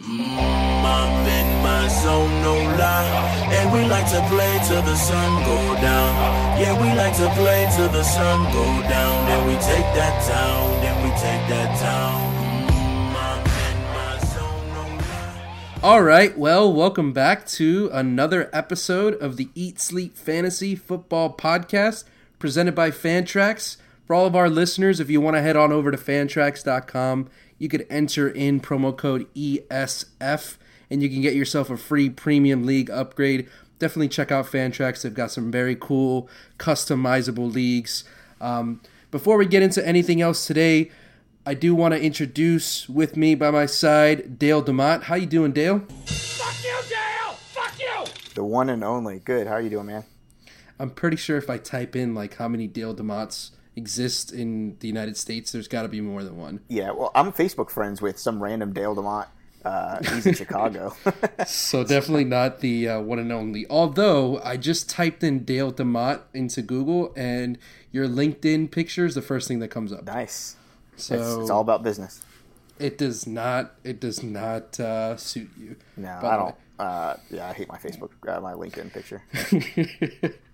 I'm 0.00 1.26
in 1.26 1.62
my 1.62 1.88
zone, 1.88 2.42
no 2.42 2.54
lie. 2.54 3.48
And 3.50 3.72
we 3.72 3.84
like 3.88 4.08
to 4.10 4.24
play 4.28 4.60
till 4.68 4.82
the 4.82 4.94
sun 4.94 5.42
go 5.44 5.74
down. 5.80 6.60
Yeah, 6.60 6.80
we 6.80 6.96
like 6.96 7.16
to 7.16 7.28
play 7.30 7.68
till 7.74 7.88
the 7.88 8.04
sun 8.04 8.44
go 8.52 8.64
down. 8.88 9.26
Then 9.26 9.46
we 9.48 9.54
take 9.54 9.84
that 9.96 10.24
town, 10.24 10.80
then 10.82 11.02
we 11.02 11.10
take 11.10 11.48
that 11.48 11.80
no. 11.80 12.38
All 15.80 16.02
right, 16.02 16.36
well, 16.36 16.72
welcome 16.72 17.12
back 17.12 17.46
to 17.48 17.88
another 17.92 18.50
episode 18.52 19.14
of 19.14 19.36
the 19.36 19.48
Eat 19.54 19.80
Sleep 19.80 20.16
Fantasy 20.16 20.74
Football 20.74 21.34
Podcast 21.34 22.04
presented 22.38 22.74
by 22.74 22.90
Fantrax. 22.90 23.76
For 24.04 24.14
all 24.14 24.26
of 24.26 24.34
our 24.34 24.48
listeners, 24.48 25.00
if 25.00 25.10
you 25.10 25.20
want 25.20 25.36
to 25.36 25.42
head 25.42 25.56
on 25.56 25.70
over 25.70 25.90
to 25.90 25.96
fantrax.com, 25.98 27.28
you 27.58 27.68
could 27.68 27.86
enter 27.90 28.28
in 28.28 28.60
promo 28.60 28.96
code 28.96 29.26
ESF 29.34 30.56
and 30.90 31.02
you 31.02 31.08
can 31.08 31.20
get 31.20 31.34
yourself 31.34 31.70
a 31.70 31.76
free 31.76 32.08
premium 32.08 32.64
league 32.64 32.90
upgrade. 32.90 33.48
Definitely 33.78 34.08
check 34.08 34.32
out 34.32 34.46
Fantrax. 34.46 35.02
They've 35.02 35.14
got 35.14 35.30
some 35.30 35.50
very 35.50 35.76
cool 35.76 36.28
customizable 36.58 37.52
leagues. 37.52 38.04
Um, 38.40 38.80
before 39.10 39.36
we 39.36 39.46
get 39.46 39.62
into 39.62 39.86
anything 39.86 40.20
else 40.20 40.46
today, 40.46 40.90
I 41.46 41.54
do 41.54 41.74
want 41.74 41.94
to 41.94 42.00
introduce 42.00 42.88
with 42.88 43.16
me 43.16 43.34
by 43.34 43.50
my 43.50 43.66
side 43.66 44.38
Dale 44.38 44.62
Demott. 44.62 45.04
How 45.04 45.14
you 45.14 45.26
doing, 45.26 45.52
Dale? 45.52 45.80
Fuck 46.04 46.64
you, 46.64 46.76
Dale! 46.88 47.34
Fuck 47.34 47.78
you! 47.78 48.12
The 48.34 48.44
one 48.44 48.68
and 48.68 48.84
only. 48.84 49.20
Good. 49.20 49.46
How 49.46 49.54
are 49.54 49.60
you 49.60 49.70
doing, 49.70 49.86
man? 49.86 50.04
I'm 50.78 50.90
pretty 50.90 51.16
sure 51.16 51.36
if 51.38 51.48
I 51.50 51.58
type 51.58 51.96
in 51.96 52.14
like 52.14 52.36
how 52.36 52.48
many 52.48 52.66
Dale 52.66 52.94
Demotts 52.94 53.52
exist 53.78 54.32
in 54.32 54.76
the 54.80 54.88
United 54.88 55.16
States, 55.16 55.52
there's 55.52 55.68
got 55.68 55.82
to 55.82 55.88
be 55.88 56.00
more 56.02 56.22
than 56.22 56.36
one. 56.36 56.60
Yeah. 56.68 56.90
Well, 56.90 57.10
I'm 57.14 57.32
Facebook 57.32 57.70
friends 57.70 58.02
with 58.02 58.18
some 58.18 58.42
random 58.42 58.72
Dale 58.74 58.94
Demont. 58.94 59.28
Uh, 59.64 59.98
he's 60.14 60.26
in 60.26 60.34
Chicago. 60.34 60.94
So 61.46 61.84
definitely 61.84 62.24
not 62.24 62.60
the 62.60 62.88
uh, 62.88 63.00
one 63.00 63.18
and 63.18 63.32
only. 63.32 63.66
Although 63.70 64.40
I 64.42 64.56
just 64.56 64.88
typed 64.90 65.22
in 65.24 65.44
Dale 65.44 65.72
Demott 65.72 66.20
into 66.34 66.62
Google, 66.62 67.12
and 67.16 67.58
your 67.92 68.06
LinkedIn 68.06 68.70
picture 68.70 69.04
is 69.06 69.14
the 69.14 69.22
first 69.22 69.48
thing 69.48 69.58
that 69.60 69.68
comes 69.68 69.92
up. 69.92 70.04
nice. 70.04 70.56
So 70.96 71.14
It's, 71.14 71.42
it's 71.42 71.50
all 71.50 71.60
about 71.60 71.82
business. 71.84 72.22
it 72.78 72.98
does 72.98 73.26
not 73.26 73.74
it 73.84 74.00
does 74.00 74.22
not 74.22 74.78
uh, 74.80 75.16
suit 75.16 75.48
you. 75.58 75.76
No, 75.96 76.18
I 76.22 76.36
don't. 76.36 76.54
Uh, 76.78 77.14
yeah, 77.30 77.48
I 77.48 77.52
hate 77.52 77.68
my 77.68 77.78
Facebook, 77.78 78.10
uh, 78.28 78.40
my 78.40 78.52
LinkedIn 78.54 78.92
picture. 78.92 79.22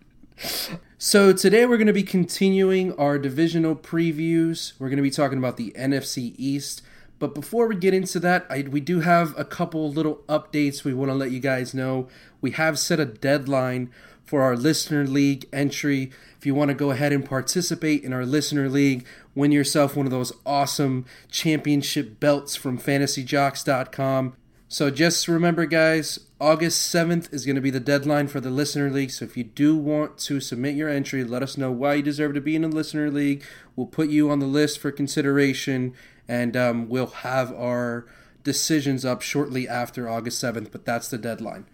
So 0.99 1.33
today 1.33 1.67
we're 1.67 1.77
going 1.77 1.87
to 1.87 1.93
be 1.93 2.03
continuing 2.03 2.95
our 2.95 3.19
divisional 3.19 3.77
previews. 3.77 4.73
We're 4.79 4.89
going 4.89 4.97
to 4.97 5.03
be 5.03 5.11
talking 5.11 5.39
about 5.39 5.57
the 5.57 5.73
NFC 5.77 6.35
East. 6.39 6.83
But 7.19 7.35
before 7.35 7.67
we 7.67 7.77
get 7.77 7.95
into 7.95 8.19
that, 8.21 8.47
I, 8.51 8.63
we 8.63 8.81
do 8.81 9.01
have 9.01 9.39
a 9.39 9.45
couple 9.45 9.91
little 9.91 10.23
updates 10.29 10.83
we 10.83 10.95
want 10.95 11.11
to 11.11 11.15
let 11.15 11.31
you 11.31 11.41
guys 11.41 11.75
know. 11.75 12.09
We 12.41 12.53
have 12.53 12.79
set 12.79 13.01
a 13.01 13.05
deadline 13.05 13.91
for 14.25 14.43
our 14.43 14.57
listener 14.57 15.07
league 15.07 15.47
entry. 15.53 16.11
If 16.39 16.47
you 16.47 16.55
want 16.55 16.71
to 16.71 16.75
go 16.75 16.91
ahead 16.91 17.13
and 17.13 17.25
participate 17.25 18.03
in 18.03 18.13
our 18.13 18.25
listener 18.25 18.69
league, 18.69 19.07
win 19.35 19.53
yourself 19.53 19.97
one 19.97 20.07
of 20.07 20.13
those 20.13 20.33
awesome 20.45 21.05
championship 21.31 22.19
belts 22.19 22.57
from 22.57 22.79
fantasyjocks.com. 22.79 24.37
So 24.69 24.91
just 24.91 25.29
remember, 25.29 25.67
guys, 25.67 26.19
August 26.45 26.95
7th 26.95 27.33
is 27.33 27.47
going 27.47 27.55
to 27.57 27.63
be 27.63 27.71
the 27.71 27.81
deadline 27.81 28.29
for 28.29 28.39
the 28.39 28.51
Listener 28.51 28.91
League. 28.91 29.11
So 29.11 29.25
if 29.25 29.35
you 29.35 29.45
do 29.45 29.75
want 29.75 30.19
to 30.19 30.41
submit 30.41 30.75
your 30.75 30.91
entry, 30.91 31.25
let 31.25 31.43
us 31.43 31.57
know 31.57 31.73
why 31.73 31.95
you 31.95 32.03
deserve 32.03 32.35
to 32.35 32.41
be 32.43 32.55
in 32.55 32.61
the 32.61 32.69
Listener 32.69 33.11
League. 33.11 33.43
We'll 33.75 33.87
put 33.87 34.11
you 34.11 34.29
on 34.29 34.41
the 34.41 34.47
list 34.47 34.79
for 34.79 34.93
consideration, 34.93 35.95
and 36.29 36.55
um, 36.55 36.91
we'll 36.91 37.07
have 37.07 37.51
our 37.55 38.07
decisions 38.43 39.07
up 39.07 39.23
shortly 39.23 39.67
after 39.67 40.07
August 40.07 40.45
7th, 40.45 40.71
but 40.71 40.85
that's 40.85 41.09
the 41.09 41.17
deadline. 41.17 41.65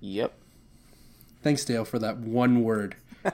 Yep. 0.00 0.34
Thanks, 1.42 1.64
Dale, 1.64 1.86
for 1.86 1.98
that 1.98 2.18
one 2.18 2.62
word. 2.62 2.96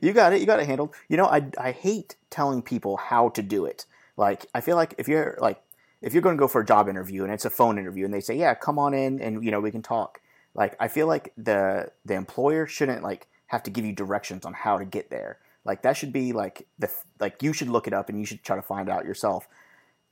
You 0.00 0.12
got 0.12 0.32
it. 0.32 0.40
You 0.40 0.46
got 0.46 0.60
it 0.60 0.66
handled. 0.66 0.94
You 1.08 1.16
know, 1.16 1.26
I 1.26 1.46
I 1.58 1.72
hate 1.72 2.16
telling 2.30 2.62
people 2.62 2.96
how 2.96 3.30
to 3.30 3.42
do 3.42 3.64
it. 3.64 3.86
Like, 4.16 4.46
I 4.54 4.60
feel 4.60 4.76
like 4.76 4.94
if 4.98 5.08
you're 5.08 5.36
like 5.40 5.60
if 6.02 6.12
you're 6.12 6.22
going 6.22 6.36
to 6.36 6.40
go 6.40 6.48
for 6.48 6.60
a 6.60 6.66
job 6.66 6.88
interview 6.88 7.24
and 7.24 7.32
it's 7.32 7.44
a 7.44 7.50
phone 7.50 7.78
interview 7.78 8.04
and 8.04 8.14
they 8.14 8.20
say, 8.20 8.36
"Yeah, 8.36 8.54
come 8.54 8.78
on 8.78 8.94
in 8.94 9.20
and 9.20 9.44
you 9.44 9.50
know 9.50 9.60
we 9.60 9.70
can 9.70 9.82
talk." 9.82 10.20
Like, 10.54 10.76
I 10.80 10.88
feel 10.88 11.06
like 11.06 11.32
the 11.36 11.90
the 12.04 12.14
employer 12.14 12.66
shouldn't 12.66 13.02
like 13.02 13.28
have 13.46 13.62
to 13.64 13.70
give 13.70 13.84
you 13.84 13.92
directions 13.92 14.44
on 14.44 14.52
how 14.52 14.78
to 14.78 14.84
get 14.84 15.10
there. 15.10 15.38
Like 15.64 15.82
that 15.82 15.96
should 15.96 16.12
be 16.12 16.32
like 16.32 16.66
the 16.78 16.90
like 17.18 17.42
you 17.42 17.52
should 17.52 17.68
look 17.68 17.86
it 17.86 17.92
up 17.92 18.08
and 18.08 18.18
you 18.18 18.24
should 18.24 18.42
try 18.42 18.56
to 18.56 18.62
find 18.62 18.88
out 18.88 19.04
yourself. 19.04 19.46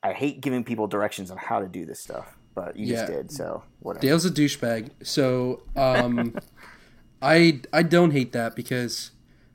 I 0.03 0.12
hate 0.12 0.41
giving 0.41 0.62
people 0.62 0.87
directions 0.87 1.31
on 1.31 1.38
how 1.38 1.60
to 1.60 1.66
do 1.66 1.84
this 1.84 2.00
stuff, 2.00 2.37
but 2.54 2.77
you 2.77 2.87
just 2.87 3.06
did, 3.06 3.32
so 3.32 3.65
whatever. 3.81 4.03
Dale's 4.06 4.25
a 4.25 4.31
douchebag, 4.31 4.91
so 5.03 5.62
um, 5.75 6.37
I 7.22 7.62
I 7.72 7.82
don't 7.82 8.12
hate 8.12 8.32
that 8.32 8.54
because, 8.54 9.10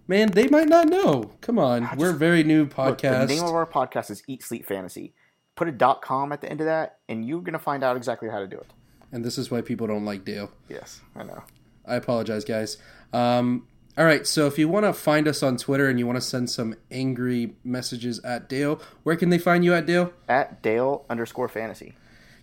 man, 0.08 0.32
they 0.32 0.48
might 0.48 0.68
not 0.68 0.88
know. 0.88 1.32
Come 1.42 1.60
on, 1.60 1.90
we're 1.96 2.10
a 2.10 2.14
very 2.14 2.44
new 2.44 2.64
Look, 2.64 2.74
podcast. 2.74 3.28
the 3.28 3.36
name 3.36 3.44
of 3.44 3.54
our 3.54 3.66
podcast 3.66 4.12
is 4.12 4.24
Eat 4.28 4.44
Sleep 4.44 4.66
Fantasy. 4.66 5.14
Put 5.56 5.68
a 5.68 5.72
dot 5.72 6.02
com 6.02 6.32
at 6.32 6.42
the 6.42 6.50
end 6.50 6.62
of 6.62 6.66
that, 6.66 6.98
and 7.08 7.26
you're 7.28 7.42
gonna 7.42 7.60
find 7.60 7.84
out 7.84 7.96
exactly 7.98 8.30
how 8.30 8.40
to 8.40 8.48
do 8.48 8.58
it. 8.58 8.68
and 9.12 9.24
this 9.24 9.38
is 9.38 9.52
why 9.52 9.62
people 9.62 9.86
don't 9.86 10.06
like 10.06 10.26
Dale. 10.26 10.50
Yes, 10.70 11.02
I 11.16 11.24
know. 11.24 11.44
I 11.86 11.96
apologize, 11.96 12.44
guys. 12.46 12.78
Um, 13.14 13.68
all 13.96 14.06
right, 14.06 14.26
so 14.26 14.48
if 14.48 14.58
you 14.58 14.68
want 14.68 14.86
to 14.88 14.94
find 14.94 15.28
us 15.28 15.44
on 15.44 15.56
Twitter 15.58 15.88
and 15.88 16.00
you 16.00 16.08
want 16.08 16.16
to 16.18 16.22
send 16.22 16.50
some 16.50 16.74
angry 16.90 17.56
messages 17.64 18.20
at 18.24 18.50
Dale, 18.50 18.82
where 19.04 19.16
can 19.16 19.30
they 19.30 19.38
find 19.38 19.64
you 19.64 19.76
at 19.76 19.86
Dale? 19.86 20.12
At 20.28 20.64
Dale 20.64 21.06
underscore 21.12 21.48
Fantasy. 21.48 21.94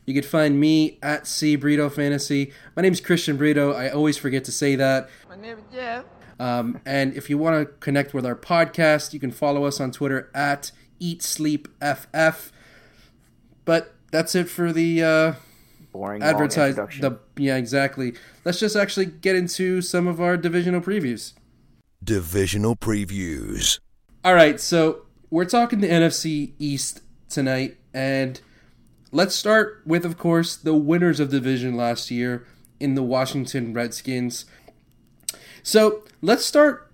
You 0.06 0.14
can 0.14 0.22
find 0.22 0.60
me 0.60 0.98
at 1.02 1.26
C 1.26 1.56
Brito 1.56 1.88
Fantasy. 1.88 2.52
My 2.76 2.82
name 2.82 2.92
is 2.92 3.00
Christian 3.00 3.36
Brito. 3.36 3.72
I 3.72 3.88
always 3.88 4.16
forget 4.16 4.44
to 4.44 4.52
say 4.52 4.76
that. 4.76 5.08
My 5.28 5.36
name 5.36 5.58
is 5.58 5.64
Jeff. 5.74 6.04
Um, 6.38 6.80
and 6.86 7.14
if 7.14 7.28
you 7.28 7.36
want 7.36 7.58
to 7.66 7.74
connect 7.80 8.14
with 8.14 8.24
our 8.24 8.36
podcast, 8.36 9.12
you 9.12 9.18
can 9.18 9.32
follow 9.32 9.64
us 9.64 9.80
on 9.80 9.90
Twitter 9.90 10.30
at 10.32 10.70
Eat 11.00 11.22
Sleep 11.22 11.66
FF. 11.82 12.52
But 13.70 13.94
that's 14.10 14.34
it 14.34 14.48
for 14.48 14.72
the 14.72 15.00
uh, 15.00 15.32
Boring. 15.92 16.22
long 16.22 16.28
advertise. 16.28 16.74
The 16.74 17.20
yeah, 17.36 17.54
exactly. 17.54 18.14
Let's 18.44 18.58
just 18.58 18.74
actually 18.74 19.06
get 19.06 19.36
into 19.36 19.80
some 19.80 20.08
of 20.08 20.20
our 20.20 20.36
divisional 20.36 20.80
previews. 20.80 21.34
Divisional 22.02 22.74
previews. 22.74 23.78
All 24.24 24.34
right, 24.34 24.58
so 24.58 25.02
we're 25.30 25.44
talking 25.44 25.78
the 25.78 25.88
NFC 25.88 26.54
East 26.58 27.02
tonight, 27.28 27.76
and 27.94 28.40
let's 29.12 29.36
start 29.36 29.82
with, 29.86 30.04
of 30.04 30.18
course, 30.18 30.56
the 30.56 30.74
winners 30.74 31.20
of 31.20 31.30
division 31.30 31.76
last 31.76 32.10
year 32.10 32.44
in 32.80 32.96
the 32.96 33.04
Washington 33.04 33.72
Redskins. 33.72 34.46
So 35.62 36.02
let's 36.20 36.44
start 36.44 36.90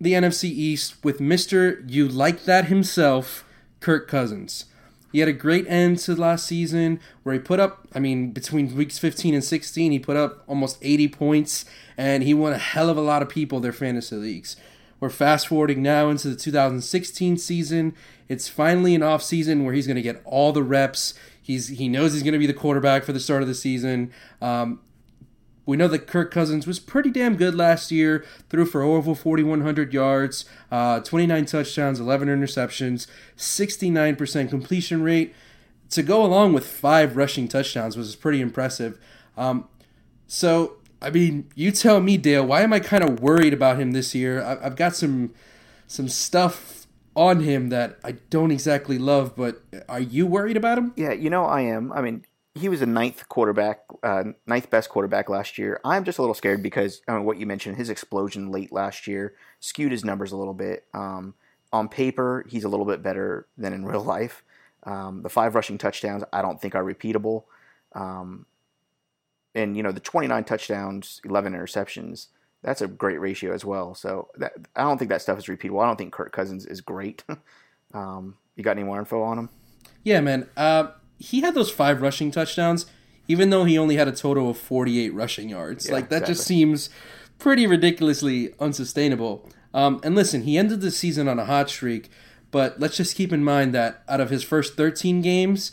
the 0.00 0.12
NFC 0.12 0.44
East 0.44 1.02
with 1.02 1.18
Mister 1.18 1.80
You 1.88 2.06
Like 2.06 2.44
That 2.44 2.66
himself, 2.66 3.44
Kirk 3.80 4.06
Cousins. 4.06 4.66
He 5.12 5.18
had 5.18 5.28
a 5.28 5.32
great 5.32 5.66
end 5.66 5.98
to 6.00 6.14
last 6.14 6.46
season 6.46 7.00
where 7.22 7.32
he 7.32 7.38
put 7.38 7.58
up, 7.58 7.88
I 7.94 7.98
mean, 7.98 8.30
between 8.30 8.74
weeks 8.76 8.98
15 8.98 9.34
and 9.34 9.44
16, 9.44 9.92
he 9.92 9.98
put 9.98 10.16
up 10.16 10.44
almost 10.46 10.78
80 10.82 11.08
points 11.08 11.64
and 11.96 12.22
he 12.22 12.32
won 12.32 12.52
a 12.52 12.58
hell 12.58 12.88
of 12.88 12.96
a 12.96 13.02
lot 13.02 13.22
of 13.22 13.28
people 13.28 13.60
their 13.60 13.72
fantasy 13.72 14.16
leagues. 14.16 14.56
We're 15.00 15.10
fast 15.10 15.48
forwarding 15.48 15.82
now 15.82 16.10
into 16.10 16.28
the 16.28 16.36
2016 16.36 17.38
season. 17.38 17.94
It's 18.28 18.48
finally 18.48 18.94
an 18.94 19.02
off 19.02 19.22
season 19.22 19.64
where 19.64 19.74
he's 19.74 19.86
going 19.86 19.96
to 19.96 20.02
get 20.02 20.20
all 20.24 20.52
the 20.52 20.62
reps. 20.62 21.14
He's 21.42 21.68
he 21.68 21.88
knows 21.88 22.12
he's 22.12 22.22
going 22.22 22.34
to 22.34 22.38
be 22.38 22.46
the 22.46 22.52
quarterback 22.52 23.04
for 23.04 23.12
the 23.12 23.18
start 23.18 23.42
of 23.42 23.48
the 23.48 23.54
season. 23.54 24.12
Um, 24.42 24.80
we 25.70 25.76
know 25.76 25.86
that 25.86 26.08
Kirk 26.08 26.32
Cousins 26.32 26.66
was 26.66 26.80
pretty 26.80 27.10
damn 27.10 27.36
good 27.36 27.54
last 27.54 27.92
year. 27.92 28.24
Threw 28.48 28.66
for 28.66 28.82
over 28.82 29.14
4,100 29.14 29.94
yards, 29.94 30.44
uh, 30.72 30.98
29 30.98 31.46
touchdowns, 31.46 32.00
11 32.00 32.26
interceptions, 32.26 33.06
69% 33.36 34.50
completion 34.50 35.02
rate. 35.04 35.32
To 35.90 36.02
go 36.02 36.24
along 36.24 36.54
with 36.54 36.66
five 36.66 37.16
rushing 37.16 37.46
touchdowns 37.46 37.96
was 37.96 38.16
pretty 38.16 38.40
impressive. 38.40 38.98
Um, 39.36 39.68
so, 40.26 40.78
I 41.00 41.10
mean, 41.10 41.48
you 41.54 41.70
tell 41.70 42.00
me, 42.00 42.16
Dale. 42.16 42.44
Why 42.44 42.62
am 42.62 42.72
I 42.72 42.80
kind 42.80 43.04
of 43.04 43.20
worried 43.20 43.52
about 43.52 43.78
him 43.78 43.92
this 43.92 44.12
year? 44.12 44.42
I- 44.42 44.66
I've 44.66 44.76
got 44.76 44.96
some 44.96 45.32
some 45.86 46.08
stuff 46.08 46.86
on 47.16 47.40
him 47.40 47.68
that 47.68 47.98
I 48.04 48.12
don't 48.30 48.50
exactly 48.50 48.98
love, 48.98 49.34
but 49.36 49.62
are 49.88 50.00
you 50.00 50.26
worried 50.26 50.56
about 50.56 50.78
him? 50.78 50.92
Yeah, 50.96 51.12
you 51.12 51.30
know 51.30 51.44
I 51.44 51.62
am. 51.62 51.92
I 51.92 52.00
mean, 52.00 52.24
he 52.54 52.68
was 52.68 52.82
a 52.82 52.86
ninth 52.86 53.28
quarterback, 53.28 53.80
uh, 54.02 54.24
ninth 54.46 54.70
best 54.70 54.88
quarterback 54.88 55.28
last 55.28 55.56
year. 55.56 55.80
I'm 55.84 56.04
just 56.04 56.18
a 56.18 56.22
little 56.22 56.34
scared 56.34 56.62
because 56.62 57.00
I 57.06 57.12
mean, 57.12 57.24
what 57.24 57.38
you 57.38 57.46
mentioned, 57.46 57.76
his 57.76 57.90
explosion 57.90 58.50
late 58.50 58.72
last 58.72 59.06
year 59.06 59.34
skewed 59.60 59.92
his 59.92 60.04
numbers 60.04 60.32
a 60.32 60.36
little 60.36 60.54
bit. 60.54 60.86
Um, 60.92 61.34
on 61.72 61.88
paper, 61.88 62.44
he's 62.48 62.64
a 62.64 62.68
little 62.68 62.86
bit 62.86 63.02
better 63.02 63.46
than 63.56 63.72
in 63.72 63.84
real 63.86 64.02
life. 64.02 64.42
Um, 64.84 65.22
the 65.22 65.28
five 65.28 65.54
rushing 65.54 65.78
touchdowns, 65.78 66.24
I 66.32 66.42
don't 66.42 66.60
think 66.60 66.74
are 66.74 66.84
repeatable. 66.84 67.44
Um, 67.94 68.46
and 69.54 69.76
you 69.76 69.82
know 69.82 69.92
the 69.92 70.00
29 70.00 70.44
touchdowns, 70.44 71.20
11 71.24 71.52
interceptions. 71.52 72.28
That's 72.62 72.82
a 72.82 72.88
great 72.88 73.20
ratio 73.20 73.54
as 73.54 73.64
well. 73.64 73.94
So 73.94 74.28
that, 74.36 74.52
I 74.76 74.82
don't 74.82 74.98
think 74.98 75.10
that 75.10 75.22
stuff 75.22 75.38
is 75.38 75.46
repeatable. 75.46 75.82
I 75.82 75.86
don't 75.86 75.96
think 75.96 76.12
Kirk 76.12 76.32
Cousins 76.32 76.66
is 76.66 76.80
great. 76.80 77.24
um, 77.94 78.36
you 78.54 78.64
got 78.64 78.72
any 78.72 78.82
more 78.82 78.98
info 78.98 79.22
on 79.22 79.38
him? 79.38 79.48
Yeah, 80.04 80.20
man. 80.20 80.48
Uh, 80.56 80.88
he 81.20 81.42
had 81.42 81.54
those 81.54 81.70
five 81.70 82.02
rushing 82.02 82.30
touchdowns, 82.32 82.86
even 83.28 83.50
though 83.50 83.64
he 83.64 83.78
only 83.78 83.96
had 83.96 84.08
a 84.08 84.12
total 84.12 84.50
of 84.50 84.58
48 84.58 85.14
rushing 85.14 85.50
yards. 85.50 85.86
Yeah, 85.86 85.92
like 85.92 86.08
that 86.08 86.26
just 86.26 86.44
seems 86.44 86.90
pretty 87.38 87.66
ridiculously 87.66 88.54
unsustainable. 88.58 89.48
Um, 89.72 90.00
and 90.02 90.16
listen, 90.16 90.42
he 90.42 90.58
ended 90.58 90.80
the 90.80 90.90
season 90.90 91.28
on 91.28 91.38
a 91.38 91.44
hot 91.44 91.70
streak, 91.70 92.10
but 92.50 92.80
let's 92.80 92.96
just 92.96 93.14
keep 93.14 93.32
in 93.32 93.44
mind 93.44 93.72
that 93.74 94.02
out 94.08 94.20
of 94.20 94.30
his 94.30 94.42
first 94.42 94.76
13 94.76 95.20
games, 95.20 95.72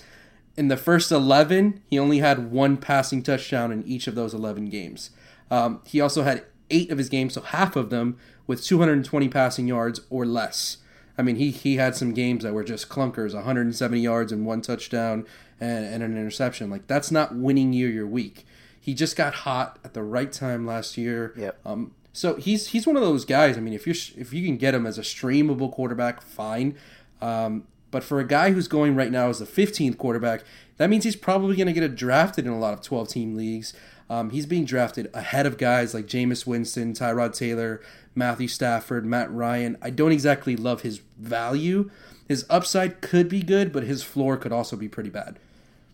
in 0.55 0.67
the 0.67 0.77
first 0.77 1.11
11, 1.11 1.81
he 1.87 1.97
only 1.97 2.19
had 2.19 2.51
one 2.51 2.77
passing 2.77 3.23
touchdown 3.23 3.71
in 3.71 3.83
each 3.85 4.07
of 4.07 4.15
those 4.15 4.33
11 4.33 4.69
games. 4.69 5.11
Um, 5.49 5.81
he 5.85 6.01
also 6.01 6.23
had 6.23 6.43
eight 6.69 6.91
of 6.91 6.97
his 6.97 7.09
games, 7.09 7.35
so 7.35 7.41
half 7.41 7.75
of 7.75 7.89
them, 7.89 8.17
with 8.47 8.63
220 8.63 9.29
passing 9.29 9.67
yards 9.67 10.01
or 10.09 10.25
less. 10.25 10.77
I 11.17 11.23
mean, 11.23 11.37
he, 11.37 11.51
he 11.51 11.77
had 11.77 11.95
some 11.95 12.13
games 12.13 12.43
that 12.43 12.53
were 12.53 12.63
just 12.63 12.89
clunkers 12.89 13.33
170 13.33 13.99
yards 13.99 14.31
and 14.31 14.45
one 14.45 14.61
touchdown 14.61 15.25
and, 15.59 15.85
and 15.85 16.03
an 16.03 16.17
interception. 16.17 16.69
Like, 16.69 16.87
that's 16.87 17.11
not 17.11 17.35
winning 17.35 17.73
you 17.73 17.87
your 17.87 18.05
week. 18.05 18.45
He 18.79 18.93
just 18.93 19.15
got 19.15 19.33
hot 19.33 19.79
at 19.83 19.93
the 19.93 20.03
right 20.03 20.31
time 20.31 20.65
last 20.65 20.97
year. 20.97 21.33
Yep. 21.35 21.59
Um, 21.65 21.91
so 22.13 22.35
he's 22.35 22.69
he's 22.69 22.87
one 22.87 22.95
of 22.95 23.03
those 23.03 23.25
guys. 23.25 23.57
I 23.57 23.59
mean, 23.59 23.73
if 23.73 23.85
you 23.85 23.93
if 24.15 24.33
you 24.33 24.43
can 24.43 24.57
get 24.57 24.73
him 24.73 24.87
as 24.87 24.97
a 24.97 25.01
streamable 25.01 25.71
quarterback, 25.71 26.21
fine. 26.21 26.75
Um, 27.21 27.67
but 27.91 28.03
for 28.03 28.19
a 28.19 28.27
guy 28.27 28.51
who's 28.51 28.67
going 28.67 28.95
right 28.95 29.11
now 29.11 29.29
as 29.29 29.39
the 29.39 29.45
15th 29.45 29.97
quarterback, 29.97 30.43
that 30.77 30.89
means 30.89 31.03
he's 31.03 31.15
probably 31.15 31.55
going 31.55 31.67
to 31.67 31.73
get 31.73 31.95
drafted 31.95 32.45
in 32.45 32.51
a 32.51 32.59
lot 32.59 32.73
of 32.73 32.81
12 32.81 33.09
team 33.09 33.35
leagues. 33.35 33.73
Um, 34.09 34.29
he's 34.29 34.45
being 34.45 34.65
drafted 34.65 35.09
ahead 35.13 35.45
of 35.45 35.57
guys 35.57 35.93
like 35.93 36.07
Jameis 36.07 36.45
Winston, 36.47 36.93
Tyrod 36.93 37.37
Taylor, 37.37 37.81
Matthew 38.15 38.47
Stafford, 38.47 39.05
Matt 39.05 39.31
Ryan. 39.31 39.77
I 39.81 39.89
don't 39.89 40.11
exactly 40.11 40.55
love 40.55 40.81
his 40.81 41.01
value. 41.17 41.89
His 42.27 42.45
upside 42.49 43.01
could 43.01 43.29
be 43.29 43.41
good, 43.41 43.71
but 43.71 43.83
his 43.83 44.03
floor 44.03 44.37
could 44.37 44.51
also 44.51 44.75
be 44.75 44.87
pretty 44.87 45.09
bad. 45.09 45.39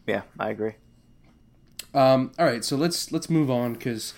Yeah, 0.07 0.23
I 0.39 0.49
agree. 0.49 0.73
Um, 1.93 2.31
all 2.39 2.45
right, 2.45 2.65
so 2.65 2.75
let's 2.75 3.11
let's 3.11 3.29
move 3.29 3.51
on 3.51 3.73
because 3.73 4.13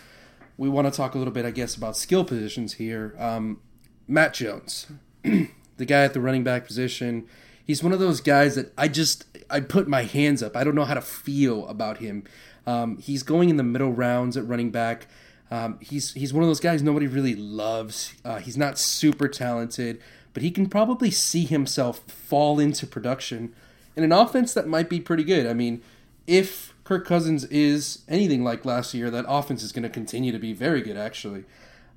we 0.58 0.70
want 0.70 0.92
to 0.92 0.96
talk 0.96 1.16
a 1.16 1.18
little 1.18 1.34
bit, 1.34 1.46
I 1.46 1.52
guess, 1.52 1.76
about 1.76 1.98
skill 1.98 2.24
positions 2.24 2.74
here. 2.74 3.16
Um, 3.18 3.60
Matt 4.08 4.34
Jones, 4.34 4.88
the 5.24 5.86
guy 5.86 6.04
at 6.04 6.14
the 6.14 6.22
running 6.22 6.44
back 6.44 6.66
position, 6.66 7.28
he's 7.66 7.84
one 7.84 7.92
of 7.92 8.00
those 8.00 8.22
guys 8.22 8.56
that 8.56 8.74
I 8.78 8.88
just 8.88 9.26
I 9.50 9.60
put 9.60 9.88
my 9.88 10.04
hands 10.04 10.42
up. 10.42 10.56
I 10.56 10.64
don't 10.64 10.76
know 10.76 10.86
how 10.86 10.94
to 10.94 11.02
feel 11.02 11.68
about 11.68 11.98
him. 11.98 12.24
Um, 12.68 12.98
he's 12.98 13.24
going 13.24 13.50
in 13.50 13.58
the 13.58 13.64
middle 13.64 13.92
rounds 13.92 14.38
at 14.38 14.48
running 14.48 14.72
back. 14.72 15.08
Um, 15.52 15.78
he's 15.80 16.14
he's 16.14 16.34
one 16.34 16.44
of 16.44 16.50
those 16.50 16.60
guys 16.60 16.82
nobody 16.82 17.08
really 17.08 17.36
loves. 17.36 18.14
Uh, 18.24 18.40
he's 18.40 18.58
not 18.58 18.80
super 18.80 19.28
talented, 19.28 20.02
but 20.34 20.42
he 20.42 20.52
can 20.52 20.68
probably 20.68 21.12
see 21.12 21.46
himself 21.46 22.00
fall 22.08 22.60
into 22.60 22.88
production 22.88 23.54
in 23.96 24.04
an 24.04 24.12
offense 24.12 24.54
that 24.54 24.68
might 24.68 24.90
be 24.90 25.00
pretty 25.00 25.24
good. 25.24 25.46
I 25.46 25.54
mean, 25.54 25.82
if 26.28 26.74
Kirk 26.84 27.06
Cousins 27.06 27.46
is 27.46 28.04
anything 28.08 28.44
like 28.44 28.66
last 28.66 28.94
year, 28.94 29.10
that 29.12 29.26
offense 29.28 29.64
is 29.64 29.72
going 29.72 29.84
to 29.84 29.90
continue 29.90 30.32
to 30.32 30.40
be 30.40 30.54
very 30.54 30.82
good, 30.82 30.98
actually. 30.98 31.46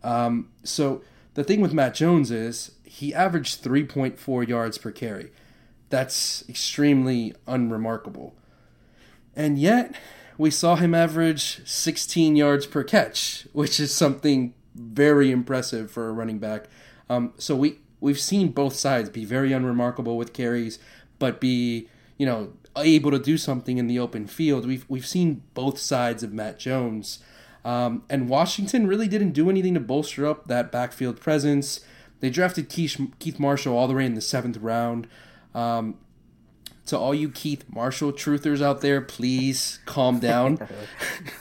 Um, 0.03 0.49
so 0.63 1.03
the 1.35 1.45
thing 1.45 1.61
with 1.61 1.73
Matt 1.73 1.95
Jones 1.95 2.31
is 2.31 2.73
he 2.85 3.15
averaged 3.15 3.63
3.4 3.63 4.49
yards 4.49 4.79
per 4.79 4.91
carry. 4.91 5.31
That's 5.91 6.49
extremely 6.49 7.35
unremarkable. 7.47 8.35
And 9.35 9.59
yet, 9.59 9.95
we 10.39 10.51
saw 10.53 10.77
him 10.77 10.95
average 10.95 11.67
16 11.69 12.37
yards 12.37 12.65
per 12.65 12.85
catch, 12.85 13.47
which 13.53 13.81
is 13.81 13.93
something 13.93 14.55
very 14.75 15.33
impressive 15.33 15.91
for 15.91 16.09
a 16.09 16.13
running 16.13 16.39
back. 16.39 16.69
Um, 17.11 17.35
so 17.37 17.57
we 17.57 17.81
we've 18.01 18.21
seen 18.21 18.53
both 18.53 18.77
sides 18.77 19.11
be 19.11 19.25
very 19.25 19.53
unremarkable 19.53 20.17
with 20.17 20.33
carries, 20.33 20.79
but 21.19 21.41
be 21.41 21.89
you 22.17 22.25
know 22.25 22.53
able 22.77 23.11
to 23.11 23.19
do 23.19 23.37
something 23.37 23.79
in 23.79 23.89
the 23.89 23.99
open 23.99 24.27
field. 24.29 24.65
We've 24.65 24.87
we've 24.89 25.07
seen 25.07 25.43
both 25.55 25.79
sides 25.79 26.23
of 26.23 26.33
Matt 26.33 26.59
Jones, 26.61 27.19
um, 27.65 28.05
and 28.09 28.29
Washington 28.29 28.87
really 28.87 29.09
didn't 29.09 29.33
do 29.33 29.51
anything 29.51 29.75
to 29.75 29.81
bolster 29.81 30.25
up 30.25 30.47
that 30.47 30.71
backfield 30.71 31.21
presence. 31.21 31.81
They 32.21 32.31
drafted 32.31 32.69
Keith, 32.69 33.39
Marshall 33.39 33.77
all 33.77 33.89
the 33.89 33.95
way 33.95 34.05
in 34.05 34.15
the 34.15 34.21
seventh 34.21 34.57
round. 34.59 35.09
Um, 35.55 35.99
to 36.89 36.99
all 36.99 37.15
you 37.15 37.31
Keith 37.31 37.65
Marshall 37.69 38.13
truthers 38.13 38.63
out 38.63 38.81
there, 38.81 39.01
please 39.01 39.79
calm 39.87 40.19
down. 40.19 40.59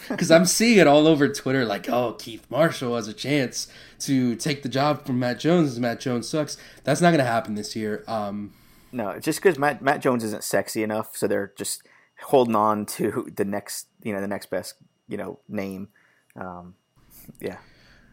Because 0.09 0.31
I'm 0.31 0.45
seeing 0.45 0.77
it 0.77 0.87
all 0.87 1.05
over 1.05 1.27
Twitter 1.27 1.65
like, 1.65 1.89
oh, 1.89 2.13
Keith 2.13 2.45
Marshall 2.49 2.95
has 2.95 3.09
a 3.09 3.13
chance 3.13 3.67
to 3.99 4.37
take 4.37 4.63
the 4.63 4.69
job 4.69 5.05
from 5.05 5.19
Matt 5.19 5.37
Jones 5.39 5.77
Matt 5.79 5.99
Jones 5.99 6.29
sucks. 6.29 6.55
That's 6.85 7.01
not 7.01 7.09
going 7.09 7.19
to 7.19 7.25
happen 7.25 7.55
this 7.55 7.75
year. 7.75 8.05
Um, 8.07 8.53
No, 8.93 9.19
just 9.19 9.41
because 9.41 9.59
Matt 9.59 9.81
Matt 9.81 10.01
Jones 10.01 10.23
isn't 10.23 10.45
sexy 10.45 10.81
enough, 10.81 11.17
so 11.17 11.27
they're 11.27 11.51
just 11.57 11.83
holding 12.21 12.55
on 12.55 12.85
to 12.85 13.27
the 13.35 13.43
next, 13.43 13.87
you 14.01 14.13
know, 14.13 14.21
the 14.21 14.27
next 14.27 14.49
best, 14.49 14.75
you 15.09 15.17
know, 15.17 15.39
name. 15.49 15.89
Um, 16.37 16.75
yeah, 17.41 17.57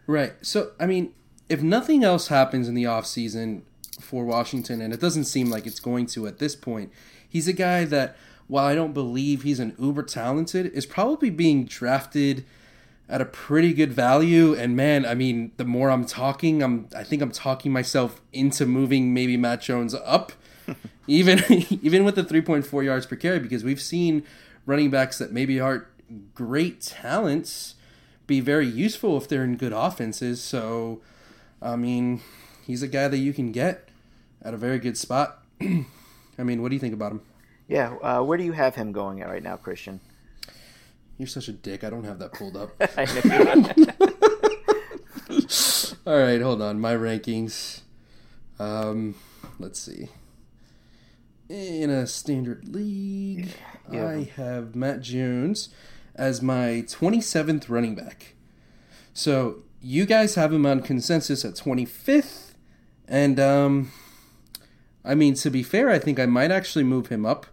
Right. 0.07 0.33
So, 0.41 0.71
I 0.79 0.85
mean, 0.85 1.13
if 1.49 1.61
nothing 1.61 2.03
else 2.03 2.27
happens 2.27 2.67
in 2.67 2.75
the 2.75 2.83
offseason 2.83 3.63
for 3.99 4.25
Washington, 4.25 4.81
and 4.81 4.93
it 4.93 4.99
doesn't 4.99 5.25
seem 5.25 5.49
like 5.49 5.65
it's 5.65 5.79
going 5.79 6.05
to 6.07 6.27
at 6.27 6.39
this 6.39 6.55
point, 6.55 6.91
he's 7.35 7.49
a 7.49 7.53
guy 7.53 7.83
that, 7.83 8.15
while 8.47 8.65
I 8.65 8.75
don't 8.75 8.93
believe 8.93 9.43
he's 9.43 9.59
an 9.59 9.75
uber 9.77 10.03
talented, 10.03 10.67
is 10.67 10.85
probably 10.85 11.29
being 11.29 11.65
drafted 11.65 12.45
at 13.09 13.19
a 13.19 13.25
pretty 13.25 13.73
good 13.73 13.91
value. 13.91 14.53
And 14.53 14.73
man, 14.73 15.05
I 15.05 15.15
mean, 15.15 15.51
the 15.57 15.65
more 15.65 15.89
I'm 15.89 16.05
talking, 16.05 16.63
I'm 16.63 16.87
I 16.95 17.03
think 17.03 17.21
I'm 17.21 17.31
talking 17.31 17.73
myself 17.73 18.21
into 18.31 18.65
moving 18.65 19.13
maybe 19.13 19.35
Matt 19.35 19.59
Jones 19.61 19.93
up, 19.93 20.31
even 21.07 21.43
even 21.81 22.05
with 22.05 22.15
the 22.15 22.23
3.4 22.23 22.85
yards 22.85 23.05
per 23.05 23.17
carry, 23.17 23.39
because 23.39 23.65
we've 23.65 23.81
seen 23.81 24.23
running 24.65 24.89
backs 24.89 25.17
that 25.17 25.33
maybe 25.33 25.59
aren't 25.59 25.83
great 26.33 26.79
talents 26.79 27.75
be 28.27 28.39
very 28.39 28.65
useful 28.65 29.17
if 29.17 29.27
they're 29.27 29.43
in 29.43 29.57
good 29.57 29.73
offenses. 29.73 30.41
So, 30.41 31.01
I 31.61 31.75
mean, 31.75 32.21
he's 32.65 32.81
a 32.81 32.87
guy 32.87 33.09
that 33.09 33.17
you 33.17 33.33
can 33.33 33.51
get 33.51 33.89
at 34.41 34.53
a 34.53 34.57
very 34.57 34.79
good 34.79 34.97
spot. 34.97 35.43
I 36.37 36.43
mean, 36.43 36.61
what 36.61 36.69
do 36.69 36.75
you 36.75 36.79
think 36.79 36.93
about 36.93 37.11
him? 37.13 37.21
yeah. 37.67 37.95
Uh, 38.01 38.21
where 38.23 38.37
do 38.37 38.43
you 38.43 38.51
have 38.51 38.75
him 38.75 38.91
going 38.91 39.21
at 39.21 39.29
right 39.29 39.43
now, 39.43 39.55
Christian? 39.57 39.99
You're 41.17 41.27
such 41.27 41.47
a 41.47 41.53
dick. 41.53 41.83
I 41.83 41.89
don't 41.89 42.03
have 42.03 42.19
that 42.19 42.33
pulled 42.33 42.57
up. 42.57 42.71
All 46.07 46.17
right, 46.19 46.41
hold 46.41 46.61
on. 46.61 46.79
My 46.79 46.93
rankings. 46.95 47.81
Um, 48.59 49.15
let's 49.59 49.79
see. 49.79 50.09
In 51.49 51.89
a 51.89 52.05
standard 52.07 52.67
league, 52.67 53.49
Yeah. 53.91 54.07
I 54.07 54.23
have 54.35 54.75
Matt 54.75 55.01
Jones 55.01 55.69
as 56.15 56.41
my 56.41 56.83
27th 56.87 57.69
running 57.69 57.95
back. 57.95 58.33
So 59.13 59.63
you 59.81 60.05
guys 60.05 60.35
have 60.35 60.51
him 60.53 60.65
on 60.65 60.81
consensus 60.81 61.45
at 61.45 61.53
25th, 61.53 62.53
and 63.07 63.39
um, 63.39 63.91
I 65.05 65.15
mean 65.15 65.35
to 65.35 65.49
be 65.49 65.63
fair, 65.63 65.89
I 65.89 65.99
think 65.99 66.19
I 66.19 66.25
might 66.25 66.51
actually 66.51 66.83
move 66.83 67.07
him 67.07 67.25
up 67.25 67.45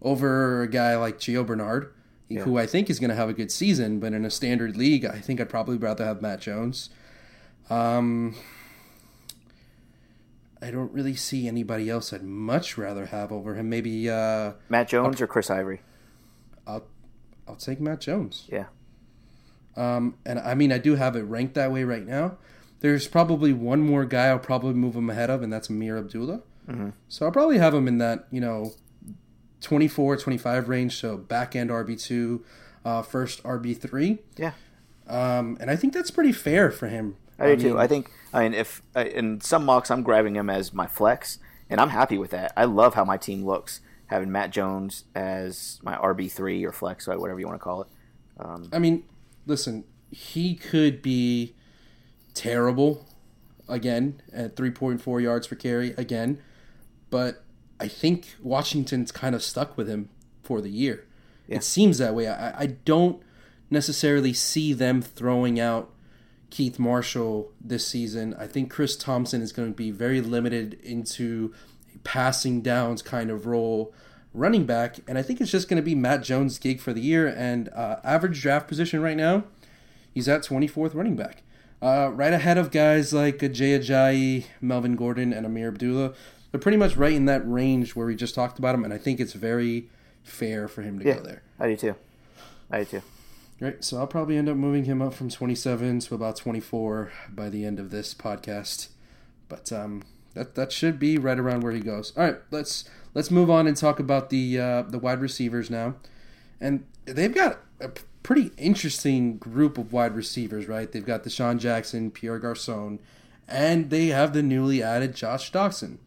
over 0.00 0.62
a 0.62 0.68
guy 0.68 0.96
like 0.96 1.18
Gio 1.18 1.44
Bernard, 1.44 1.92
who 2.28 2.58
I 2.58 2.66
think 2.66 2.90
is 2.90 2.98
going 2.98 3.10
to 3.10 3.16
have 3.16 3.28
a 3.28 3.32
good 3.32 3.50
season. 3.50 4.00
But 4.00 4.12
in 4.12 4.24
a 4.24 4.30
standard 4.30 4.76
league, 4.76 5.04
I 5.04 5.20
think 5.20 5.40
I'd 5.40 5.48
probably 5.48 5.76
rather 5.76 6.04
have 6.04 6.22
Matt 6.22 6.40
Jones. 6.40 6.90
Um, 7.70 8.34
I 10.60 10.70
don't 10.70 10.92
really 10.92 11.14
see 11.14 11.46
anybody 11.46 11.90
else 11.90 12.12
I'd 12.12 12.22
much 12.22 12.78
rather 12.78 13.06
have 13.06 13.30
over 13.32 13.54
him. 13.54 13.68
Maybe 13.68 14.08
uh, 14.08 14.52
Matt 14.68 14.88
Jones 14.88 15.20
or 15.20 15.26
Chris 15.26 15.50
Ivory? 15.50 15.80
I'll 16.66 16.86
I'll 17.46 17.56
take 17.56 17.80
Matt 17.80 18.00
Jones. 18.00 18.48
Yeah. 18.50 18.66
Um, 19.76 20.16
and 20.24 20.38
I 20.38 20.54
mean, 20.54 20.72
I 20.72 20.78
do 20.78 20.94
have 20.94 21.16
it 21.16 21.22
ranked 21.22 21.54
that 21.54 21.72
way 21.72 21.84
right 21.84 22.06
now. 22.06 22.38
There's 22.80 23.08
probably 23.08 23.52
one 23.52 23.80
more 23.80 24.04
guy 24.04 24.26
I'll 24.26 24.38
probably 24.38 24.74
move 24.74 24.94
him 24.94 25.10
ahead 25.10 25.30
of, 25.30 25.42
and 25.42 25.52
that's 25.52 25.68
Ameer 25.68 25.98
Abdullah. 25.98 26.42
So 27.08 27.26
I'll 27.26 27.32
probably 27.32 27.58
have 27.58 27.74
him 27.74 27.86
in 27.88 27.98
that, 27.98 28.26
you 28.30 28.40
know, 28.40 28.72
24, 29.60 30.16
25 30.16 30.68
range. 30.68 30.96
So 30.96 31.16
back 31.16 31.54
end 31.54 31.70
RB2, 31.70 32.42
uh, 32.84 33.02
first 33.02 33.42
RB3. 33.42 34.18
Yeah. 34.36 34.52
Um, 35.06 35.56
and 35.60 35.70
I 35.70 35.76
think 35.76 35.92
that's 35.92 36.10
pretty 36.10 36.32
fair 36.32 36.70
for 36.70 36.88
him. 36.88 37.16
I 37.38 37.54
do 37.54 37.70
too. 37.70 37.78
I 37.78 37.86
think. 37.86 38.10
I 38.32 38.42
mean, 38.42 38.54
if 38.54 38.82
in 38.94 39.40
some 39.40 39.64
mocks, 39.64 39.90
I'm 39.90 40.02
grabbing 40.02 40.36
him 40.36 40.48
as 40.48 40.72
my 40.72 40.86
flex, 40.86 41.38
and 41.68 41.80
I'm 41.80 41.90
happy 41.90 42.16
with 42.16 42.30
that. 42.30 42.52
I 42.56 42.64
love 42.64 42.94
how 42.94 43.04
my 43.04 43.16
team 43.16 43.44
looks 43.44 43.80
having 44.06 44.30
Matt 44.30 44.50
Jones 44.50 45.04
as 45.14 45.80
my 45.82 45.96
RB 45.96 46.30
three 46.30 46.64
or 46.64 46.72
flex, 46.72 47.08
or 47.08 47.18
whatever 47.18 47.40
you 47.40 47.46
want 47.46 47.58
to 47.58 47.64
call 47.64 47.82
it. 47.82 47.88
I 48.72 48.78
mean, 48.78 49.04
listen, 49.46 49.84
he 50.10 50.54
could 50.54 51.02
be 51.02 51.54
terrible 52.34 53.06
again 53.68 54.20
at 54.32 54.56
3.4 54.56 55.22
yards 55.22 55.46
per 55.46 55.56
carry 55.56 55.90
again, 55.92 56.40
but 57.14 57.44
I 57.78 57.86
think 57.86 58.34
Washington's 58.42 59.12
kind 59.12 59.36
of 59.36 59.42
stuck 59.44 59.76
with 59.76 59.88
him 59.88 60.08
for 60.42 60.60
the 60.60 60.68
year. 60.68 61.06
Yeah. 61.46 61.58
It 61.58 61.62
seems 61.62 61.98
that 61.98 62.12
way. 62.12 62.26
I, 62.26 62.62
I 62.62 62.66
don't 62.66 63.22
necessarily 63.70 64.32
see 64.32 64.72
them 64.72 65.00
throwing 65.00 65.60
out 65.60 65.92
Keith 66.50 66.76
Marshall 66.76 67.52
this 67.60 67.86
season. 67.86 68.34
I 68.36 68.48
think 68.48 68.68
Chris 68.68 68.96
Thompson 68.96 69.42
is 69.42 69.52
going 69.52 69.68
to 69.68 69.76
be 69.76 69.92
very 69.92 70.20
limited 70.20 70.74
into 70.82 71.54
a 71.94 71.98
passing 71.98 72.62
downs 72.62 73.00
kind 73.00 73.30
of 73.30 73.46
role 73.46 73.94
running 74.32 74.66
back, 74.66 74.96
and 75.06 75.16
I 75.16 75.22
think 75.22 75.40
it's 75.40 75.52
just 75.52 75.68
going 75.68 75.76
to 75.76 75.84
be 75.84 75.94
Matt 75.94 76.24
Jones' 76.24 76.58
gig 76.58 76.80
for 76.80 76.92
the 76.92 77.00
year. 77.00 77.28
And 77.28 77.68
uh, 77.68 78.00
average 78.02 78.42
draft 78.42 78.66
position 78.66 79.00
right 79.00 79.16
now, 79.16 79.44
he's 80.12 80.26
at 80.26 80.42
24th 80.42 80.96
running 80.96 81.14
back. 81.14 81.44
Uh, 81.80 82.10
right 82.12 82.32
ahead 82.32 82.58
of 82.58 82.72
guys 82.72 83.12
like 83.12 83.38
Jay 83.52 83.78
Ajayi, 83.78 84.46
Melvin 84.60 84.96
Gordon, 84.96 85.32
and 85.32 85.46
Ameer 85.46 85.68
Abdullah. 85.68 86.14
They're 86.54 86.60
pretty 86.60 86.78
much 86.78 86.96
right 86.96 87.12
in 87.12 87.24
that 87.24 87.42
range 87.50 87.96
where 87.96 88.06
we 88.06 88.14
just 88.14 88.32
talked 88.32 88.60
about 88.60 88.76
him, 88.76 88.84
and 88.84 88.94
I 88.94 88.96
think 88.96 89.18
it's 89.18 89.32
very 89.32 89.88
fair 90.22 90.68
for 90.68 90.82
him 90.82 91.00
to 91.00 91.04
Yeah, 91.04 91.14
go 91.14 91.22
there. 91.22 91.42
I 91.58 91.66
do 91.66 91.76
too. 91.76 91.96
I 92.70 92.78
do 92.78 92.84
too. 92.84 93.02
Right, 93.58 93.84
so 93.84 93.98
I'll 93.98 94.06
probably 94.06 94.36
end 94.36 94.48
up 94.48 94.56
moving 94.56 94.84
him 94.84 95.02
up 95.02 95.14
from 95.14 95.28
27 95.28 95.98
to 95.98 96.14
about 96.14 96.36
24 96.36 97.10
by 97.28 97.48
the 97.48 97.64
end 97.64 97.80
of 97.80 97.90
this 97.90 98.14
podcast. 98.14 98.90
But 99.48 99.72
um, 99.72 100.04
that 100.34 100.54
that 100.54 100.70
should 100.70 101.00
be 101.00 101.18
right 101.18 101.40
around 101.40 101.64
where 101.64 101.72
he 101.72 101.80
goes. 101.80 102.12
All 102.16 102.22
right, 102.22 102.36
let's 102.52 102.88
let's 103.14 103.32
move 103.32 103.50
on 103.50 103.66
and 103.66 103.76
talk 103.76 103.98
about 103.98 104.30
the 104.30 104.60
uh, 104.60 104.82
the 104.82 105.00
wide 105.00 105.20
receivers 105.20 105.70
now. 105.70 105.96
And 106.60 106.86
they've 107.04 107.34
got 107.34 107.58
a 107.80 107.90
pretty 108.22 108.52
interesting 108.56 109.38
group 109.38 109.76
of 109.76 109.92
wide 109.92 110.14
receivers, 110.14 110.68
right? 110.68 110.92
They've 110.92 111.04
got 111.04 111.24
DeSean 111.24 111.58
Jackson, 111.58 112.12
Pierre 112.12 112.38
Garcon, 112.38 113.00
and 113.48 113.90
they 113.90 114.06
have 114.06 114.32
the 114.32 114.42
newly 114.44 114.84
added 114.84 115.16
Josh 115.16 115.50
Doctson. 115.50 115.98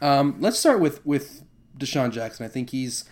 Um, 0.00 0.36
let's 0.40 0.58
start 0.58 0.80
with 0.80 1.04
with 1.04 1.42
DeSean 1.78 2.12
Jackson. 2.12 2.46
I 2.46 2.48
think 2.48 2.70
he's 2.70 3.04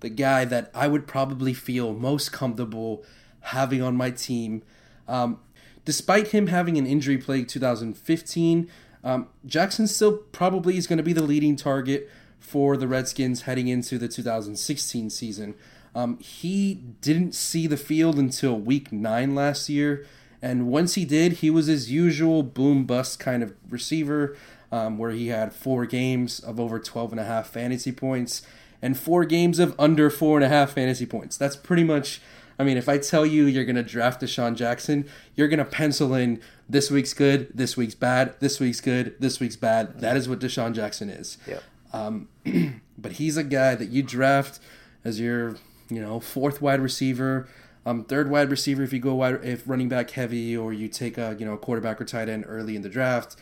the 0.00 0.08
guy 0.08 0.44
that 0.44 0.70
I 0.74 0.88
would 0.88 1.06
probably 1.06 1.54
feel 1.54 1.92
most 1.92 2.32
comfortable 2.32 3.04
having 3.40 3.82
on 3.82 3.96
my 3.96 4.10
team. 4.10 4.62
Um, 5.08 5.40
despite 5.84 6.28
him 6.28 6.48
having 6.48 6.76
an 6.76 6.86
injury 6.86 7.18
plague 7.18 7.48
2015, 7.48 8.70
um, 9.04 9.28
Jackson 9.46 9.86
still 9.86 10.18
probably 10.32 10.76
is 10.76 10.86
going 10.86 10.98
to 10.98 11.02
be 11.02 11.12
the 11.12 11.22
leading 11.22 11.56
target 11.56 12.10
for 12.38 12.76
the 12.76 12.88
Redskins 12.88 13.42
heading 13.42 13.68
into 13.68 13.98
the 13.98 14.08
2016 14.08 15.10
season. 15.10 15.54
Um, 15.94 16.18
he 16.18 16.74
didn't 16.74 17.34
see 17.34 17.66
the 17.66 17.76
field 17.76 18.18
until 18.18 18.58
week 18.58 18.92
nine 18.92 19.34
last 19.34 19.68
year, 19.68 20.06
and 20.40 20.66
once 20.66 20.94
he 20.94 21.04
did, 21.04 21.34
he 21.34 21.50
was 21.50 21.66
his 21.66 21.90
usual 21.90 22.42
boom 22.42 22.84
bust 22.84 23.20
kind 23.20 23.42
of 23.42 23.54
receiver, 23.68 24.36
um, 24.72 24.98
where 24.98 25.10
he 25.10 25.28
had 25.28 25.52
four 25.52 25.86
games 25.86 26.40
of 26.40 26.58
over 26.58 26.80
12 26.80 27.12
and 27.12 27.20
a 27.20 27.24
half 27.24 27.48
fantasy 27.48 27.92
points 27.92 28.42
and 28.80 28.98
four 28.98 29.24
games 29.24 29.58
of 29.58 29.78
under 29.78 30.10
four 30.10 30.38
and 30.38 30.44
a 30.44 30.48
half 30.48 30.72
fantasy 30.72 31.06
points. 31.06 31.36
That's 31.36 31.54
pretty 31.54 31.84
much. 31.84 32.20
I 32.58 32.64
mean, 32.64 32.76
if 32.76 32.88
I 32.88 32.98
tell 32.98 33.24
you 33.24 33.46
you're 33.46 33.64
going 33.64 33.76
to 33.76 33.82
draft 33.82 34.20
DeSean 34.20 34.56
Jackson, 34.56 35.08
you're 35.36 35.48
going 35.48 35.58
to 35.58 35.64
pencil 35.64 36.14
in 36.14 36.40
this 36.68 36.90
week's 36.90 37.14
good, 37.14 37.50
this 37.54 37.76
week's 37.76 37.94
bad, 37.94 38.34
this 38.40 38.60
week's 38.60 38.80
good, 38.80 39.14
this 39.18 39.40
week's 39.40 39.56
bad. 39.56 40.00
That 40.00 40.16
is 40.16 40.28
what 40.28 40.38
DeSean 40.38 40.74
Jackson 40.74 41.08
is. 41.08 41.38
Yep. 41.46 41.62
Um, 41.92 42.28
but 42.98 43.12
he's 43.12 43.36
a 43.36 43.44
guy 43.44 43.74
that 43.74 43.88
you 43.88 44.02
draft 44.02 44.58
as 45.04 45.18
your, 45.20 45.56
you 45.88 46.00
know, 46.00 46.20
fourth 46.20 46.60
wide 46.60 46.80
receiver, 46.80 47.48
um, 47.84 48.04
third 48.04 48.30
wide 48.30 48.50
receiver 48.50 48.82
if 48.82 48.92
you 48.92 49.00
go 49.00 49.14
wide, 49.14 49.40
if 49.42 49.66
running 49.66 49.88
back 49.88 50.10
heavy, 50.10 50.56
or 50.56 50.72
you 50.72 50.88
take 50.88 51.18
a 51.18 51.36
you 51.38 51.44
know 51.44 51.56
quarterback 51.56 52.00
or 52.00 52.04
tight 52.04 52.28
end 52.28 52.44
early 52.46 52.76
in 52.76 52.82
the 52.82 52.88
draft. 52.88 53.36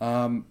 Um, 0.00 0.46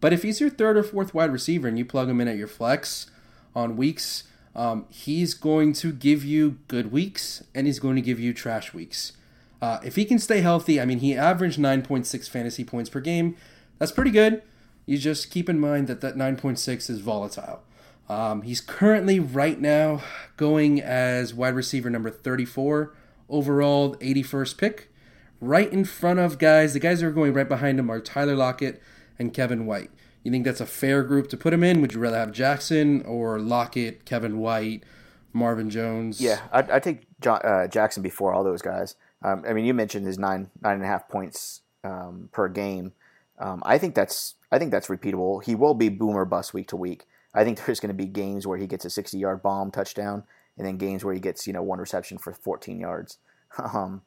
but 0.00 0.12
if 0.12 0.22
he's 0.22 0.40
your 0.40 0.50
third 0.50 0.76
or 0.76 0.82
fourth 0.82 1.14
wide 1.14 1.32
receiver 1.32 1.68
and 1.68 1.78
you 1.78 1.84
plug 1.84 2.08
him 2.08 2.20
in 2.20 2.28
at 2.28 2.36
your 2.36 2.46
flex 2.46 3.10
on 3.54 3.76
weeks, 3.76 4.24
um, 4.54 4.86
he's 4.90 5.34
going 5.34 5.72
to 5.74 5.92
give 5.92 6.24
you 6.24 6.58
good 6.68 6.92
weeks 6.92 7.44
and 7.54 7.66
he's 7.66 7.78
going 7.78 7.96
to 7.96 8.02
give 8.02 8.20
you 8.20 8.32
trash 8.32 8.72
weeks. 8.72 9.12
Uh, 9.60 9.78
if 9.84 9.96
he 9.96 10.04
can 10.04 10.18
stay 10.18 10.40
healthy, 10.40 10.80
I 10.80 10.84
mean, 10.84 11.00
he 11.00 11.16
averaged 11.16 11.58
9.6 11.58 12.28
fantasy 12.28 12.64
points 12.64 12.90
per 12.90 13.00
game. 13.00 13.36
That's 13.78 13.92
pretty 13.92 14.10
good. 14.10 14.42
You 14.86 14.98
just 14.98 15.30
keep 15.30 15.48
in 15.48 15.60
mind 15.60 15.88
that 15.88 16.00
that 16.00 16.16
9.6 16.16 16.90
is 16.90 17.00
volatile. 17.00 17.62
Um, 18.08 18.42
he's 18.42 18.60
currently, 18.60 19.20
right 19.20 19.60
now, 19.60 20.02
going 20.36 20.80
as 20.80 21.34
wide 21.34 21.54
receiver 21.54 21.90
number 21.90 22.10
34 22.10 22.94
overall, 23.28 23.96
81st 23.96 24.56
pick. 24.56 24.92
Right 25.40 25.70
in 25.70 25.84
front 25.84 26.18
of 26.18 26.38
guys, 26.38 26.72
the 26.72 26.80
guys 26.80 27.00
that 27.00 27.06
are 27.06 27.12
going 27.12 27.34
right 27.34 27.48
behind 27.48 27.78
him 27.78 27.90
are 27.90 28.00
Tyler 28.00 28.34
Lockett 28.34 28.82
and 29.18 29.32
Kevin 29.32 29.66
White. 29.66 29.90
You 30.22 30.32
think 30.32 30.44
that's 30.44 30.60
a 30.60 30.66
fair 30.66 31.02
group 31.02 31.28
to 31.28 31.36
put 31.36 31.52
him 31.52 31.62
in? 31.62 31.80
Would 31.80 31.94
you 31.94 32.00
rather 32.00 32.18
have 32.18 32.32
Jackson 32.32 33.02
or 33.02 33.38
Lockett, 33.38 34.04
Kevin 34.04 34.38
White, 34.38 34.84
Marvin 35.32 35.70
Jones? 35.70 36.20
Yeah, 36.20 36.40
I'd, 36.52 36.70
I'd 36.70 36.82
take 36.82 37.06
uh, 37.26 37.66
Jackson 37.68 38.02
before 38.02 38.32
all 38.32 38.44
those 38.44 38.62
guys. 38.62 38.96
Um, 39.22 39.44
I 39.48 39.52
mean, 39.52 39.64
you 39.64 39.74
mentioned 39.74 40.06
his 40.06 40.18
nine 40.18 40.50
nine 40.60 40.74
and 40.74 40.84
a 40.84 40.86
half 40.86 41.08
points 41.08 41.62
um, 41.84 42.28
per 42.32 42.48
game. 42.48 42.92
Um, 43.38 43.62
I 43.64 43.78
think 43.78 43.94
that's 43.94 44.34
I 44.50 44.58
think 44.58 44.70
that's 44.70 44.88
repeatable. 44.88 45.42
He 45.42 45.54
will 45.54 45.74
be 45.74 45.88
boomer 45.88 46.24
bust 46.24 46.54
week 46.54 46.68
to 46.68 46.76
week. 46.76 47.06
I 47.34 47.44
think 47.44 47.64
there's 47.66 47.80
going 47.80 47.88
to 47.88 47.94
be 47.94 48.06
games 48.06 48.46
where 48.46 48.58
he 48.58 48.66
gets 48.66 48.84
a 48.84 48.90
60 48.90 49.18
yard 49.18 49.42
bomb 49.42 49.70
touchdown, 49.70 50.24
and 50.56 50.66
then 50.66 50.76
games 50.76 51.04
where 51.04 51.14
he 51.14 51.20
gets 51.20 51.46
you 51.46 51.52
know 51.52 51.62
one 51.62 51.78
reception 51.78 52.18
for 52.18 52.32
14 52.32 52.80
yards. 52.80 53.18
Um, 53.58 54.02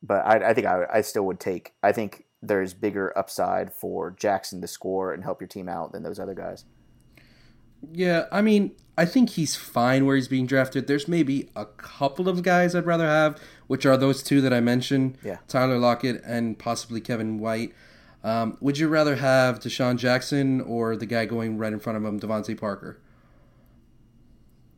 but 0.00 0.24
I, 0.24 0.50
I 0.50 0.54
think 0.54 0.66
I, 0.66 0.84
I 0.92 1.00
still 1.00 1.24
would 1.24 1.40
take. 1.40 1.72
I 1.82 1.90
think 1.90 2.24
there's 2.46 2.74
bigger 2.74 3.16
upside 3.16 3.72
for 3.72 4.10
Jackson 4.10 4.60
to 4.60 4.66
score 4.66 5.12
and 5.12 5.24
help 5.24 5.40
your 5.40 5.48
team 5.48 5.68
out 5.68 5.92
than 5.92 6.02
those 6.02 6.18
other 6.18 6.34
guys. 6.34 6.64
Yeah, 7.92 8.26
I 8.32 8.40
mean, 8.40 8.72
I 8.96 9.04
think 9.04 9.30
he's 9.30 9.56
fine 9.56 10.06
where 10.06 10.16
he's 10.16 10.28
being 10.28 10.46
drafted. 10.46 10.86
There's 10.86 11.06
maybe 11.08 11.50
a 11.54 11.66
couple 11.66 12.28
of 12.28 12.42
guys 12.42 12.74
I'd 12.74 12.86
rather 12.86 13.06
have, 13.06 13.38
which 13.66 13.84
are 13.84 13.96
those 13.96 14.22
two 14.22 14.40
that 14.40 14.52
I 14.52 14.60
mentioned 14.60 15.18
Yeah. 15.22 15.38
Tyler 15.48 15.78
Lockett 15.78 16.22
and 16.24 16.58
possibly 16.58 17.00
Kevin 17.00 17.38
White. 17.38 17.74
Um, 18.22 18.56
would 18.60 18.78
you 18.78 18.88
rather 18.88 19.16
have 19.16 19.60
DeSean 19.60 19.96
Jackson 19.98 20.62
or 20.62 20.96
the 20.96 21.04
guy 21.04 21.26
going 21.26 21.58
right 21.58 21.72
in 21.72 21.78
front 21.78 21.98
of 21.98 22.04
him, 22.04 22.18
DeVante 22.18 22.58
Parker? 22.58 22.98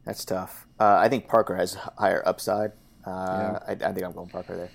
That's 0.04 0.24
tough. 0.24 0.66
Uh, 0.80 0.96
I 0.98 1.08
think 1.08 1.28
Parker 1.28 1.54
has 1.54 1.74
higher 1.74 2.22
upside. 2.26 2.72
Uh, 3.06 3.60
I, 3.68 3.72
I 3.72 3.92
think 3.92 4.02
I'm 4.02 4.12
going 4.12 4.28
Parker 4.28 4.56
there. 4.56 4.70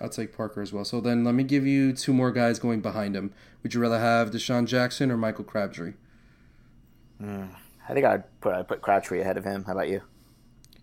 I'll 0.00 0.08
take 0.08 0.36
Parker 0.36 0.60
as 0.60 0.72
well. 0.72 0.84
So 0.84 1.00
then 1.00 1.24
let 1.24 1.34
me 1.34 1.42
give 1.44 1.66
you 1.66 1.92
two 1.92 2.12
more 2.12 2.30
guys 2.30 2.58
going 2.58 2.80
behind 2.80 3.16
him. 3.16 3.32
Would 3.62 3.74
you 3.74 3.80
rather 3.80 3.98
have 3.98 4.30
DeSean 4.30 4.66
Jackson 4.66 5.10
or 5.10 5.16
Michael 5.16 5.44
Crabtree? 5.44 5.94
I 7.88 7.94
think 7.94 8.04
I'd 8.04 8.40
put 8.40 8.54
I'd 8.54 8.68
put 8.68 8.82
Crabtree 8.82 9.20
ahead 9.20 9.36
of 9.36 9.44
him. 9.44 9.64
How 9.64 9.72
about 9.72 9.88
you? 9.88 10.02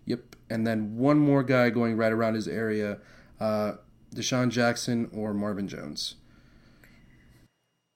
Yep. 0.06 0.36
And 0.50 0.66
then 0.66 0.96
one 0.96 1.18
more 1.18 1.42
guy 1.42 1.70
going 1.70 1.96
right 1.96 2.12
around 2.12 2.34
his 2.34 2.48
area, 2.48 2.98
uh, 3.40 3.74
DeSean 4.14 4.50
Jackson 4.50 5.10
or 5.14 5.32
Marvin 5.32 5.68
Jones. 5.68 6.16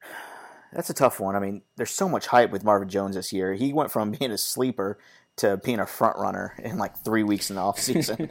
That's 0.73 0.91
a 0.91 0.95
tough 0.95 1.21
one. 1.21 1.37
I 1.37 1.41
mean, 1.41 1.63
there's 1.77 1.91
so 1.91 2.09
much 2.09 2.27
hype 2.27 2.51
with 2.51 2.65
Marvin 2.65 2.89
Jones 2.89 3.17
this 3.17 3.33
year. 3.33 3.55
He 3.55 3.73
went 3.73 3.91
from 3.91 4.11
being 4.19 4.31
a 4.31 4.39
sleeper 4.39 4.99
to 5.37 5.57
being 5.59 5.81
a 5.81 5.87
front 5.87 6.19
runner 6.19 6.55
in 6.59 6.79
like 6.79 6.97
three 7.05 7.23
weeks 7.23 7.51
in 7.51 7.57
the 7.57 7.63
offseason. 7.63 8.31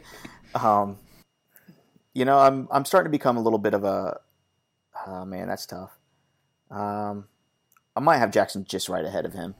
um, 0.54 0.98
you 2.18 2.24
know, 2.24 2.40
I'm 2.40 2.66
I'm 2.72 2.84
starting 2.84 3.10
to 3.10 3.16
become 3.16 3.36
a 3.36 3.40
little 3.40 3.60
bit 3.60 3.74
of 3.74 3.84
a 3.84 4.18
oh 5.06 5.24
man, 5.24 5.46
that's 5.46 5.66
tough. 5.66 5.96
Um, 6.68 7.28
I 7.94 8.00
might 8.00 8.18
have 8.18 8.32
Jackson 8.32 8.64
just 8.64 8.88
right 8.88 9.04
ahead 9.04 9.24
of 9.24 9.34
him. 9.34 9.54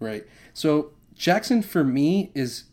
Right. 0.00 0.24
So 0.54 0.92
Jackson 1.14 1.62
for 1.62 1.84
me 1.84 2.32
is 2.34 2.64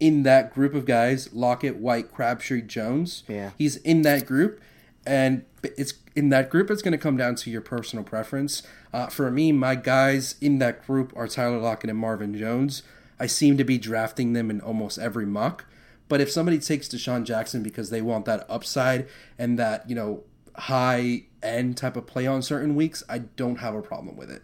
in 0.00 0.22
that 0.22 0.54
group 0.54 0.74
of 0.74 0.86
guys: 0.86 1.30
Lockett, 1.34 1.76
White, 1.76 2.10
Crabtree, 2.10 2.62
Jones. 2.62 3.24
Yeah. 3.28 3.50
He's 3.58 3.76
in 3.76 4.00
that 4.02 4.24
group, 4.24 4.58
and 5.04 5.44
it's 5.62 5.92
in 6.16 6.30
that 6.30 6.48
group. 6.48 6.70
It's 6.70 6.80
going 6.80 6.92
to 6.92 6.98
come 6.98 7.18
down 7.18 7.34
to 7.36 7.50
your 7.50 7.60
personal 7.60 8.06
preference. 8.06 8.62
Uh, 8.90 9.08
for 9.08 9.30
me, 9.30 9.52
my 9.52 9.74
guys 9.74 10.36
in 10.40 10.60
that 10.60 10.86
group 10.86 11.12
are 11.14 11.28
Tyler 11.28 11.58
Lockett 11.58 11.90
and 11.90 11.98
Marvin 11.98 12.34
Jones. 12.34 12.82
I 13.18 13.26
seem 13.26 13.58
to 13.58 13.64
be 13.64 13.76
drafting 13.76 14.32
them 14.32 14.48
in 14.48 14.62
almost 14.62 14.98
every 14.98 15.26
mock. 15.26 15.66
But 16.10 16.20
if 16.20 16.28
somebody 16.28 16.58
takes 16.58 16.88
DeSean 16.88 17.22
Jackson 17.22 17.62
because 17.62 17.90
they 17.90 18.02
want 18.02 18.24
that 18.24 18.44
upside 18.50 19.06
and 19.38 19.56
that 19.60 19.88
you 19.88 19.94
know 19.94 20.24
high 20.56 21.22
end 21.40 21.76
type 21.76 21.96
of 21.96 22.08
play 22.08 22.26
on 22.26 22.42
certain 22.42 22.74
weeks, 22.74 23.04
I 23.08 23.18
don't 23.18 23.60
have 23.60 23.76
a 23.76 23.80
problem 23.80 24.16
with 24.16 24.28
it. 24.28 24.42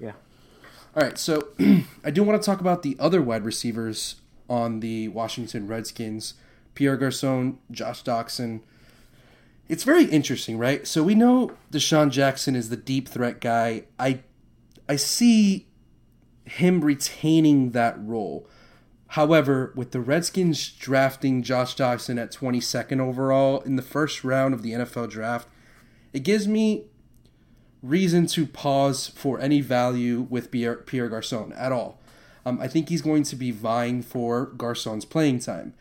Yeah. 0.00 0.12
All 0.96 1.04
right, 1.04 1.16
so 1.16 1.50
I 2.04 2.10
do 2.10 2.24
want 2.24 2.42
to 2.42 2.44
talk 2.44 2.60
about 2.60 2.82
the 2.82 2.96
other 2.98 3.22
wide 3.22 3.44
receivers 3.44 4.16
on 4.50 4.80
the 4.80 5.06
Washington 5.08 5.68
Redskins 5.68 6.34
Pierre 6.74 6.96
Garcon, 6.96 7.58
Josh 7.70 8.02
Doctson. 8.02 8.62
It's 9.68 9.84
very 9.84 10.06
interesting, 10.06 10.58
right? 10.58 10.84
So 10.84 11.04
we 11.04 11.14
know 11.14 11.52
DeSean 11.70 12.10
Jackson 12.10 12.56
is 12.56 12.70
the 12.70 12.76
deep 12.76 13.08
threat 13.08 13.40
guy. 13.40 13.84
I 14.00 14.18
I 14.88 14.96
see 14.96 15.68
him 16.44 16.80
retaining 16.80 17.70
that 17.70 17.94
role. 18.04 18.48
However, 19.14 19.72
with 19.76 19.92
the 19.92 20.00
Redskins 20.00 20.72
drafting 20.72 21.44
Josh 21.44 21.76
Doctson 21.76 22.20
at 22.20 22.32
22nd 22.32 22.98
overall 22.98 23.60
in 23.60 23.76
the 23.76 23.82
first 23.82 24.24
round 24.24 24.52
of 24.52 24.62
the 24.62 24.72
NFL 24.72 25.08
draft, 25.08 25.46
it 26.12 26.24
gives 26.24 26.48
me 26.48 26.86
reason 27.80 28.26
to 28.26 28.44
pause 28.44 29.06
for 29.06 29.38
any 29.38 29.60
value 29.60 30.26
with 30.28 30.50
Pierre, 30.50 30.78
Pierre 30.78 31.08
Garcon 31.08 31.52
at 31.52 31.70
all. 31.70 32.00
Um, 32.44 32.60
I 32.60 32.66
think 32.66 32.88
he's 32.88 33.02
going 33.02 33.22
to 33.22 33.36
be 33.36 33.52
vying 33.52 34.02
for 34.02 34.46
Garcon's 34.46 35.04
playing 35.04 35.38
time. 35.38 35.74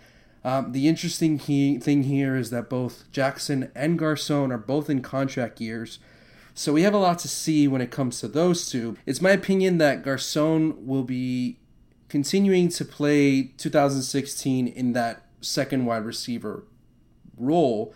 Um, 0.43 0.71
the 0.71 0.87
interesting 0.87 1.39
he, 1.39 1.79
thing 1.79 2.03
here 2.03 2.35
is 2.35 2.51
that 2.51 2.69
both 2.69 3.11
Jackson 3.11 3.71
and 3.73 3.97
Garcon 3.97 4.51
are 4.51 4.59
both 4.59 4.91
in 4.91 5.01
contract 5.01 5.59
years, 5.59 5.97
so 6.53 6.71
we 6.71 6.83
have 6.83 6.93
a 6.93 6.99
lot 6.99 7.17
to 7.17 7.27
see 7.27 7.67
when 7.67 7.81
it 7.81 7.89
comes 7.89 8.19
to 8.19 8.27
those 8.27 8.69
two. 8.69 8.95
It's 9.07 9.23
my 9.23 9.31
opinion 9.31 9.79
that 9.79 10.03
Garcon 10.03 10.85
will 10.85 11.01
be 11.01 11.57
continuing 12.13 12.69
to 12.69 12.85
play 12.85 13.41
2016 13.57 14.67
in 14.67 14.93
that 14.93 15.25
second 15.41 15.83
wide 15.83 16.05
receiver 16.05 16.63
role, 17.39 17.91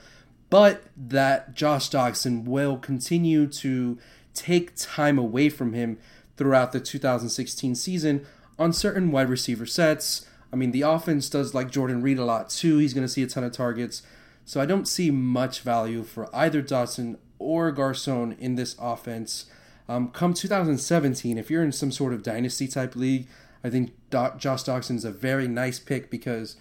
but 0.50 0.86
that 0.98 1.54
Josh 1.54 1.92
Doctson 1.92 2.44
will 2.46 2.78
continue 2.78 3.46
to 3.46 4.00
take 4.34 4.72
time 4.76 5.20
away 5.20 5.50
from 5.50 5.74
him 5.74 6.00
throughout 6.36 6.72
the 6.72 6.80
2016 6.80 7.76
season 7.76 8.26
on 8.58 8.74
certain 8.74 9.12
wide 9.12 9.30
receiver 9.30 9.68
sets. 9.68 10.26
I 10.52 10.56
mean, 10.56 10.72
the 10.72 10.82
offense 10.82 11.30
does 11.30 11.54
like 11.54 11.70
Jordan 11.70 12.02
Reed 12.02 12.18
a 12.18 12.26
lot 12.26 12.50
too. 12.50 12.80
He's 12.80 12.96
going 12.96 13.06
to 13.06 13.14
see 13.14 13.22
a 13.22 13.28
ton 13.28 13.44
of 13.44 13.52
targets. 13.52 14.02
So 14.46 14.60
I 14.60 14.66
don't 14.66 14.88
see 14.88 15.12
much 15.12 15.60
value 15.60 16.02
for 16.02 16.28
either 16.36 16.64
Doctson 16.64 17.18
or 17.38 17.72
Garcon 17.72 18.36
in 18.40 18.56
this 18.56 18.76
offense. 18.80 19.46
Um, 19.88 20.10
come 20.10 20.34
2017, 20.34 21.38
if 21.38 21.52
you're 21.52 21.64
in 21.64 21.72
some 21.72 21.92
sort 21.92 22.14
of 22.14 22.24
dynasty 22.24 22.68
type 22.68 22.96
league, 22.96 23.28
I 23.64 23.70
think 23.70 23.92
Josh 24.12 24.64
Doctson 24.64 24.96
is 24.96 25.06
a 25.06 25.12
very 25.12 25.48
nice 25.48 25.80
pick 25.80 26.10
because 26.10 26.56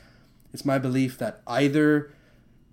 it's 0.52 0.64
my 0.64 0.78
belief 0.78 1.18
that 1.18 1.42
either 1.46 2.12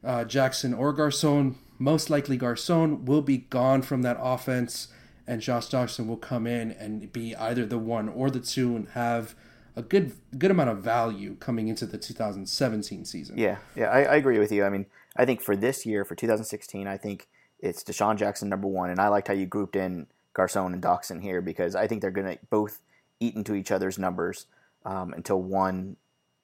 uh, 0.04 0.24
Jackson 0.24 0.74
or 0.74 0.94
Garcon, 0.94 1.58
most 1.80 2.10
likely 2.10 2.38
Garcon, 2.38 3.06
will 3.06 3.22
be 3.22 3.38
gone 3.38 3.82
from 3.82 4.02
that 4.04 4.18
offense, 4.20 4.88
and 5.28 5.42
Josh 5.42 5.68
Doctson 5.68 6.08
will 6.08 6.18
come 6.18 6.48
in 6.48 6.72
and 6.72 7.12
be 7.12 7.36
either 7.36 7.66
the 7.66 7.78
one 7.78 8.10
or 8.10 8.30
the 8.30 8.40
two 8.40 8.76
and 8.76 8.90
have 8.90 9.36
a 9.76 9.82
good 9.82 10.14
good 10.38 10.52
amount 10.52 10.70
of 10.70 10.80
value 10.80 11.36
coming 11.36 11.68
into 11.68 11.86
the 11.86 11.98
2017 11.98 13.06
season. 13.06 13.38
Yeah, 13.38 13.58
yeah, 13.76 13.90
I, 13.90 14.04
I 14.04 14.16
agree 14.16 14.40
with 14.40 14.52
you. 14.52 14.64
I 14.64 14.70
mean, 14.70 14.86
I 15.16 15.26
think 15.26 15.42
for 15.42 15.56
this 15.56 15.86
year, 15.86 16.06
for 16.06 16.16
2016, 16.16 16.88
I 16.88 16.98
think 16.98 17.28
it's 17.60 17.84
DeSean 17.84 18.18
Jackson 18.18 18.50
number 18.50 18.68
one, 18.68 18.90
and 18.90 19.00
I 19.00 19.08
liked 19.08 19.28
how 19.28 19.34
you 19.34 19.46
grouped 19.46 19.76
in 19.76 20.08
Garcon 20.34 20.74
and 20.74 20.84
Doctson 20.84 21.22
here 21.22 21.42
because 21.42 21.76
I 21.76 21.88
think 21.88 22.02
they're 22.02 22.12
going 22.12 22.38
to 22.38 22.40
both 22.50 22.82
eat 23.24 23.36
into 23.36 23.56
each 23.56 23.72
other's 23.72 23.98
numbers 23.98 24.46
um, 24.86 25.14
until 25.14 25.42
one 25.42 25.96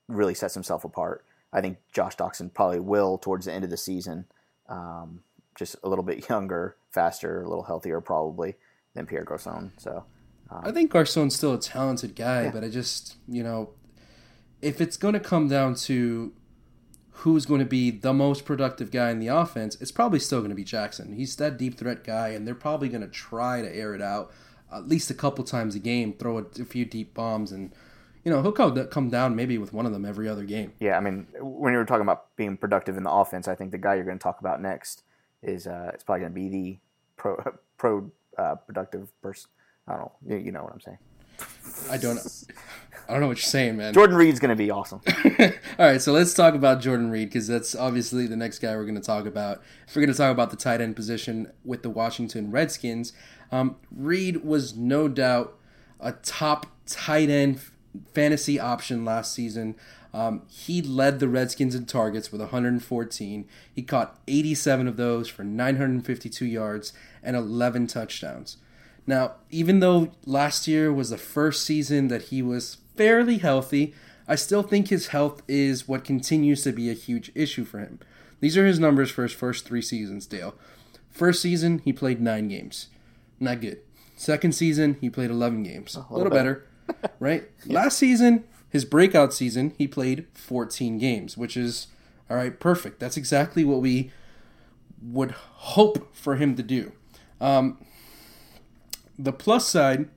really 0.08 0.34
sets 0.34 0.54
himself 0.54 0.84
apart. 0.84 1.24
I 1.52 1.62
think 1.62 1.78
Josh 1.92 2.16
Doctson 2.16 2.54
probably 2.54 2.80
will 2.80 3.18
towards 3.18 3.46
the 3.46 3.54
end 3.54 3.64
of 3.64 3.70
the 3.70 3.78
season, 3.78 4.26
um, 4.68 5.22
just 5.56 5.76
a 5.84 5.90
little 5.90 6.04
bit 6.04 6.30
younger, 6.30 6.76
faster, 6.92 7.42
a 7.42 7.48
little 7.50 7.64
healthier 7.64 8.02
probably 8.02 8.56
than 8.94 9.06
Pierre 9.06 9.24
Garcon. 9.24 9.72
So 9.78 10.04
I 10.52 10.72
think 10.72 10.92
Garcon's 10.92 11.36
still 11.36 11.54
a 11.54 11.60
talented 11.60 12.16
guy, 12.16 12.44
Yeah. 12.46 12.52
but 12.52 12.64
I 12.64 12.70
just, 12.70 13.18
you 13.28 13.44
know, 13.44 13.70
if 14.62 14.82
it's 14.82 14.98
going 14.98 15.14
to 15.14 15.20
come 15.20 15.48
down 15.48 15.76
to 15.76 16.34
who's 17.24 17.46
going 17.46 17.60
to 17.60 17.66
be 17.66 17.92
the 17.92 18.14
most 18.14 18.46
productive 18.46 18.92
guy 18.92 19.10
in 19.12 19.20
the 19.20 19.28
offense, 19.28 19.76
it's 19.82 19.92
probably 19.92 20.20
still 20.20 20.40
going 20.40 20.50
to 20.50 20.56
be 20.56 20.64
Jackson. 20.64 21.14
He's 21.14 21.36
that 21.36 21.58
deep 21.58 21.78
threat 21.78 22.04
guy, 22.04 22.30
and 22.30 22.48
they're 22.48 22.56
probably 22.56 22.90
going 22.90 23.02
to 23.02 23.08
try 23.08 23.62
to 23.62 23.76
air 23.76 23.94
it 23.94 24.02
out 24.02 24.32
at 24.74 24.88
least 24.88 25.10
a 25.10 25.14
couple 25.14 25.44
times 25.44 25.76
a 25.76 25.80
game, 25.80 26.14
throw 26.14 26.38
a, 26.38 26.44
few 26.44 26.86
deep 26.86 27.14
bombs, 27.14 27.52
and, 27.52 27.72
you 28.24 28.32
know, 28.32 28.42
he'll 28.42 28.52
come, 28.52 28.88
come 28.88 29.10
down 29.10 29.36
maybe 29.36 29.58
with 29.58 29.74
one 29.74 29.86
of 29.86 29.92
them 29.92 30.06
every 30.06 30.28
other 30.28 30.44
game. 30.44 30.74
yeah, 30.80 30.98
I 30.98 31.00
mean, 31.00 31.28
when 31.40 31.74
you 31.74 31.80
were 31.80 31.86
talking 31.86 32.04
about 32.04 32.36
being 32.36 32.58
productive 32.58 32.98
in 32.98 33.04
the 33.04 33.12
offense, 33.12 33.48
I 33.48 33.56
think 33.56 33.72
the 33.72 33.78
guy 33.78 33.96
you're 33.96 34.06
going 34.06 34.20
to 34.20 34.24
talk 34.24 34.40
about 34.40 34.62
next 34.62 35.04
is 35.42 35.68
uh, 35.68 35.92
it's 35.94 36.04
probably 36.04 36.22
going 36.22 36.34
to 36.34 36.36
be 36.36 36.50
the 36.50 36.80
pro 37.16 37.58
pro 37.78 38.12
uh, 38.38 38.56
productive 38.56 39.10
person. 39.22 39.50
I 39.88 39.94
don't 39.94 40.02
know. 40.02 40.12
You, 40.28 40.38
you 40.38 40.52
know 40.52 40.64
what 40.64 40.74
I'm 40.74 40.82
saying. 40.82 40.98
I 41.90 41.98
don't 41.98 42.20
I 43.08 43.14
don't 43.14 43.22
know 43.22 43.28
what 43.28 43.38
you're 43.38 43.44
saying, 43.44 43.78
man. 43.78 43.94
Jordan 43.94 44.16
Reed's 44.16 44.40
going 44.40 44.50
to 44.50 44.56
be 44.56 44.70
awesome. 44.70 45.02
All 45.40 45.52
right, 45.80 46.02
so 46.02 46.12
let's 46.12 46.34
talk 46.34 46.54
about 46.54 46.80
Jordan 46.82 47.10
Reed 47.10 47.30
because 47.30 47.48
that's 47.48 47.74
obviously 47.74 48.28
the 48.28 48.36
next 48.36 48.60
guy 48.60 48.76
we're 48.76 48.84
going 48.84 48.96
to 48.96 49.02
talk 49.02 49.26
about. 49.26 49.64
If 49.88 49.96
we're 49.96 50.02
going 50.02 50.14
to 50.14 50.18
talk 50.18 50.32
about 50.32 50.52
the 50.52 50.58
tight 50.58 50.82
end 50.82 50.96
position 50.96 51.52
with 51.64 51.82
the 51.82 51.90
Washington 51.90 52.52
Redskins, 52.52 53.14
um, 53.52 53.76
Reed 53.92 54.44
was 54.44 54.76
no 54.76 55.08
doubt 55.08 55.58
a 56.00 56.14
top 56.14 56.68
tight 56.86 57.30
end 57.30 57.62
fantasy 58.14 58.60
option 58.60 59.06
last 59.06 59.34
season. 59.34 59.76
Um, 60.14 60.42
he 60.48 60.82
led 60.82 61.20
the 61.20 61.28
Redskins 61.28 61.76
in 61.76 61.86
targets 61.86 62.32
with 62.32 62.42
114. 62.42 63.48
He 63.74 63.82
caught 63.84 64.20
87 64.28 64.88
of 64.88 64.98
those 64.98 65.28
for 65.28 65.44
952 65.44 66.46
yards 66.46 66.94
and 67.22 67.36
11 67.36 67.88
touchdowns. 67.88 68.58
Now, 69.06 69.34
even 69.50 69.80
though 69.80 70.12
last 70.26 70.68
year 70.68 70.92
was 70.94 71.10
the 71.10 71.18
first 71.18 71.64
season 71.64 72.08
that 72.08 72.24
he 72.24 72.42
was 72.42 72.78
fairly 72.96 73.38
healthy, 73.40 73.94
I 74.28 74.36
still 74.36 74.64
think 74.64 74.88
his 74.88 75.08
health 75.08 75.42
is 75.48 75.88
what 75.88 76.04
continues 76.04 76.64
to 76.64 76.72
be 76.72 76.90
a 76.90 76.94
huge 76.94 77.32
issue 77.34 77.66
for 77.66 77.80
him. 77.80 78.00
These 78.40 78.58
are 78.58 78.66
his 78.66 78.80
numbers 78.80 79.12
for 79.12 79.24
his 79.24 79.34
first 79.34 79.66
three 79.66 79.82
seasons, 79.82 80.26
Dale. 80.26 80.56
First 81.10 81.42
season, 81.42 81.80
he 81.80 81.92
played 81.92 82.22
nine 82.22 82.48
games. 82.48 82.88
Not 83.40 83.62
good. 83.62 83.80
Second 84.16 84.54
season, 84.54 84.98
he 85.00 85.10
played 85.10 85.32
11 85.32 85.64
games. 85.64 85.96
a 85.96 86.14
little, 86.14 86.32
better, 86.32 86.68
right? 87.20 87.50
Last 87.66 87.98
season, 87.98 88.44
his 88.70 88.86
breakout 88.86 89.34
season, 89.34 89.74
he 89.78 89.88
played 89.88 90.28
14 90.34 90.98
games, 90.98 91.38
which 91.38 91.56
is, 91.56 91.88
all 92.30 92.38
right, 92.38 92.60
perfect. 92.60 93.00
That's 93.00 93.18
exactly 93.18 93.64
what 93.64 93.82
we 93.82 94.12
would 95.02 95.32
hope 95.32 96.16
for 96.16 96.36
him 96.36 96.56
to 96.56 96.64
do. 96.64 96.92
Um, 97.40 97.86
the 99.18 99.32
plus 99.32 99.68
side, 99.68 100.10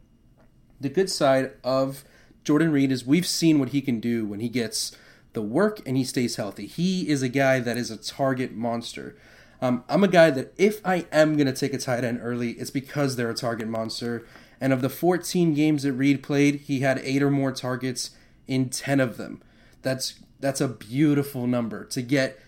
the 0.80 0.88
good 0.88 1.10
side 1.10 1.52
of 1.62 2.04
Jordan 2.44 2.72
Reed 2.72 2.90
is 2.90 3.06
we've 3.06 3.26
seen 3.26 3.58
what 3.58 3.70
he 3.70 3.80
can 3.80 4.00
do 4.00 4.26
when 4.26 4.40
he 4.40 4.48
gets 4.48 4.96
the 5.32 5.42
work 5.42 5.80
and 5.86 5.96
he 5.96 6.04
stays 6.04 6.36
healthy. 6.36 6.66
He 6.66 7.08
is 7.08 7.22
a 7.22 7.28
guy 7.28 7.60
that 7.60 7.76
is 7.76 7.90
a 7.90 7.96
target 7.96 8.52
monster. 8.52 9.16
Um, 9.62 9.84
I'm 9.88 10.02
a 10.02 10.08
guy 10.08 10.30
that 10.30 10.52
if 10.58 10.84
I 10.84 11.06
am 11.12 11.36
going 11.36 11.46
to 11.46 11.52
take 11.52 11.72
a 11.72 11.78
tight 11.78 12.02
end 12.02 12.18
early, 12.20 12.50
it's 12.52 12.70
because 12.70 13.14
they're 13.14 13.30
a 13.30 13.34
target 13.34 13.68
monster. 13.68 14.26
And 14.60 14.72
of 14.72 14.82
the 14.82 14.90
14 14.90 15.54
games 15.54 15.84
that 15.84 15.92
Reed 15.92 16.20
played, 16.22 16.56
he 16.62 16.80
had 16.80 17.00
eight 17.04 17.22
or 17.22 17.30
more 17.30 17.52
targets 17.52 18.10
in 18.48 18.68
10 18.68 18.98
of 18.98 19.16
them. 19.16 19.40
That's 19.80 20.14
that's 20.40 20.60
a 20.60 20.66
beautiful 20.66 21.46
number 21.46 21.84
to 21.84 22.02
get 22.02 22.40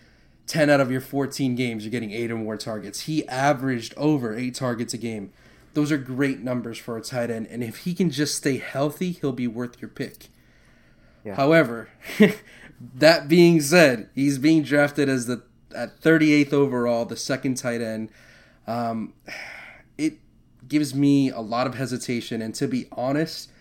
10 0.47 0.69
out 0.69 0.81
of 0.81 0.91
your 0.91 0.99
14 0.99 1.55
games. 1.55 1.85
You're 1.85 1.91
getting 1.91 2.11
eight 2.11 2.29
or 2.29 2.35
more 2.35 2.57
targets. 2.57 3.01
He 3.01 3.25
averaged 3.29 3.93
over 3.95 4.35
eight 4.35 4.55
targets 4.55 4.93
a 4.93 4.97
game. 4.97 5.31
Those 5.73 5.93
are 5.93 5.97
great 5.97 6.41
numbers 6.41 6.77
for 6.77 6.97
a 6.97 7.01
tight 7.01 7.29
end, 7.29 7.47
and 7.47 7.63
if 7.63 7.79
he 7.79 7.93
can 7.93 8.09
just 8.09 8.35
stay 8.35 8.57
healthy, 8.57 9.11
he'll 9.11 9.33
be 9.33 9.47
worth 9.47 9.81
your 9.81 9.89
pick. 9.89 10.27
Yeah. 11.25 11.35
However, 11.35 11.89
that 12.95 13.27
being 13.27 13.59
said, 13.59 14.09
he's 14.15 14.37
being 14.37 14.63
drafted 14.63 15.09
as 15.09 15.25
the 15.25 15.43
at 15.75 16.01
38th 16.01 16.53
overall, 16.53 17.05
the 17.05 17.17
second 17.17 17.55
tight 17.55 17.81
end. 17.81 18.09
Um, 18.67 19.13
it 19.97 20.19
gives 20.67 20.95
me 20.95 21.29
a 21.29 21.41
lot 21.41 21.67
of 21.67 21.75
hesitation, 21.75 22.41
and 22.41 22.55
to 22.55 22.67
be 22.67 22.87
honest, 22.91 23.51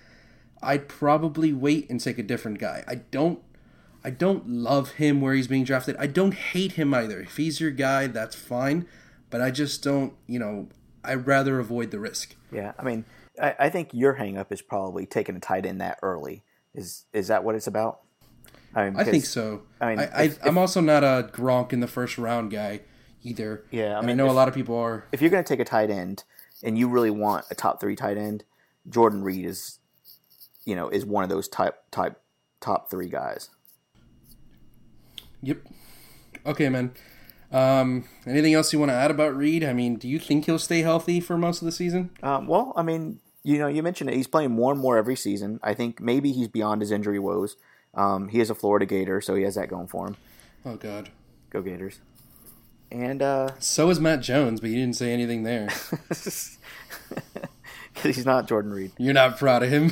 I'd 0.63 0.89
probably 0.89 1.53
wait 1.53 1.91
and 1.91 2.01
take 2.01 2.19
a 2.19 2.23
different 2.23 2.59
guy. 2.59 2.85
I 2.89 2.97
don't 2.97 3.41
I 4.05 4.11
don't 4.11 4.47
love 4.49 4.93
him 4.93 5.23
where 5.23 5.33
he's 5.33 5.49
being 5.49 5.65
drafted. 5.65 5.97
I 5.99 6.07
don't 6.07 6.35
hate 6.35 6.73
him 6.73 6.93
either. 6.93 7.21
If 7.21 7.39
he's 7.39 7.59
your 7.59 7.71
guy, 7.71 8.07
that's 8.07 8.37
fine. 8.37 8.87
But 9.31 9.41
I 9.41 9.51
just 9.51 9.83
don't, 9.83 10.13
you 10.27 10.39
know, 10.39 10.69
I'd 11.03 11.27
rather 11.27 11.59
avoid 11.59 11.91
the 11.91 11.99
risk. 11.99 12.37
Yeah, 12.53 12.73
I 12.79 12.83
mean, 12.83 13.07
I, 13.41 13.55
I 13.59 13.69
think 13.71 13.95
your 13.95 14.17
hangup 14.17 14.53
is 14.53 14.61
probably 14.61 15.07
taking 15.07 15.37
a 15.37 15.41
tight 15.41 15.65
end 15.65 15.81
that 15.81 15.99
early. 16.03 16.45
Is 16.75 17.07
is 17.13 17.29
that 17.29 17.45
what 17.45 17.55
it's 17.55 17.67
about? 17.67 18.01
I 18.75 18.91
mean, 18.91 18.99
I 18.99 19.05
think 19.05 19.25
so. 19.25 19.63
I 19.81 19.91
mean, 19.91 19.99
I, 20.01 20.23
if- 20.25 20.45
I'm 20.45 20.59
also 20.59 20.81
not 20.81 21.05
a 21.05 21.31
Gronk 21.33 21.73
in 21.73 21.81
the 21.81 21.87
first 21.87 22.19
round 22.19 22.51
guy 22.51 22.81
either. 23.23 23.65
Yeah, 23.71 23.97
I 23.99 24.01
mean, 24.01 24.11
I 24.11 24.15
know 24.15 24.27
if- 24.27 24.33
a 24.33 24.35
lot 24.35 24.49
of 24.49 24.55
people 24.55 24.77
are. 24.77 25.07
If 25.13 25.21
you're 25.21 25.31
going 25.31 25.45
to 25.45 25.49
take 25.49 25.61
a 25.61 25.65
tight 25.65 25.91
end 25.91 26.25
and 26.63 26.77
you 26.79 26.89
really 26.89 27.11
want 27.11 27.45
a 27.51 27.55
top 27.55 27.81
three 27.81 27.95
tight 27.97 28.17
end, 28.19 28.45
Jordan 28.89 29.23
Reed 29.23 29.45
is, 29.45 29.79
you 30.65 30.75
know, 30.75 30.89
is 30.89 31.05
one 31.07 31.23
of 31.25 31.31
those 31.31 31.49
type 31.49 31.83
type 31.91 32.21
top 32.61 32.91
three 32.91 33.09
guys. 33.09 33.51
Yep. 35.43 35.59
Okay, 36.47 36.69
man. 36.69 36.93
Um, 37.53 38.05
anything 38.27 38.55
else 38.55 38.73
you 38.73 38.79
want 38.79 38.91
to 38.91 38.95
add 38.95 39.11
about 39.11 39.37
Reed? 39.37 39.63
I 39.63 39.73
mean, 39.73 39.97
do 39.97 40.09
you 40.09 40.19
think 40.19 40.47
he'll 40.47 40.59
stay 40.59 40.83
healthy 40.83 41.21
for 41.21 41.37
most 41.37 41.63
of 41.63 41.67
the 41.67 41.73
season? 41.73 42.11
Um, 42.23 42.47
well, 42.49 42.73
I 42.77 42.83
mean, 42.83 43.21
you 43.43 43.59
know, 43.59 43.69
you 43.69 43.83
mentioned 43.83 44.11
it. 44.11 44.17
He's 44.17 44.27
playing 44.27 44.51
more 44.51 44.73
and 44.73 44.81
more 44.81 44.97
every 44.97 45.17
season. 45.17 45.61
I 45.63 45.75
think 45.75 46.01
maybe 46.01 46.33
he's 46.33 46.49
beyond 46.49 46.81
his 46.81 46.91
injury 46.91 47.19
woes. 47.19 47.57
Um, 47.97 48.29
he 48.29 48.41
is 48.41 48.51
a 48.51 48.55
Florida 48.55 48.87
Gator, 48.87 49.21
so 49.21 49.35
he 49.35 49.43
has 49.45 49.55
that 49.55 49.69
going 49.69 49.87
for 49.87 50.07
him. 50.09 50.17
Oh 50.65 50.77
God. 50.77 51.11
Go 51.51 51.63
Gators! 51.63 52.01
And 52.91 53.23
uh, 53.23 53.51
So 53.61 53.91
is 53.91 54.01
Matt 54.01 54.21
Jones, 54.21 54.61
but 54.61 54.71
you 54.71 54.77
didn't 54.77 54.97
say 54.97 55.13
anything 55.13 55.43
there. 55.45 55.69
because 56.09 56.57
he's 58.03 58.27
not 58.27 58.49
Jordan 58.49 58.73
Reed. 58.73 58.91
You're 58.99 59.15
not 59.15 59.39
proud 59.39 59.63
of 59.63 59.71
him. 59.71 59.91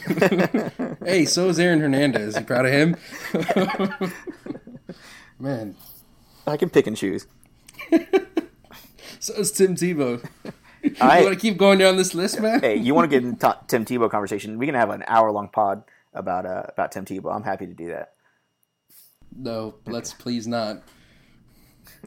hey, 1.04 1.24
so 1.24 1.48
is 1.48 1.58
Aaron 1.60 1.80
Hernandez. 1.80 2.36
You 2.36 2.44
proud 2.44 2.66
of 2.66 2.72
him? 2.72 2.96
Man, 5.38 5.76
I 6.46 6.56
can 6.56 6.70
pick 6.70 6.86
and 6.86 6.96
choose. 6.96 7.26
so 9.20 9.34
is 9.34 9.52
Tim 9.52 9.74
Tebow. 9.76 10.24
You 10.82 10.94
I- 11.00 11.22
want 11.22 11.34
to 11.34 11.40
keep 11.40 11.56
going 11.58 11.78
down 11.78 11.96
this 11.96 12.14
list, 12.14 12.40
man? 12.40 12.60
hey, 12.60 12.76
you 12.76 12.94
want 12.94 13.08
to 13.10 13.16
get 13.20 13.24
in 13.26 13.36
to- 13.36 13.58
Tim 13.68 13.84
Tebow 13.84 14.10
conversation? 14.10 14.58
We 14.58 14.66
can 14.66 14.74
have 14.74 14.90
an 14.90 15.04
hour 15.06 15.30
long 15.30 15.48
pod 15.48 15.84
about 16.14 16.46
uh, 16.46 16.64
about 16.68 16.92
Tim 16.92 17.04
Tebow. 17.04 17.34
I'm 17.34 17.42
happy 17.42 17.66
to 17.66 17.74
do 17.74 17.88
that. 17.88 18.14
No, 19.34 19.76
let's 19.86 20.12
please 20.12 20.46
not. 20.46 20.82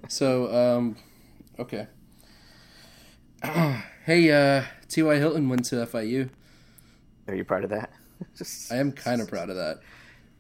So, 0.08 0.54
um, 0.54 0.96
okay. 1.60 1.88
hey, 4.06 4.32
uh, 4.32 4.64
T.Y. 4.88 5.16
Hilton 5.16 5.50
went 5.50 5.66
to 5.66 5.76
FIU. 5.76 6.30
Are 7.28 7.36
you 7.36 7.44
proud 7.44 7.64
of 7.64 7.70
that? 7.72 7.92
I 8.72 8.76
am 8.76 8.92
kind 8.92 9.22
of 9.22 9.28
proud 9.28 9.50
of 9.50 9.56
that. 9.56 9.80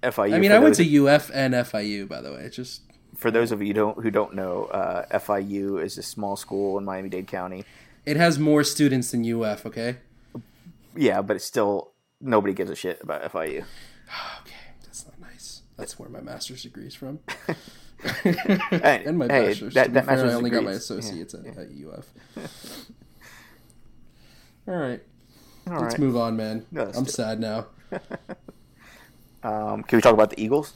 FIU. 0.03 0.33
I 0.33 0.39
mean, 0.39 0.51
I 0.51 0.59
went 0.59 0.75
to 0.75 1.07
UF 1.07 1.31
and 1.33 1.53
FIU, 1.53 2.07
by 2.07 2.21
the 2.21 2.31
way. 2.31 2.41
It's 2.41 2.55
just 2.55 2.81
For 3.15 3.31
those 3.31 3.51
of 3.51 3.61
you 3.61 3.67
who 3.67 3.73
don't 3.73 4.03
who 4.03 4.11
don't 4.11 4.35
know, 4.35 4.65
uh, 4.65 5.19
FIU 5.19 5.83
is 5.83 5.97
a 5.97 6.03
small 6.03 6.35
school 6.35 6.77
in 6.77 6.85
Miami 6.85 7.09
Dade 7.09 7.27
County. 7.27 7.65
it 8.05 8.17
has 8.17 8.37
more 8.37 8.63
students 8.63 9.11
than 9.11 9.25
UF. 9.25 9.65
Okay, 9.65 9.97
Yeah, 10.95 11.21
but 11.21 11.35
it's 11.35 11.45
still 11.45 11.91
nobody 12.25 12.53
gives 12.53 12.69
a 12.69 12.75
shit 12.75 13.01
about 13.01 13.21
FIU. 13.31 13.59
okay, 14.41 14.55
that's 14.83 15.05
not 15.05 15.19
nice. 15.19 15.61
That's 15.77 15.99
where 15.99 16.09
my 16.09 16.21
master's 16.21 16.63
degree 16.63 16.87
is 16.87 16.95
from, 16.95 17.19
Hey, 18.03 19.03
and 19.05 19.17
my 19.17 19.25
hey, 19.25 19.47
bachelor's. 19.47 19.73
that, 19.73 19.93
that 19.93 20.05
fair, 20.05 20.13
I 20.13 20.17
master's 20.17 20.35
only 20.35 20.49
got 20.49 20.57
degree 20.59 20.73
my 20.73 20.77
associates 20.77 21.33
at, 21.33 21.45
at 21.45 21.67
UF. 21.69 22.05
All 24.67 24.75
right, 24.75 25.01
All 25.67 25.79
let's 25.81 25.97
move 25.97 26.17
on, 26.17 26.35
man. 26.35 26.65
No, 26.71 26.91
I'm 26.95 27.05
sad 27.05 27.39
now. 27.39 27.67
Um, 29.45 29.83
can 29.83 29.97
we 29.97 30.01
talk 30.01 30.15
about 30.15 30.31
the 30.31 30.43
Eagles? 30.43 30.73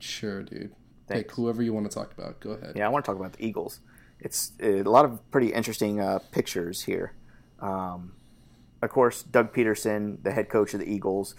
Sure, 0.00 0.42
dude. 0.42 0.74
Thanks. 1.08 1.22
Pick 1.22 1.32
whoever 1.32 1.62
you 1.62 1.72
want 1.72 1.90
to 1.90 1.94
talk 1.94 2.12
about. 2.12 2.40
Go 2.40 2.50
ahead. 2.50 2.74
Yeah, 2.76 2.84
I 2.84 2.88
want 2.90 3.06
to 3.06 3.10
talk 3.10 3.18
about 3.18 3.32
the 3.32 3.46
Eagles. 3.46 3.80
It's 4.20 4.52
a 4.60 4.82
lot 4.82 5.06
of 5.06 5.30
pretty 5.30 5.52
interesting 5.54 5.98
uh, 5.98 6.18
pictures 6.30 6.82
here. 6.82 7.14
Um, 7.58 8.12
of 8.82 8.90
course, 8.90 9.22
Doug 9.22 9.54
Pederson, 9.54 10.22
the 10.22 10.32
head 10.32 10.48
coach 10.48 10.74
of 10.74 10.80
the 10.80 10.92
Eagles, 10.92 11.34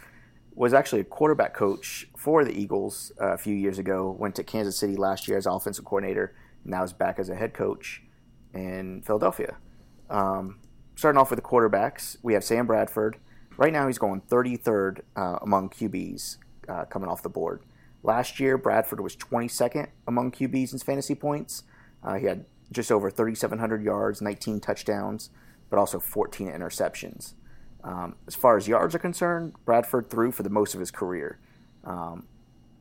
was 0.56 0.74
actually 0.74 1.02
a 1.02 1.06
quarterback 1.06 1.54
coach 1.54 2.08
for 2.16 2.46
the 2.46 2.58
Eagles 2.58 3.12
uh, 3.22 3.34
a 3.34 3.38
few 3.38 3.56
years 3.56 3.80
ago. 3.80 4.16
Went 4.18 4.36
to 4.36 4.44
Kansas 4.44 4.78
City 4.78 4.96
last 4.96 5.28
year 5.28 5.38
as 5.38 5.46
offensive 5.46 5.84
coordinator. 5.84 6.36
Now 6.64 6.84
is 6.84 6.94
back 6.94 7.20
as 7.20 7.30
a 7.30 7.36
head 7.36 7.54
coach 7.54 8.02
in 8.54 9.02
Philadelphia. 9.02 9.58
Um, 10.10 10.60
starting 10.96 11.20
off 11.20 11.32
with 11.32 11.38
the 11.38 11.46
quarterbacks, 11.46 12.18
we 12.22 12.34
have 12.34 12.44
Sam 12.44 12.66
Bradford. 12.66 13.18
Right 13.58 13.74
now, 13.74 13.88
he's 13.88 13.98
going 13.98 14.22
33rd 14.22 15.02
uh, 15.16 15.40
among 15.42 15.70
QBs 15.70 16.38
uh, 16.70 16.86
coming 16.86 17.10
off 17.10 17.22
the 17.24 17.30
board. 17.30 17.64
Last 18.04 18.40
year, 18.40 18.58
Bradford 18.58 19.00
was 19.00 19.16
22nd 19.16 19.88
among 20.08 20.32
QBs 20.32 20.74
in 20.74 20.80
fantasy 20.80 21.16
points. 21.16 21.64
Uh, 22.04 22.16
he 22.16 22.26
had 22.26 22.46
just 22.72 22.92
over 22.92 23.10
3,700 23.10 23.84
yards, 23.84 24.22
19 24.22 24.60
touchdowns, 24.60 25.30
but 25.70 25.80
also 25.80 26.00
14 26.00 26.48
interceptions. 26.48 27.34
Um, 27.84 28.16
as 28.28 28.36
far 28.36 28.56
as 28.56 28.68
yards 28.68 28.96
are 28.96 29.00
concerned, 29.00 29.54
Bradford 29.66 30.10
threw 30.10 30.32
for 30.32 30.44
the 30.44 30.50
most 30.50 30.74
of 30.74 30.80
his 30.80 30.92
career, 30.92 31.40
um, 31.84 32.28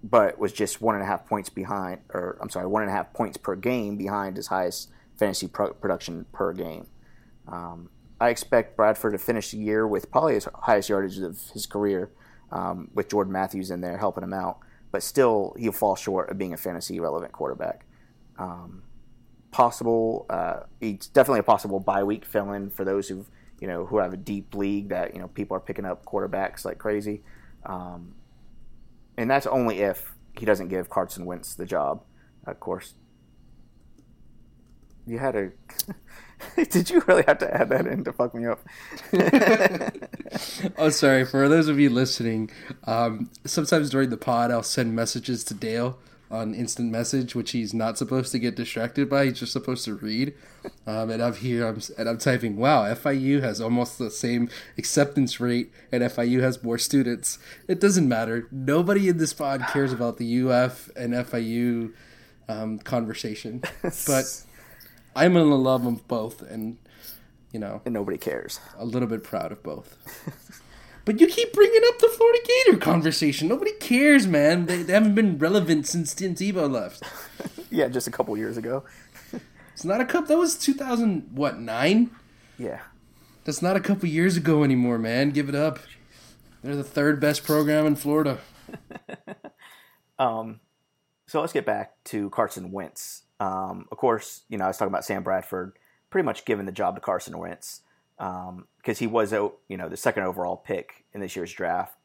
but 0.05 0.39
was 0.39 0.53
just 0.53 0.81
one 0.81 0.95
and 0.95 1.03
a 1.03 1.07
half 1.07 1.27
points 1.27 1.49
behind, 1.49 2.01
or 2.11 2.39
I'm 2.41 2.51
sorry, 2.51 2.67
one 2.67 2.83
and 2.83 2.91
a 2.91 2.95
half 2.95 3.13
points 3.13 3.37
per 3.37 3.57
game 3.57 3.97
behind 3.97 4.37
his 4.37 4.47
highest 4.47 4.91
fantasy 5.19 5.49
pro- 5.49 5.75
production 5.75 6.27
per 6.33 6.53
game. 6.53 6.87
Um, 7.49 7.91
I 8.21 8.29
expect 8.29 8.77
Bradford 8.77 9.13
to 9.13 9.19
finish 9.19 9.51
the 9.51 9.59
year 9.59 9.87
with 9.87 10.11
probably 10.11 10.35
his 10.35 10.49
highest 10.55 10.89
yardage 10.89 11.19
of 11.19 11.41
his 11.53 11.67
career, 11.67 12.11
um, 12.53 12.89
with 12.95 13.09
Jordan 13.09 13.33
Matthews 13.33 13.71
in 13.71 13.81
there 13.81 13.99
helping 13.99 14.23
him 14.23 14.33
out. 14.35 14.59
But 14.93 15.03
still, 15.03 15.57
he'll 15.59 15.73
fall 15.73 15.97
short 15.97 16.31
of 16.31 16.39
being 16.39 16.53
a 16.53 16.57
fantasy 16.57 17.01
relevant 17.01 17.33
quarterback. 17.33 17.87
Um, 18.39 18.83
possible, 19.53 20.27
uh, 20.29 20.61
it's 20.81 21.07
definitely 21.07 21.41
a 21.41 21.45
possible 21.45 21.79
bye 21.79 22.03
week 22.03 22.25
fill 22.25 22.53
in 22.53 22.71
for 22.71 22.85
those 22.85 23.09
who 23.09 23.25
you 23.61 23.69
know 23.69 23.87
who 23.87 23.99
have 23.99 24.13
a 24.13 24.17
deep 24.17 24.55
league 24.55 24.89
that 24.89 25.15
you 25.15 25.21
know 25.21 25.29
people 25.29 25.57
are 25.57 25.61
picking 25.61 25.85
up 25.85 26.05
quarterbacks 26.05 26.65
like 26.65 26.79
crazy, 26.79 27.23
um, 27.65 28.15
and 29.17 29.31
that's 29.31 29.47
only 29.47 29.79
if 29.79 30.13
he 30.37 30.45
doesn't 30.45 30.69
give 30.69 30.91
Carson 30.91 31.25
Wentz 31.25 31.55
the 31.55 31.67
job, 31.67 32.03
of 32.47 32.59
course. 32.59 32.95
You 35.07 35.19
had 35.19 35.37
a. 35.37 35.53
Did 36.71 36.91
you 36.91 37.03
really 37.07 37.25
have 37.27 37.39
to 37.39 37.55
add 37.55 37.69
that 37.69 37.87
in 37.87 38.03
to 38.05 38.13
fuck 38.13 38.35
me 38.35 38.47
up? 38.47 38.61
Oh, 40.79 40.89
sorry. 40.89 41.25
For 41.25 41.49
those 41.49 41.69
of 41.69 41.79
you 41.79 41.91
listening, 41.91 42.51
um, 42.85 43.31
sometimes 43.45 43.91
during 43.91 44.11
the 44.11 44.17
pod, 44.17 44.51
I'll 44.51 44.63
send 44.63 44.95
messages 44.97 45.45
to 45.45 45.55
Dale 45.55 45.99
on 46.33 46.55
instant 46.55 46.91
message, 46.91 47.35
which 47.35 47.51
he's 47.51 47.75
not 47.75 47.99
supposed 47.99 48.33
to 48.33 48.39
get 48.39 48.57
distracted 48.57 49.09
by. 49.09 49.27
He's 49.27 49.39
just 49.41 49.53
supposed 49.53 49.85
to 49.85 49.95
read. 49.95 50.33
Um, 50.87 51.11
and 51.11 51.23
I'm 51.23 51.35
here, 51.35 51.67
I'm, 51.69 51.81
and 51.99 52.09
I'm 52.09 52.19
typing, 52.19 52.57
"Wow, 52.57 52.85
FIU 52.85 53.43
has 53.43 53.61
almost 53.61 53.99
the 53.99 54.11
same 54.11 54.49
acceptance 54.79 55.39
rate, 55.39 55.71
and 55.93 56.03
FIU 56.03 56.41
has 56.41 56.63
more 56.65 56.79
students." 56.79 57.39
It 57.69 57.81
doesn't 57.81 58.09
matter. 58.09 58.49
Nobody 58.51 59.09
in 59.09 59.19
this 59.19 59.35
pod 59.35 59.63
cares 59.69 59.93
about 59.93 60.17
the 60.17 60.41
UF 60.41 60.91
and 60.97 61.13
FIU 61.13 61.93
um, 62.49 62.79
conversation, 62.79 63.63
but 64.07 64.43
I'm 65.15 65.35
gonna 65.35 65.55
love 65.55 65.87
of 65.87 66.09
both, 66.09 66.43
and 66.43 66.79
you 67.53 67.61
know, 67.61 67.83
and 67.85 67.93
nobody 67.93 68.17
cares. 68.17 68.59
a 68.79 68.85
little 68.85 69.09
bit 69.09 69.23
proud 69.23 69.53
of 69.53 69.63
both. 69.63 69.99
but 71.05 71.21
you 71.21 71.27
keep 71.27 71.53
bringing 71.53 71.83
up 71.89 71.99
the 71.99 72.09
Florida 72.09 72.39
Gator 72.45 72.79
conversation. 72.79 73.49
Nobody 73.49 73.73
cares, 73.73 74.27
man. 74.27 74.67
They, 74.67 74.83
they 74.83 74.93
haven't 74.93 75.15
been 75.15 75.39
relevant 75.39 75.87
since 75.87 76.15
Tim 76.15 76.35
Tebow 76.35 76.71
left. 76.71 77.03
Yeah, 77.71 77.89
just 77.89 78.07
a 78.07 78.11
couple 78.11 78.37
years 78.37 78.59
ago. 78.59 78.85
It's 79.73 79.87
not 79.87 80.03
a 80.03 80.05
cup. 80.05 80.27
That 80.27 80.37
was 80.37 80.57
2000, 80.59 81.31
what, 81.33 81.59
nine? 81.59 82.11
Yeah. 82.59 82.81
That's 83.45 83.63
not 83.63 83.75
a 83.75 83.81
couple 83.81 84.07
years 84.11 84.37
ago 84.37 84.63
anymore, 84.63 84.99
man. 84.99 85.31
Give 85.31 85.49
it 85.49 85.55
up. 85.55 85.79
They're 86.63 86.77
the 86.77 86.85
third 86.85 87.19
best 87.19 87.45
program 87.45 87.87
in 87.87 87.97
Florida. 87.97 88.39
Um, 90.19 90.61
so 91.27 91.41
let's 91.41 91.53
get 91.53 91.67
back 91.67 91.93
to 92.05 92.31
Carson 92.31 92.71
Wentz. 92.71 93.23
Um, 93.41 93.87
of 93.91 93.99
course, 93.99 94.43
you 94.49 94.57
know 94.57 94.65
I 94.65 94.69
was 94.69 94.77
talking 94.77 94.93
about 94.93 95.05
Sam 95.05 95.25
Bradford, 95.25 95.73
pretty 96.11 96.25
much 96.25 96.45
giving 96.45 96.67
the 96.67 96.73
job 96.73 96.95
to 96.95 97.01
Carson 97.01 97.37
Wentz 97.39 97.81
because 98.23 98.99
he 98.99 99.07
was, 99.07 99.33
uh, 99.33 99.49
you 99.69 99.77
know, 99.77 99.89
the 99.89 99.97
second 99.97 100.23
overall 100.23 100.57
pick 100.57 101.05
in 101.13 101.21
this 101.21 101.35
year's 101.35 101.53
draft. 101.53 101.97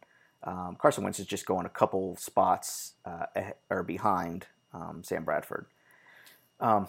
Um, 0.43 0.77
Carson 0.79 1.03
Wentz 1.03 1.19
is 1.19 1.25
just 1.25 1.45
going 1.45 1.65
a 1.65 1.69
couple 1.69 2.15
spots 2.15 2.93
uh, 3.05 3.25
or 3.69 3.83
behind 3.83 4.47
um, 4.73 5.03
Sam 5.03 5.23
Bradford. 5.23 5.67
Um, 6.59 6.87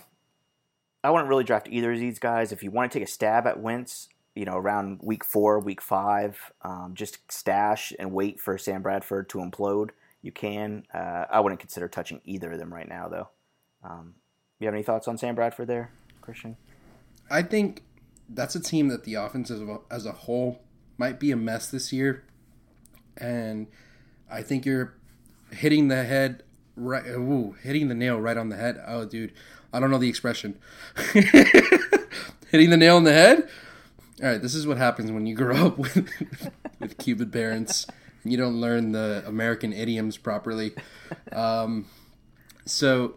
I 1.04 1.10
wouldn't 1.10 1.28
really 1.28 1.44
draft 1.44 1.68
either 1.70 1.92
of 1.92 1.98
these 1.98 2.18
guys. 2.18 2.52
If 2.52 2.62
you 2.62 2.70
want 2.70 2.90
to 2.90 2.98
take 2.98 3.06
a 3.06 3.10
stab 3.10 3.46
at 3.46 3.60
Wentz, 3.60 4.08
you 4.34 4.44
know, 4.44 4.56
around 4.56 5.00
week 5.02 5.24
four, 5.24 5.58
week 5.58 5.82
five, 5.82 6.52
um, 6.62 6.92
just 6.94 7.30
stash 7.30 7.92
and 7.98 8.12
wait 8.12 8.40
for 8.40 8.56
Sam 8.56 8.82
Bradford 8.82 9.28
to 9.30 9.38
implode. 9.38 9.90
You 10.22 10.32
can. 10.32 10.84
Uh, 10.92 11.24
I 11.30 11.40
wouldn't 11.40 11.60
consider 11.60 11.88
touching 11.88 12.20
either 12.24 12.52
of 12.52 12.58
them 12.58 12.72
right 12.72 12.88
now, 12.88 13.08
though. 13.08 13.28
Um, 13.84 14.14
you 14.58 14.66
have 14.66 14.74
any 14.74 14.82
thoughts 14.82 15.06
on 15.06 15.18
Sam 15.18 15.34
Bradford 15.34 15.68
there, 15.68 15.90
Christian? 16.20 16.56
I 17.30 17.42
think 17.42 17.82
that's 18.28 18.54
a 18.54 18.60
team 18.60 18.88
that 18.88 19.04
the 19.04 19.14
offense 19.14 19.50
as 19.50 19.60
a, 19.60 19.78
as 19.90 20.06
a 20.06 20.12
whole 20.12 20.60
might 20.96 21.18
be 21.18 21.30
a 21.30 21.36
mess 21.36 21.70
this 21.70 21.92
year, 21.92 22.24
and 23.16 23.66
I 24.30 24.42
think 24.42 24.66
you're 24.66 24.94
hitting 25.50 25.88
the 25.88 26.04
head 26.04 26.42
right. 26.76 27.06
Ooh, 27.06 27.56
hitting 27.62 27.88
the 27.88 27.94
nail 27.94 28.20
right 28.20 28.36
on 28.36 28.48
the 28.48 28.56
head. 28.56 28.82
Oh, 28.86 29.04
dude, 29.04 29.32
I 29.72 29.80
don't 29.80 29.90
know 29.90 29.98
the 29.98 30.08
expression. 30.08 30.58
hitting 31.12 32.70
the 32.70 32.76
nail 32.76 32.96
on 32.96 33.04
the 33.04 33.12
head. 33.12 33.48
All 34.22 34.28
right, 34.28 34.42
this 34.42 34.54
is 34.54 34.66
what 34.66 34.78
happens 34.78 35.12
when 35.12 35.26
you 35.26 35.34
grow 35.34 35.66
up 35.66 35.78
with 35.78 36.08
with 36.80 36.98
Cuban 36.98 37.30
parents 37.30 37.86
and 38.22 38.32
you 38.32 38.38
don't 38.38 38.60
learn 38.60 38.92
the 38.92 39.22
American 39.26 39.72
idioms 39.72 40.16
properly. 40.16 40.72
Um, 41.32 41.86
so 42.64 43.14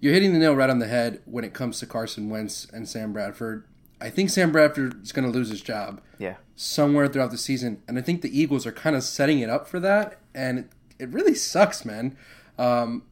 you're 0.00 0.12
hitting 0.12 0.32
the 0.32 0.38
nail 0.38 0.54
right 0.54 0.70
on 0.70 0.78
the 0.78 0.86
head 0.86 1.20
when 1.24 1.44
it 1.44 1.52
comes 1.52 1.80
to 1.80 1.86
Carson 1.86 2.30
Wentz 2.30 2.66
and 2.72 2.88
Sam 2.88 3.12
Bradford. 3.12 3.64
I 4.00 4.10
think 4.10 4.30
Sam 4.30 4.52
Bradford 4.52 5.02
is 5.02 5.12
going 5.12 5.30
to 5.30 5.36
lose 5.36 5.48
his 5.50 5.60
job 5.60 6.00
Yeah. 6.18 6.36
somewhere 6.54 7.08
throughout 7.08 7.30
the 7.32 7.38
season, 7.38 7.82
and 7.88 7.98
I 7.98 8.02
think 8.02 8.22
the 8.22 8.38
Eagles 8.40 8.66
are 8.66 8.72
kind 8.72 8.94
of 8.96 9.02
setting 9.02 9.40
it 9.40 9.50
up 9.50 9.66
for 9.66 9.80
that, 9.80 10.18
and 10.34 10.58
it, 10.60 10.66
it 10.98 11.08
really 11.10 11.34
sucks, 11.34 11.84
man. 11.84 12.16
Um, 12.58 13.02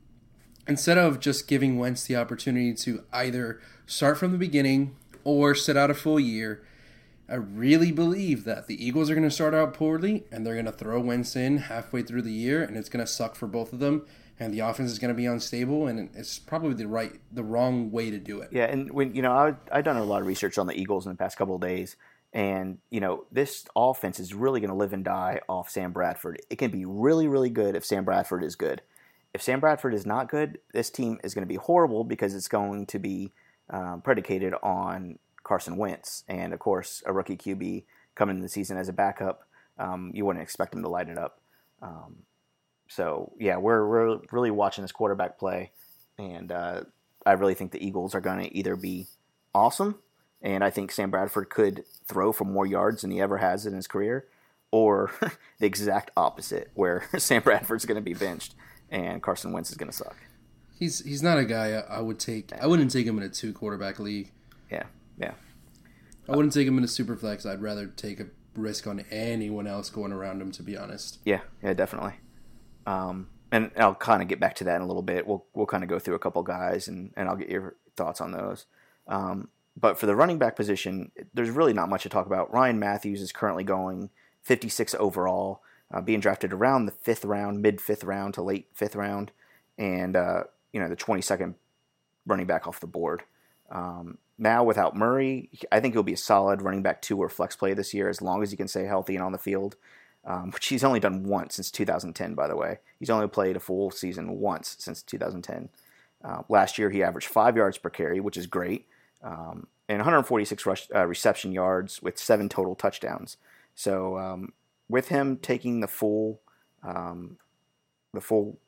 instead 0.68 0.98
of 0.98 1.20
just 1.20 1.48
giving 1.48 1.78
Wentz 1.78 2.04
the 2.04 2.16
opportunity 2.16 2.74
to 2.74 3.04
either 3.12 3.60
start 3.86 4.18
from 4.18 4.32
the 4.32 4.38
beginning 4.38 4.94
or 5.24 5.54
sit 5.54 5.76
out 5.76 5.90
a 5.90 5.94
full 5.94 6.20
year, 6.20 6.62
I 7.28 7.34
really 7.34 7.90
believe 7.90 8.44
that 8.44 8.68
the 8.68 8.84
Eagles 8.84 9.10
are 9.10 9.14
going 9.14 9.28
to 9.28 9.34
start 9.34 9.52
out 9.54 9.74
poorly 9.74 10.24
and 10.30 10.46
they're 10.46 10.54
going 10.54 10.66
to 10.66 10.72
throw 10.72 11.00
Wentz 11.00 11.34
in 11.34 11.58
halfway 11.58 12.02
through 12.02 12.22
the 12.22 12.32
year, 12.32 12.62
and 12.62 12.76
it's 12.76 12.88
going 12.88 13.04
to 13.04 13.10
suck 13.10 13.34
for 13.34 13.48
both 13.48 13.72
of 13.72 13.80
them. 13.80 14.06
And 14.38 14.52
the 14.52 14.60
offense 14.60 14.90
is 14.90 14.98
going 14.98 15.08
to 15.08 15.14
be 15.14 15.26
unstable, 15.26 15.86
and 15.86 16.10
it's 16.14 16.38
probably 16.38 16.74
the 16.74 16.86
right, 16.86 17.12
the 17.32 17.42
wrong 17.42 17.90
way 17.90 18.10
to 18.10 18.18
do 18.18 18.42
it. 18.42 18.50
Yeah, 18.52 18.64
and 18.64 18.92
when 18.92 19.14
you 19.14 19.22
know, 19.22 19.32
I 19.32 19.54
I've 19.72 19.84
done 19.84 19.96
a 19.96 20.04
lot 20.04 20.20
of 20.20 20.26
research 20.26 20.58
on 20.58 20.66
the 20.66 20.78
Eagles 20.78 21.06
in 21.06 21.12
the 21.12 21.16
past 21.16 21.38
couple 21.38 21.54
of 21.54 21.62
days, 21.62 21.96
and 22.34 22.78
you 22.90 23.00
know, 23.00 23.24
this 23.32 23.64
offense 23.74 24.20
is 24.20 24.34
really 24.34 24.60
going 24.60 24.70
to 24.70 24.76
live 24.76 24.92
and 24.92 25.04
die 25.04 25.40
off 25.48 25.70
Sam 25.70 25.92
Bradford. 25.92 26.42
It 26.50 26.56
can 26.56 26.70
be 26.70 26.84
really, 26.84 27.28
really 27.28 27.48
good 27.48 27.74
if 27.74 27.84
Sam 27.84 28.04
Bradford 28.04 28.44
is 28.44 28.56
good. 28.56 28.82
If 29.32 29.40
Sam 29.40 29.58
Bradford 29.60 29.94
is 29.94 30.04
not 30.04 30.30
good, 30.30 30.58
this 30.72 30.90
team 30.90 31.18
is 31.24 31.34
going 31.34 31.42
to 31.42 31.48
be 31.48 31.56
horrible 31.56 32.04
because 32.04 32.34
it's 32.34 32.48
going 32.48 32.86
to 32.86 32.98
be 32.98 33.32
um, 33.70 34.00
predicated 34.02 34.54
on 34.62 35.18
Carson 35.44 35.76
Wentz, 35.76 36.24
and 36.28 36.52
of 36.52 36.58
course, 36.58 37.02
a 37.06 37.12
rookie 37.12 37.36
QB 37.36 37.84
coming 38.14 38.36
in 38.36 38.42
the 38.42 38.48
season 38.48 38.76
as 38.76 38.88
a 38.88 38.92
backup. 38.92 39.46
Um, 39.78 40.10
you 40.14 40.24
wouldn't 40.24 40.42
expect 40.42 40.74
him 40.74 40.82
to 40.82 40.88
light 40.88 41.08
it 41.08 41.18
up. 41.18 41.40
Um, 41.80 42.16
so 42.88 43.32
yeah, 43.38 43.56
we're 43.56 43.86
we're 43.86 44.18
really 44.32 44.50
watching 44.50 44.82
this 44.82 44.92
quarterback 44.92 45.38
play, 45.38 45.72
and 46.18 46.52
uh, 46.52 46.82
I 47.24 47.32
really 47.32 47.54
think 47.54 47.72
the 47.72 47.84
Eagles 47.84 48.14
are 48.14 48.20
going 48.20 48.38
to 48.38 48.56
either 48.56 48.76
be 48.76 49.06
awesome, 49.54 49.98
and 50.42 50.62
I 50.62 50.70
think 50.70 50.92
Sam 50.92 51.10
Bradford 51.10 51.50
could 51.50 51.84
throw 52.04 52.32
for 52.32 52.44
more 52.44 52.66
yards 52.66 53.02
than 53.02 53.10
he 53.10 53.20
ever 53.20 53.38
has 53.38 53.66
in 53.66 53.74
his 53.74 53.86
career, 53.86 54.26
or 54.70 55.10
the 55.58 55.66
exact 55.66 56.10
opposite, 56.16 56.70
where 56.74 57.08
Sam 57.18 57.42
Bradford's 57.42 57.84
going 57.84 57.96
to 57.96 58.02
be 58.02 58.14
benched 58.14 58.54
and 58.90 59.22
Carson 59.22 59.52
Wentz 59.52 59.70
is 59.70 59.76
going 59.76 59.90
to 59.90 59.96
suck. 59.96 60.16
He's 60.78 61.04
he's 61.04 61.22
not 61.22 61.38
a 61.38 61.44
guy 61.44 61.72
I, 61.72 61.96
I 61.96 62.00
would 62.00 62.18
take. 62.18 62.52
I 62.60 62.66
wouldn't 62.66 62.90
take 62.90 63.06
him 63.06 63.16
in 63.16 63.24
a 63.24 63.28
two 63.28 63.52
quarterback 63.52 63.98
league. 63.98 64.32
Yeah, 64.70 64.84
yeah, 65.18 65.32
I 66.28 66.36
wouldn't 66.36 66.52
take 66.52 66.68
him 66.68 66.76
in 66.76 66.84
a 66.84 66.88
super 66.88 67.16
flex. 67.16 67.46
I'd 67.46 67.62
rather 67.62 67.86
take 67.86 68.20
a 68.20 68.26
risk 68.54 68.86
on 68.86 69.00
anyone 69.10 69.66
else 69.66 69.88
going 69.88 70.12
around 70.12 70.42
him. 70.42 70.52
To 70.52 70.62
be 70.62 70.76
honest, 70.76 71.18
yeah, 71.24 71.40
yeah, 71.62 71.72
definitely. 71.72 72.14
Um, 72.86 73.28
and 73.52 73.70
I'll 73.76 73.94
kind 73.94 74.22
of 74.22 74.28
get 74.28 74.40
back 74.40 74.54
to 74.56 74.64
that 74.64 74.76
in 74.76 74.82
a 74.82 74.86
little 74.86 75.02
bit. 75.02 75.26
We'll 75.26 75.44
we'll 75.54 75.66
kind 75.66 75.82
of 75.82 75.88
go 75.88 75.98
through 75.98 76.14
a 76.14 76.20
couple 76.20 76.42
guys, 76.42 76.88
and 76.88 77.12
and 77.16 77.28
I'll 77.28 77.36
get 77.36 77.48
your 77.48 77.76
thoughts 77.96 78.20
on 78.20 78.32
those. 78.32 78.66
Um, 79.08 79.48
but 79.76 79.98
for 79.98 80.06
the 80.06 80.16
running 80.16 80.38
back 80.38 80.56
position, 80.56 81.12
there's 81.34 81.50
really 81.50 81.72
not 81.72 81.88
much 81.88 82.02
to 82.04 82.08
talk 82.08 82.26
about. 82.26 82.52
Ryan 82.52 82.78
Mathews 82.78 83.20
is 83.20 83.30
currently 83.30 83.62
going 83.62 84.10
56 84.42 84.94
overall, 84.98 85.60
uh, 85.92 86.00
being 86.00 86.20
drafted 86.20 86.52
around 86.52 86.86
the 86.86 86.92
fifth 86.92 87.24
round, 87.24 87.60
mid 87.60 87.80
fifth 87.80 88.04
round 88.04 88.34
to 88.34 88.42
late 88.42 88.68
fifth 88.72 88.96
round, 88.96 89.32
and 89.78 90.16
uh, 90.16 90.44
you 90.72 90.80
know 90.80 90.88
the 90.88 90.96
22nd 90.96 91.54
running 92.26 92.46
back 92.46 92.66
off 92.66 92.80
the 92.80 92.86
board. 92.86 93.22
Um, 93.70 94.18
now 94.38 94.64
without 94.64 94.96
Murray, 94.96 95.50
I 95.72 95.80
think 95.80 95.94
he'll 95.94 96.02
be 96.02 96.12
a 96.12 96.18
solid 96.18 96.62
running 96.62 96.82
back 96.82 97.02
two 97.02 97.18
or 97.18 97.28
flex 97.28 97.56
play 97.56 97.74
this 97.74 97.94
year 97.94 98.08
as 98.08 98.22
long 98.22 98.42
as 98.42 98.50
he 98.50 98.56
can 98.56 98.68
stay 98.68 98.84
healthy 98.84 99.14
and 99.14 99.24
on 99.24 99.32
the 99.32 99.38
field. 99.38 99.76
Um, 100.28 100.50
which 100.50 100.66
he's 100.66 100.82
only 100.82 100.98
done 100.98 101.22
once 101.22 101.54
since 101.54 101.70
2010, 101.70 102.34
by 102.34 102.48
the 102.48 102.56
way. 102.56 102.80
He's 102.98 103.10
only 103.10 103.28
played 103.28 103.54
a 103.54 103.60
full 103.60 103.92
season 103.92 104.40
once 104.40 104.74
since 104.80 105.00
2010. 105.02 105.68
Uh, 106.24 106.42
last 106.48 106.78
year, 106.78 106.90
he 106.90 107.00
averaged 107.00 107.28
five 107.28 107.56
yards 107.56 107.78
per 107.78 107.90
carry, 107.90 108.18
which 108.18 108.36
is 108.36 108.48
great, 108.48 108.88
um, 109.22 109.68
and 109.88 109.98
146 109.98 110.66
rush, 110.66 110.88
uh, 110.92 111.06
reception 111.06 111.52
yards 111.52 112.02
with 112.02 112.18
seven 112.18 112.48
total 112.48 112.74
touchdowns. 112.74 113.36
So, 113.76 114.18
um, 114.18 114.52
with 114.88 115.08
him 115.08 115.36
taking 115.36 115.78
the 115.80 115.86
full 115.86 116.40
um, 116.82 117.36
the 118.12 118.20
full 118.20 118.58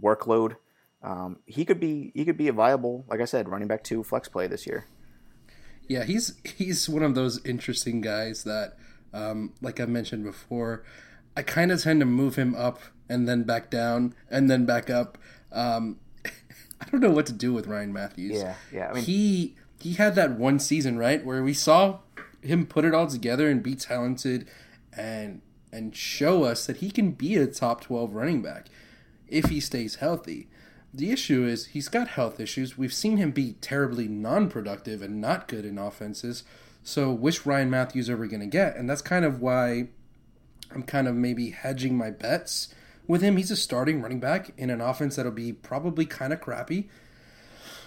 workload, 0.00 0.56
um, 1.02 1.38
he 1.46 1.64
could 1.64 1.80
be 1.80 2.12
he 2.14 2.24
could 2.24 2.36
be 2.36 2.48
a 2.48 2.52
viable, 2.52 3.04
like 3.08 3.20
I 3.20 3.26
said, 3.26 3.48
running 3.48 3.68
back 3.68 3.84
two 3.84 4.02
flex 4.02 4.28
play 4.28 4.46
this 4.46 4.66
year. 4.66 4.86
Yeah, 5.88 6.04
he's 6.04 6.34
he's 6.44 6.88
one 6.88 7.02
of 7.02 7.14
those 7.14 7.44
interesting 7.44 8.00
guys 8.00 8.44
that, 8.44 8.76
um, 9.12 9.52
like 9.60 9.80
I 9.80 9.86
mentioned 9.86 10.24
before, 10.24 10.84
I 11.36 11.42
kind 11.42 11.70
of 11.70 11.82
tend 11.82 12.00
to 12.00 12.06
move 12.06 12.36
him 12.36 12.54
up 12.54 12.80
and 13.08 13.28
then 13.28 13.44
back 13.44 13.70
down 13.70 14.14
and 14.30 14.50
then 14.50 14.66
back 14.66 14.90
up. 14.90 15.18
Um, 15.52 15.98
I 16.24 16.84
don't 16.90 17.00
know 17.00 17.10
what 17.10 17.26
to 17.26 17.32
do 17.32 17.52
with 17.52 17.66
Ryan 17.66 17.92
Mathews. 17.92 18.42
Yeah, 18.42 18.54
yeah. 18.72 18.90
I 18.90 18.94
mean, 18.94 19.04
he 19.04 19.54
he 19.80 19.94
had 19.94 20.14
that 20.14 20.32
one 20.32 20.58
season 20.58 20.98
right 20.98 21.24
where 21.24 21.42
we 21.42 21.54
saw 21.54 22.00
him 22.42 22.66
put 22.66 22.84
it 22.84 22.94
all 22.94 23.06
together 23.06 23.48
and 23.50 23.62
be 23.62 23.74
talented 23.74 24.46
and 24.96 25.40
and 25.72 25.94
show 25.94 26.44
us 26.44 26.66
that 26.66 26.78
he 26.78 26.90
can 26.90 27.10
be 27.12 27.36
a 27.36 27.46
top 27.46 27.82
12 27.82 28.14
running 28.14 28.40
back 28.40 28.68
if 29.28 29.46
he 29.46 29.60
stays 29.60 29.96
healthy. 29.96 30.48
The 30.94 31.10
issue 31.10 31.44
is 31.44 31.66
he's 31.66 31.88
got 31.88 32.08
health 32.08 32.40
issues. 32.40 32.78
We've 32.78 32.94
seen 32.94 33.18
him 33.18 33.32
be 33.32 33.56
terribly 33.60 34.08
non-productive 34.08 35.02
and 35.02 35.20
not 35.20 35.48
good 35.48 35.66
in 35.66 35.76
offenses. 35.76 36.44
So 36.86 37.10
which 37.10 37.44
Ryan 37.44 37.68
Mathews 37.68 38.08
are 38.08 38.16
we 38.16 38.28
going 38.28 38.40
to 38.42 38.46
get? 38.46 38.76
And 38.76 38.88
that's 38.88 39.02
kind 39.02 39.24
of 39.24 39.40
why 39.40 39.88
I'm 40.72 40.84
kind 40.84 41.08
of 41.08 41.16
maybe 41.16 41.50
hedging 41.50 41.98
my 41.98 42.12
bets 42.12 42.72
with 43.08 43.22
him. 43.22 43.36
He's 43.36 43.50
a 43.50 43.56
starting 43.56 44.00
running 44.02 44.20
back 44.20 44.52
in 44.56 44.70
an 44.70 44.80
offense 44.80 45.16
that'll 45.16 45.32
be 45.32 45.52
probably 45.52 46.06
kind 46.06 46.32
of 46.32 46.40
crappy. 46.40 46.88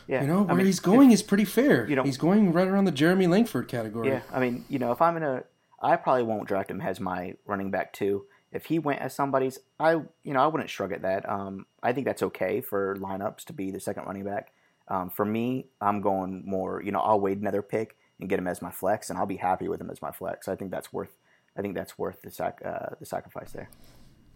yeah. 0.05 0.19
You 0.21 0.27
know, 0.27 0.39
I 0.39 0.43
where 0.47 0.55
mean, 0.57 0.65
he's 0.65 0.81
going 0.81 1.11
is 1.11 1.23
pretty 1.23 1.45
fair. 1.45 1.87
you 1.87 1.95
know- 1.95 2.03
he's 2.03 2.17
going 2.17 2.51
right 2.51 2.67
around 2.67 2.85
the 2.85 2.91
Jeremy 2.91 3.25
Langford 3.27 3.69
category. 3.69 4.09
Yeah, 4.09 4.21
I 4.33 4.41
mean, 4.41 4.65
you 4.67 4.79
know, 4.79 4.91
if 4.91 5.01
I'm 5.01 5.15
in 5.15 5.23
a, 5.23 5.43
I 5.81 5.95
probably 5.95 6.23
won't 6.23 6.49
draft 6.49 6.69
him 6.69 6.81
as 6.81 6.99
my 6.99 7.35
running 7.45 7.71
back 7.71 7.93
too. 7.93 8.25
If 8.51 8.65
he 8.65 8.79
went 8.79 8.99
as 8.99 9.15
somebody's, 9.15 9.59
I, 9.79 9.91
you 9.93 10.33
know, 10.33 10.41
I 10.41 10.47
wouldn't 10.47 10.69
shrug 10.69 10.91
at 10.91 11.03
that. 11.03 11.29
Um, 11.29 11.67
I 11.81 11.93
think 11.93 12.05
that's 12.05 12.23
okay 12.23 12.59
for 12.59 12.97
lineups 12.97 13.45
to 13.45 13.53
be 13.53 13.71
the 13.71 13.79
second 13.79 14.03
running 14.07 14.25
back. 14.25 14.51
Um, 14.89 15.09
for 15.09 15.23
me, 15.23 15.67
I'm 15.79 16.01
going 16.01 16.43
more. 16.45 16.83
You 16.83 16.91
know, 16.91 16.99
I'll 16.99 17.21
wait 17.21 17.37
another 17.37 17.61
pick 17.61 17.95
and 18.19 18.29
get 18.29 18.39
him 18.39 18.47
as 18.47 18.61
my 18.61 18.71
flex, 18.71 19.09
and 19.09 19.17
I'll 19.17 19.25
be 19.25 19.37
happy 19.37 19.67
with 19.67 19.79
him 19.79 19.89
as 19.89 20.01
my 20.01 20.11
flex. 20.11 20.47
I 20.47 20.55
think 20.55 20.71
that's 20.71 20.91
worth. 20.91 21.15
I 21.57 21.61
think 21.61 21.75
that's 21.75 21.97
worth 21.97 22.21
the 22.21 22.31
sac, 22.31 22.61
uh, 22.63 22.95
the 22.99 23.05
sacrifice 23.05 23.51
there. 23.51 23.69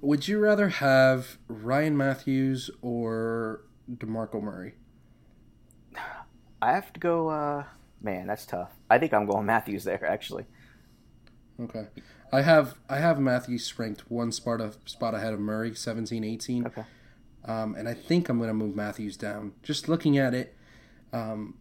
Would 0.01 0.27
you 0.27 0.39
rather 0.39 0.69
have 0.69 1.37
Ryan 1.47 1.95
Mathews 1.95 2.69
or 2.81 3.61
DeMarco 3.89 4.41
Murray? 4.41 4.73
I 6.61 6.71
have 6.71 6.91
to 6.93 6.99
go. 6.99 7.29
Uh, 7.29 7.63
man, 8.01 8.27
that's 8.27 8.45
tough. 8.45 8.71
I 8.89 8.97
think 8.97 9.13
I'm 9.13 9.25
going 9.25 9.45
Mathews 9.53 9.83
there 9.83 10.05
actually. 10.05 10.45
Okay. 11.59 11.87
I 12.31 12.41
have 12.41 12.75
I 12.89 12.97
have 12.97 13.19
Mathews 13.19 13.77
ranked 13.77 14.09
one 14.09 14.31
spot 14.31 14.59
of, 14.59 14.77
spot 14.85 15.13
ahead 15.13 15.33
of 15.33 15.39
Murray, 15.39 15.75
17, 15.75 16.23
18. 16.23 16.67
Okay. 16.67 16.83
Um, 17.45 17.75
and 17.75 17.87
I 17.87 17.93
think 17.93 18.29
I'm 18.29 18.37
going 18.37 18.47
to 18.47 18.53
move 18.53 18.75
Mathews 18.75 19.17
down. 19.17 19.53
Just 19.61 19.87
looking 19.87 20.17
at 20.17 20.33
it, 20.33 20.55
um, 21.11 21.57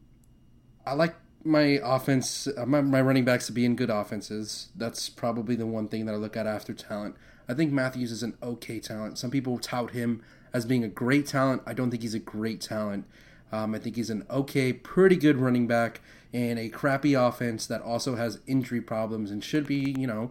I 0.86 0.94
like 0.94 1.14
my 1.44 1.80
offense, 1.82 2.46
uh, 2.56 2.66
my, 2.66 2.80
my 2.80 3.00
running 3.00 3.24
backs 3.24 3.46
to 3.46 3.52
be 3.52 3.64
in 3.64 3.76
good 3.76 3.90
offenses. 3.90 4.68
That's 4.76 5.08
probably 5.08 5.56
the 5.56 5.66
one 5.66 5.88
thing 5.88 6.06
that 6.06 6.12
I 6.14 6.16
look 6.18 6.36
at 6.36 6.46
after 6.46 6.72
talent. 6.74 7.16
I 7.48 7.54
think 7.54 7.72
Mathews 7.72 8.12
is 8.12 8.22
an 8.22 8.36
okay 8.42 8.78
talent. 8.80 9.18
Some 9.18 9.30
people 9.30 9.58
tout 9.58 9.90
him 9.90 10.22
as 10.52 10.64
being 10.64 10.84
a 10.84 10.88
great 10.88 11.26
talent. 11.26 11.62
I 11.66 11.74
don't 11.74 11.90
think 11.90 12.02
he's 12.02 12.14
a 12.14 12.18
great 12.20 12.60
talent. 12.60 13.06
Um, 13.50 13.74
I 13.74 13.78
think 13.78 13.96
he's 13.96 14.10
an 14.10 14.24
okay, 14.30 14.72
pretty 14.72 15.16
good 15.16 15.36
running 15.36 15.66
back 15.66 16.00
in 16.32 16.56
a 16.56 16.68
crappy 16.68 17.14
offense 17.14 17.66
that 17.66 17.82
also 17.82 18.14
has 18.16 18.40
injury 18.46 18.80
problems 18.80 19.30
and 19.30 19.44
should 19.44 19.66
be, 19.66 19.94
you 19.98 20.06
know, 20.06 20.30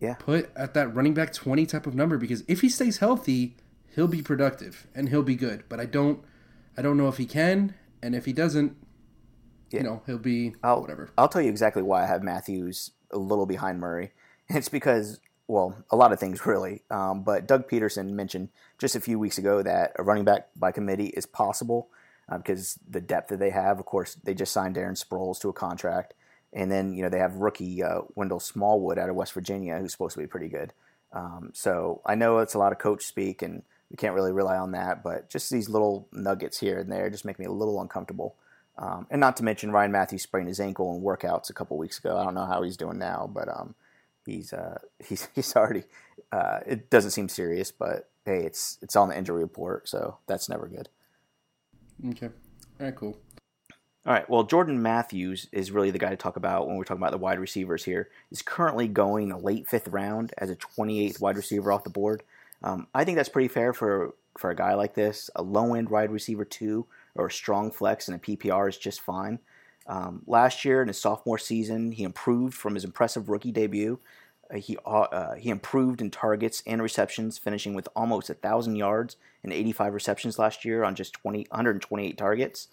Yeah. 0.00 0.14
put 0.14 0.50
at 0.56 0.74
that 0.74 0.92
running 0.94 1.14
back 1.14 1.32
20 1.32 1.64
type 1.66 1.86
of 1.86 1.94
number 1.94 2.18
because 2.18 2.42
if 2.48 2.60
he 2.62 2.68
stays 2.68 2.98
healthy, 2.98 3.56
he'll 3.94 4.08
be 4.08 4.22
productive 4.22 4.86
and 4.94 5.08
he'll 5.08 5.22
be 5.22 5.36
good. 5.36 5.64
But 5.68 5.78
I 5.80 5.84
don't 5.86 6.20
I 6.76 6.82
don't 6.82 6.96
know 6.96 7.08
if 7.08 7.16
he 7.18 7.26
can 7.26 7.74
and 8.02 8.14
if 8.14 8.24
he 8.26 8.32
doesn't, 8.32 8.76
Yeah. 9.70 9.80
you 9.80 9.84
know, 9.84 10.02
he'll 10.06 10.18
be 10.18 10.54
I'll, 10.62 10.80
whatever. 10.80 11.10
I'll 11.18 11.28
tell 11.28 11.42
you 11.42 11.50
exactly 11.50 11.82
why 11.82 12.04
I 12.04 12.06
have 12.06 12.22
Mathews 12.22 12.92
a 13.10 13.18
little 13.18 13.46
behind 13.46 13.80
Murray. 13.80 14.12
It's 14.48 14.68
because, 14.68 15.18
well, 15.48 15.84
a 15.90 15.96
lot 15.96 16.12
of 16.12 16.20
things 16.20 16.46
really. 16.46 16.82
Um, 16.88 17.24
but 17.24 17.48
Doug 17.48 17.68
Pederson 17.68 18.10
mentioned 18.10 18.50
just 18.78 18.94
a 18.94 19.00
few 19.00 19.18
weeks 19.18 19.38
ago 19.38 19.60
that 19.60 19.92
a 19.98 20.04
running 20.04 20.24
back 20.24 20.50
by 20.54 20.70
committee 20.70 21.08
is 21.08 21.26
possible 21.26 21.88
uh, 22.28 22.38
because 22.38 22.78
the 22.88 23.00
depth 23.00 23.28
that 23.30 23.38
they 23.38 23.50
have. 23.50 23.78
Of 23.78 23.86
course, 23.86 24.14
they 24.22 24.34
just 24.34 24.52
signed 24.52 24.76
Darren 24.76 25.02
Sproles 25.02 25.40
to 25.40 25.48
a 25.48 25.52
contract, 25.52 26.14
and 26.52 26.70
then 26.70 26.94
you 26.94 27.02
know 27.02 27.08
they 27.08 27.18
have 27.18 27.36
rookie 27.36 27.82
uh, 27.82 28.02
Wendell 28.14 28.40
Smallwood 28.40 28.98
out 28.98 29.08
of 29.08 29.16
West 29.16 29.32
Virginia, 29.32 29.78
who's 29.78 29.92
supposed 29.92 30.14
to 30.14 30.20
be 30.20 30.26
pretty 30.26 30.48
good. 30.48 30.72
Um, 31.12 31.50
so 31.54 32.02
I 32.04 32.14
know 32.14 32.38
it's 32.38 32.54
a 32.54 32.58
lot 32.58 32.72
of 32.72 32.78
coach 32.78 33.04
speak, 33.04 33.42
and 33.42 33.62
we 33.90 33.96
can't 33.96 34.14
really 34.14 34.32
rely 34.32 34.56
on 34.56 34.72
that. 34.72 35.02
But 35.02 35.28
just 35.28 35.50
these 35.50 35.68
little 35.68 36.08
nuggets 36.12 36.58
here 36.58 36.78
and 36.78 36.90
there 36.90 37.10
just 37.10 37.24
make 37.24 37.38
me 37.38 37.46
a 37.46 37.52
little 37.52 37.80
uncomfortable. 37.80 38.36
Um, 38.78 39.06
and 39.10 39.20
not 39.20 39.36
to 39.38 39.44
mention 39.44 39.70
Ryan 39.70 39.92
Mathews 39.92 40.22
sprained 40.22 40.48
his 40.48 40.60
ankle 40.60 40.94
in 40.94 41.02
workouts 41.02 41.48
a 41.48 41.54
couple 41.54 41.78
weeks 41.78 41.98
ago. 41.98 42.16
I 42.16 42.24
don't 42.24 42.34
know 42.34 42.44
how 42.44 42.62
he's 42.62 42.76
doing 42.76 42.98
now, 42.98 43.30
but 43.32 43.48
um, 43.48 43.74
he's 44.24 44.52
uh, 44.52 44.78
he's 45.04 45.28
he's 45.34 45.54
already. 45.56 45.84
Uh, 46.32 46.60
it 46.66 46.90
doesn't 46.90 47.12
seem 47.12 47.28
serious, 47.28 47.70
but 47.70 48.10
hey, 48.24 48.44
it's 48.44 48.78
it's 48.82 48.96
on 48.96 49.08
the 49.08 49.16
injury 49.16 49.42
report, 49.42 49.88
so 49.88 50.18
that's 50.26 50.48
never 50.48 50.66
good. 50.66 50.88
Okay. 52.10 52.26
All 52.78 52.86
right, 52.86 52.94
cool. 52.94 53.18
All 54.06 54.12
right. 54.12 54.28
Well, 54.28 54.44
Jordan 54.44 54.82
Matthews 54.82 55.48
is 55.50 55.72
really 55.72 55.90
the 55.90 55.98
guy 55.98 56.10
to 56.10 56.16
talk 56.16 56.36
about 56.36 56.68
when 56.68 56.76
we're 56.76 56.84
talking 56.84 57.02
about 57.02 57.10
the 57.10 57.18
wide 57.18 57.40
receivers 57.40 57.84
here. 57.84 58.08
He's 58.28 58.42
currently 58.42 58.86
going 58.86 59.32
a 59.32 59.38
late 59.38 59.66
fifth 59.66 59.88
round 59.88 60.32
as 60.38 60.48
a 60.48 60.56
28th 60.56 61.20
wide 61.20 61.36
receiver 61.36 61.72
off 61.72 61.82
the 61.82 61.90
board. 61.90 62.22
Um, 62.62 62.86
I 62.94 63.04
think 63.04 63.16
that's 63.16 63.28
pretty 63.28 63.48
fair 63.48 63.72
for 63.72 64.14
for 64.38 64.50
a 64.50 64.56
guy 64.56 64.74
like 64.74 64.94
this. 64.94 65.30
A 65.34 65.42
low 65.42 65.74
end 65.74 65.88
wide 65.88 66.12
receiver 66.12 66.44
two 66.44 66.86
or 67.18 67.26
a 67.26 67.32
strong 67.32 67.70
flex 67.70 68.08
in 68.08 68.14
a 68.14 68.18
PPR 68.18 68.68
is 68.68 68.76
just 68.76 69.00
fine. 69.00 69.38
Um, 69.86 70.22
last 70.26 70.64
year 70.64 70.82
in 70.82 70.88
his 70.88 71.00
sophomore 71.00 71.38
season, 71.38 71.92
he 71.92 72.02
improved 72.02 72.54
from 72.54 72.74
his 72.74 72.84
impressive 72.84 73.28
rookie 73.28 73.52
debut. 73.52 73.98
Uh, 74.52 74.58
he 74.58 74.76
uh, 74.84 75.34
he 75.34 75.50
improved 75.50 76.00
in 76.00 76.10
targets 76.10 76.62
and 76.66 76.82
receptions, 76.82 77.38
finishing 77.38 77.74
with 77.74 77.88
almost 77.94 78.30
thousand 78.42 78.76
yards 78.76 79.16
and 79.42 79.52
85 79.52 79.94
receptions 79.94 80.38
last 80.38 80.64
year 80.64 80.84
on 80.84 80.94
just 80.94 81.12
20 81.14 81.46
128 81.50 82.18
targets. 82.18 82.68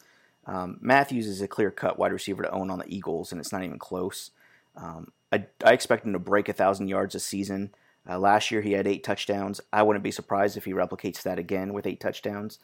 Um, 0.45 0.77
Matthews 0.81 1.27
is 1.27 1.41
a 1.41 1.47
clear 1.47 1.71
cut 1.71 1.97
wide 1.97 2.11
receiver 2.11 2.43
to 2.43 2.51
own 2.51 2.69
on 2.69 2.79
the 2.79 2.93
Eagles, 2.93 3.31
and 3.31 3.39
it's 3.39 3.51
not 3.51 3.63
even 3.63 3.79
close. 3.79 4.31
Um, 4.75 5.11
I, 5.31 5.45
I 5.63 5.73
expect 5.73 6.05
him 6.05 6.13
to 6.13 6.19
break 6.19 6.47
thousand 6.47 6.87
yards 6.87 7.15
a 7.15 7.19
season. 7.19 7.73
Uh, 8.07 8.19
last 8.19 8.51
year 8.51 8.61
he 8.61 8.73
had 8.73 8.87
eight 8.87 9.03
touchdowns. 9.03 9.61
I 9.71 9.83
wouldn't 9.83 10.03
be 10.03 10.11
surprised 10.11 10.57
if 10.57 10.65
he 10.65 10.73
replicates 10.73 11.21
that 11.23 11.39
again 11.39 11.73
with 11.73 11.87
eight 11.87 11.99
touchdowns. 11.99 12.59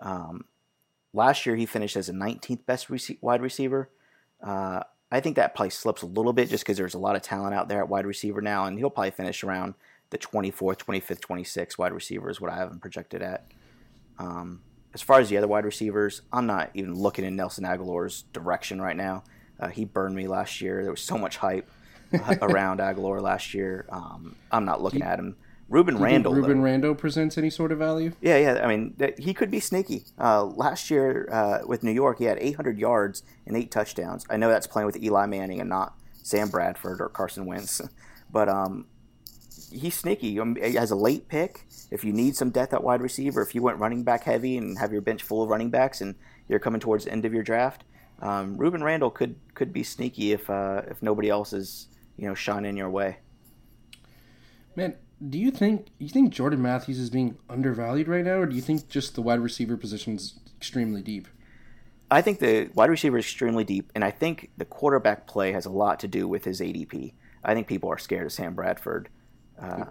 Um, 0.00 0.44
last 1.12 1.46
year 1.46 1.56
he 1.56 1.66
finished 1.66 1.96
as 1.96 2.08
a 2.08 2.12
19th 2.12 2.66
best 2.66 2.88
rece- 2.88 3.18
wide 3.20 3.42
receiver. 3.42 3.90
Uh, 4.42 4.80
I 5.12 5.20
think 5.20 5.36
that 5.36 5.54
probably 5.54 5.70
slips 5.70 6.02
a 6.02 6.06
little 6.06 6.32
bit 6.32 6.48
just 6.48 6.64
because 6.64 6.76
there's 6.76 6.94
a 6.94 6.98
lot 6.98 7.16
of 7.16 7.22
talent 7.22 7.54
out 7.54 7.68
there 7.68 7.80
at 7.80 7.88
wide 7.88 8.06
receiver 8.06 8.40
now, 8.40 8.66
and 8.66 8.78
he'll 8.78 8.90
probably 8.90 9.10
finish 9.10 9.42
around 9.42 9.74
the 10.10 10.18
24th, 10.18 10.78
25th, 10.78 11.20
26th 11.20 11.78
wide 11.78 11.92
receiver 11.92 12.30
is 12.30 12.40
what 12.40 12.50
I 12.50 12.56
have 12.56 12.70
him 12.70 12.78
projected 12.78 13.22
at. 13.22 13.46
Um, 14.18 14.62
as 14.94 15.02
far 15.02 15.20
as 15.20 15.28
the 15.28 15.36
other 15.36 15.48
wide 15.48 15.64
receivers, 15.64 16.22
I'm 16.32 16.46
not 16.46 16.70
even 16.74 16.94
looking 16.94 17.24
in 17.24 17.36
Nelson 17.36 17.64
Agholor's 17.64 18.22
direction 18.32 18.80
right 18.80 18.96
now. 18.96 19.24
Uh, 19.58 19.68
he 19.68 19.84
burned 19.84 20.14
me 20.14 20.26
last 20.26 20.60
year. 20.60 20.82
There 20.82 20.90
was 20.90 21.02
so 21.02 21.18
much 21.18 21.36
hype. 21.36 21.68
around 22.42 22.80
Agholor 22.80 23.20
last 23.20 23.54
year. 23.54 23.86
Um, 23.90 24.36
I'm 24.50 24.64
not 24.64 24.82
looking 24.82 25.02
at 25.02 25.18
him. 25.18 25.36
Rueben 25.70 26.00
Randle. 26.00 26.34
Ruben. 26.34 26.62
Rando 26.62 26.98
presents 26.98 27.38
any 27.38 27.48
sort 27.48 27.70
of 27.70 27.78
value? 27.78 28.12
Yeah, 28.20 28.38
yeah. 28.38 28.60
I 28.62 28.66
mean, 28.66 28.96
he 29.18 29.32
could 29.32 29.52
be 29.52 29.60
sneaky. 29.60 30.04
Uh, 30.18 30.44
last 30.44 30.90
year 30.90 31.28
uh, 31.30 31.60
with 31.64 31.84
New 31.84 31.92
York, 31.92 32.18
he 32.18 32.24
had 32.24 32.38
800 32.40 32.76
yards 32.76 33.22
and 33.46 33.56
eight 33.56 33.70
touchdowns. 33.70 34.26
I 34.28 34.36
know 34.36 34.48
that's 34.48 34.66
playing 34.66 34.86
with 34.86 35.00
Eli 35.00 35.26
Manning 35.26 35.60
and 35.60 35.70
not 35.70 35.94
Sam 36.22 36.48
Bradford 36.48 37.00
or 37.00 37.08
Carson 37.08 37.46
Wentz, 37.46 37.80
but 38.32 38.48
um, 38.48 38.86
he's 39.70 39.94
sneaky. 39.94 40.40
He 40.60 40.74
has 40.74 40.90
a 40.90 40.96
late 40.96 41.28
pick. 41.28 41.66
If 41.92 42.04
you 42.04 42.12
need 42.12 42.34
some 42.34 42.50
depth 42.50 42.74
at 42.74 42.82
wide 42.82 43.00
receiver, 43.00 43.40
if 43.40 43.54
you 43.54 43.62
went 43.62 43.78
running 43.78 44.02
back 44.02 44.24
heavy 44.24 44.56
and 44.56 44.76
have 44.78 44.92
your 44.92 45.02
bench 45.02 45.22
full 45.22 45.42
of 45.42 45.50
running 45.50 45.70
backs, 45.70 46.00
and 46.00 46.16
you're 46.48 46.58
coming 46.58 46.80
towards 46.80 47.04
the 47.04 47.12
end 47.12 47.24
of 47.24 47.32
your 47.32 47.42
draft, 47.44 47.84
um, 48.22 48.56
Rueben 48.58 48.82
Randle 48.82 49.10
could 49.10 49.36
could 49.54 49.72
be 49.72 49.82
sneaky 49.82 50.32
if 50.32 50.50
uh, 50.50 50.82
if 50.88 51.00
nobody 51.00 51.28
else 51.28 51.52
is 51.52 51.88
you 52.16 52.26
know 52.26 52.34
shining 52.34 52.76
your 52.76 52.90
way. 52.90 53.18
Man, 54.76 54.96
do 55.28 55.38
you 55.38 55.50
think 55.50 55.88
you 55.98 56.08
think 56.08 56.32
Jordan 56.32 56.62
Matthews 56.62 56.98
is 56.98 57.10
being 57.10 57.36
undervalued 57.48 58.08
right 58.08 58.24
now, 58.24 58.36
or 58.36 58.46
do 58.46 58.56
you 58.56 58.62
think 58.62 58.88
just 58.88 59.14
the 59.14 59.22
wide 59.22 59.40
receiver 59.40 59.76
position 59.76 60.16
is 60.16 60.38
extremely 60.56 61.02
deep? 61.02 61.28
I 62.10 62.22
think 62.22 62.40
the 62.40 62.70
wide 62.74 62.90
receiver 62.90 63.18
is 63.18 63.24
extremely 63.24 63.64
deep, 63.64 63.92
and 63.94 64.04
I 64.04 64.10
think 64.10 64.50
the 64.56 64.64
quarterback 64.64 65.26
play 65.26 65.52
has 65.52 65.66
a 65.66 65.70
lot 65.70 66.00
to 66.00 66.08
do 66.08 66.26
with 66.26 66.44
his 66.44 66.60
ADP. 66.60 67.12
I 67.44 67.54
think 67.54 67.68
people 67.68 67.90
are 67.90 67.98
scared 67.98 68.26
of 68.26 68.32
Sam 68.32 68.54
Bradford, 68.54 69.08
uh, 69.60 69.86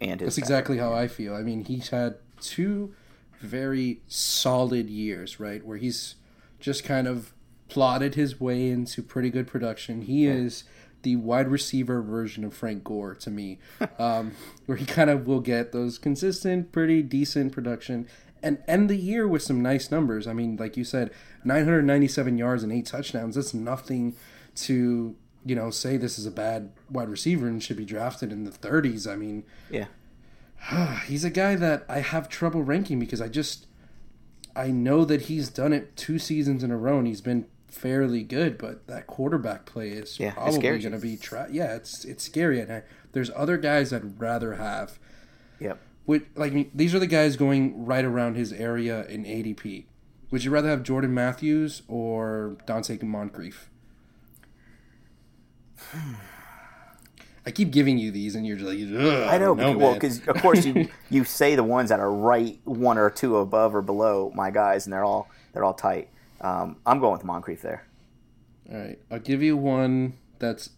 and 0.00 0.20
his 0.20 0.28
That's 0.28 0.38
exactly 0.38 0.78
how 0.78 0.92
I 0.92 1.08
feel. 1.08 1.34
I 1.34 1.42
mean, 1.42 1.64
he's 1.64 1.88
had 1.90 2.16
two 2.40 2.94
very 3.40 4.02
solid 4.06 4.88
years, 4.88 5.38
right, 5.38 5.64
where 5.64 5.76
he's 5.76 6.14
just 6.60 6.84
kind 6.84 7.06
of 7.06 7.34
plotted 7.68 8.14
his 8.14 8.40
way 8.40 8.70
into 8.70 9.02
pretty 9.02 9.30
good 9.30 9.46
production. 9.46 10.02
He 10.02 10.26
is 10.26 10.64
the 11.04 11.16
wide 11.16 11.48
receiver 11.48 12.02
version 12.02 12.42
of 12.44 12.52
Frank 12.52 12.82
Gore 12.82 13.14
to 13.14 13.30
me, 13.30 13.58
um, 13.98 14.32
where 14.66 14.76
he 14.76 14.84
kind 14.84 15.08
of 15.08 15.26
will 15.26 15.40
get 15.40 15.72
those 15.72 15.96
consistent, 15.96 16.72
pretty 16.72 17.02
decent 17.02 17.52
production 17.52 18.08
and 18.44 18.62
end 18.68 18.90
the 18.90 18.96
year 18.96 19.26
with 19.26 19.42
some 19.42 19.62
nice 19.62 19.90
numbers. 19.90 20.26
I 20.26 20.34
mean, 20.34 20.56
like 20.56 20.76
you 20.76 20.84
said, 20.84 21.10
997 21.44 22.36
yards 22.36 22.62
and 22.62 22.70
eight 22.70 22.84
touchdowns. 22.86 23.36
That's 23.36 23.54
nothing 23.54 24.14
to 24.56 25.16
you 25.46 25.54
know 25.54 25.70
say 25.70 25.96
this 25.96 26.18
is 26.18 26.26
a 26.26 26.30
bad 26.30 26.70
wide 26.90 27.08
receiver 27.08 27.48
and 27.48 27.62
should 27.62 27.76
be 27.76 27.86
drafted 27.86 28.30
in 28.30 28.44
the 28.44 28.50
30s. 28.50 29.10
I 29.10 29.16
mean, 29.16 29.44
yeah. 29.70 29.86
he's 31.06 31.24
a 31.24 31.30
guy 31.30 31.56
that 31.56 31.84
I 31.88 32.00
have 32.00 32.28
trouble 32.28 32.62
ranking 32.62 32.98
because 32.98 33.22
I 33.22 33.28
just 33.28 33.66
I 34.54 34.68
know 34.68 35.04
that 35.06 35.22
he's 35.22 35.48
done 35.48 35.72
it 35.72 35.96
two 35.96 36.18
seasons 36.18 36.62
in 36.62 36.70
a 36.70 36.76
row 36.76 36.98
and 36.98 37.06
he's 37.06 37.22
been 37.22 37.46
fairly 37.74 38.22
good, 38.22 38.56
but 38.58 38.86
that 38.86 39.06
quarterback 39.06 39.66
play 39.66 39.90
is 39.90 40.18
Yeah, 40.18 40.32
probably 40.32 40.60
going 40.60 40.92
to 40.92 40.98
be 40.98 41.16
tra- 41.16 41.48
yeah, 41.50 41.74
it's 41.74 42.04
it's 42.04 42.24
scary 42.24 42.60
and 42.60 42.72
I, 42.72 42.82
there's 43.12 43.30
other 43.34 43.56
guys 43.56 43.92
I'd 43.92 44.20
rather 44.20 44.54
have. 44.54 44.98
Yep. 45.60 45.78
Would 46.06 46.26
like 46.36 46.70
these 46.74 46.94
are 46.94 46.98
the 46.98 47.06
guys 47.06 47.36
going 47.36 47.84
right 47.86 48.04
around 48.04 48.36
his 48.36 48.52
area 48.52 49.06
in 49.06 49.24
ADP. 49.24 49.86
Would 50.30 50.44
you 50.44 50.50
rather 50.50 50.68
have 50.68 50.82
Jordan 50.82 51.14
Matthews 51.14 51.82
or 51.88 52.56
Donte 52.66 53.02
Moncrief? 53.02 53.70
I 57.46 57.50
keep 57.50 57.70
giving 57.72 57.98
you 57.98 58.10
these, 58.10 58.34
and 58.34 58.46
you're 58.46 58.56
just 58.56 58.66
like, 58.66 58.78
I 59.30 59.36
know, 59.36 59.52
no, 59.52 59.76
well, 59.76 59.92
because 59.94 60.26
of 60.26 60.40
course 60.40 60.64
you 60.64 60.88
you 61.10 61.24
say 61.24 61.54
the 61.54 61.62
ones 61.64 61.90
that 61.90 62.00
are 62.00 62.10
right 62.10 62.58
one 62.64 62.96
or 62.96 63.10
two 63.10 63.36
above 63.36 63.74
or 63.74 63.82
below 63.82 64.32
my 64.34 64.50
guys, 64.50 64.86
and 64.86 64.92
they're 64.92 65.04
all 65.04 65.28
they're 65.52 65.64
all 65.64 65.74
tight. 65.74 66.08
Um, 66.44 66.76
I'm 66.84 67.00
going 67.00 67.14
with 67.14 67.24
Moncrief 67.24 67.62
there. 67.62 67.86
All 68.70 68.78
right, 68.78 68.98
I'll 69.10 69.18
give 69.18 69.42
you 69.42 69.56
one 69.56 70.18
that's. 70.38 70.70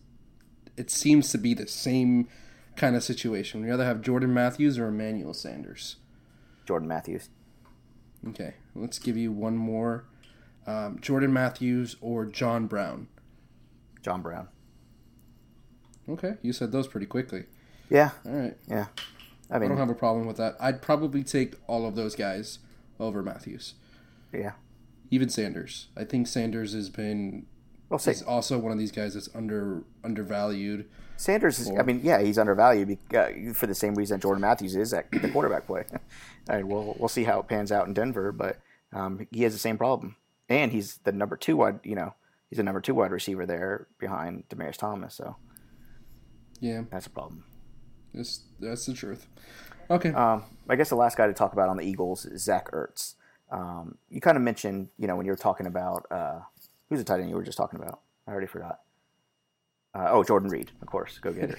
It 0.76 0.90
seems 0.90 1.30
to 1.32 1.38
be 1.38 1.54
the 1.54 1.66
same 1.66 2.28
kind 2.76 2.94
of 2.94 3.02
situation. 3.02 3.60
Would 3.60 3.66
you 3.66 3.72
rather 3.72 3.84
have 3.84 4.00
Jordan 4.00 4.32
Matthews 4.32 4.78
or 4.78 4.86
Emmanuel 4.86 5.34
Sanders? 5.34 5.96
Jordan 6.66 6.86
Matthews. 6.86 7.30
Okay, 8.28 8.54
let's 8.74 8.98
give 8.98 9.16
you 9.16 9.32
one 9.32 9.56
more. 9.56 10.04
Um, 10.66 10.98
Jordan 11.00 11.32
Matthews 11.32 11.96
or 12.00 12.26
John 12.26 12.66
Brown. 12.66 13.08
John 14.02 14.22
Brown. 14.22 14.48
Okay, 16.08 16.34
you 16.42 16.52
said 16.52 16.70
those 16.70 16.86
pretty 16.86 17.06
quickly. 17.06 17.44
Yeah, 17.90 18.10
All 18.24 18.32
right, 18.32 18.56
yeah. 18.68 18.86
I 19.50 19.56
I 19.56 19.58
don't 19.58 19.76
have 19.76 19.90
a 19.90 19.94
problem 19.94 20.26
with 20.26 20.36
that. 20.36 20.56
I'd 20.60 20.82
probably 20.82 21.24
take 21.24 21.54
all 21.66 21.86
of 21.86 21.94
those 21.96 22.14
guys 22.14 22.60
over 23.00 23.22
Matthews, 23.22 23.74
yeah. 24.32 24.52
Even 25.10 25.28
Sanders. 25.28 25.88
I 25.96 26.04
think 26.04 26.26
Sanders 26.26 26.72
has 26.72 26.88
been. 26.90 27.46
Well, 27.88 27.98
say, 27.98 28.10
He's 28.12 28.22
also 28.22 28.58
one 28.58 28.72
of 28.72 28.78
these 28.78 28.90
guys 28.92 29.14
that's 29.14 29.28
under 29.34 29.84
undervalued. 30.02 30.88
Sanders 31.16 31.58
is. 31.60 31.70
I 31.78 31.82
mean, 31.82 32.00
yeah, 32.02 32.20
he's 32.20 32.38
undervalued 32.38 32.98
uh, 33.14 33.28
for 33.54 33.66
the 33.66 33.74
same 33.74 33.94
reason 33.94 34.20
Jordan 34.20 34.40
Matthews 34.42 34.74
is 34.76 34.92
at 34.92 35.10
the 35.10 35.28
quarterback 35.30 35.66
play. 35.66 35.84
Right, 36.48 36.64
we'll 36.64 36.94
we'll 37.00 37.08
see 37.08 37.24
how 37.24 37.40
it 37.40 37.48
pans 37.48 37.72
out 37.72 37.88
in 37.88 37.92
Denver, 37.94 38.30
but 38.30 38.58
um, 38.92 39.26
he 39.32 39.42
has 39.42 39.52
the 39.52 39.58
same 39.58 39.76
problem, 39.76 40.14
and 40.48 40.70
he's 40.70 40.98
the 41.02 41.10
number 41.10 41.36
two 41.36 41.56
wide. 41.56 41.80
You 41.82 41.96
know, 41.96 42.14
he's 42.48 42.58
the 42.58 42.62
number 42.62 42.80
two 42.80 42.94
wide 42.94 43.10
receiver 43.10 43.46
there 43.46 43.88
behind 43.98 44.44
Demaryius 44.48 44.76
Thomas, 44.76 45.12
so 45.14 45.34
Yeah, 46.60 46.82
that's 46.88 47.06
a 47.06 47.10
problem. 47.10 47.42
that's 48.14 48.42
that's 48.60 48.86
the 48.86 48.94
truth. 48.94 49.26
Okay, 49.90 50.10
Um, 50.10 50.44
I 50.68 50.76
guess 50.76 50.88
the 50.88 50.94
last 50.94 51.16
guy 51.16 51.26
to 51.26 51.32
talk 51.32 51.52
about 51.52 51.68
on 51.68 51.76
the 51.78 51.84
Eagles 51.84 52.24
is 52.26 52.44
Zach 52.44 52.70
Ertz. 52.70 53.14
Um, 53.50 53.96
you 54.10 54.20
kind 54.20 54.36
of 54.36 54.42
mentioned, 54.42 54.88
you 54.98 55.06
know, 55.06 55.16
when 55.16 55.26
you 55.26 55.32
were 55.32 55.36
talking 55.36 55.66
about 55.66 56.06
uh, 56.10 56.40
who's 56.88 56.98
the 56.98 57.04
tight 57.04 57.20
end 57.20 57.30
you 57.30 57.36
were 57.36 57.42
just 57.42 57.58
talking 57.58 57.80
about? 57.80 58.00
I 58.26 58.32
already 58.32 58.46
forgot. 58.46 58.80
Uh, 59.94 60.08
oh, 60.10 60.24
Jordan 60.24 60.50
Reed, 60.50 60.72
of 60.82 60.88
course, 60.88 61.18
go 61.18 61.32
getters. 61.32 61.58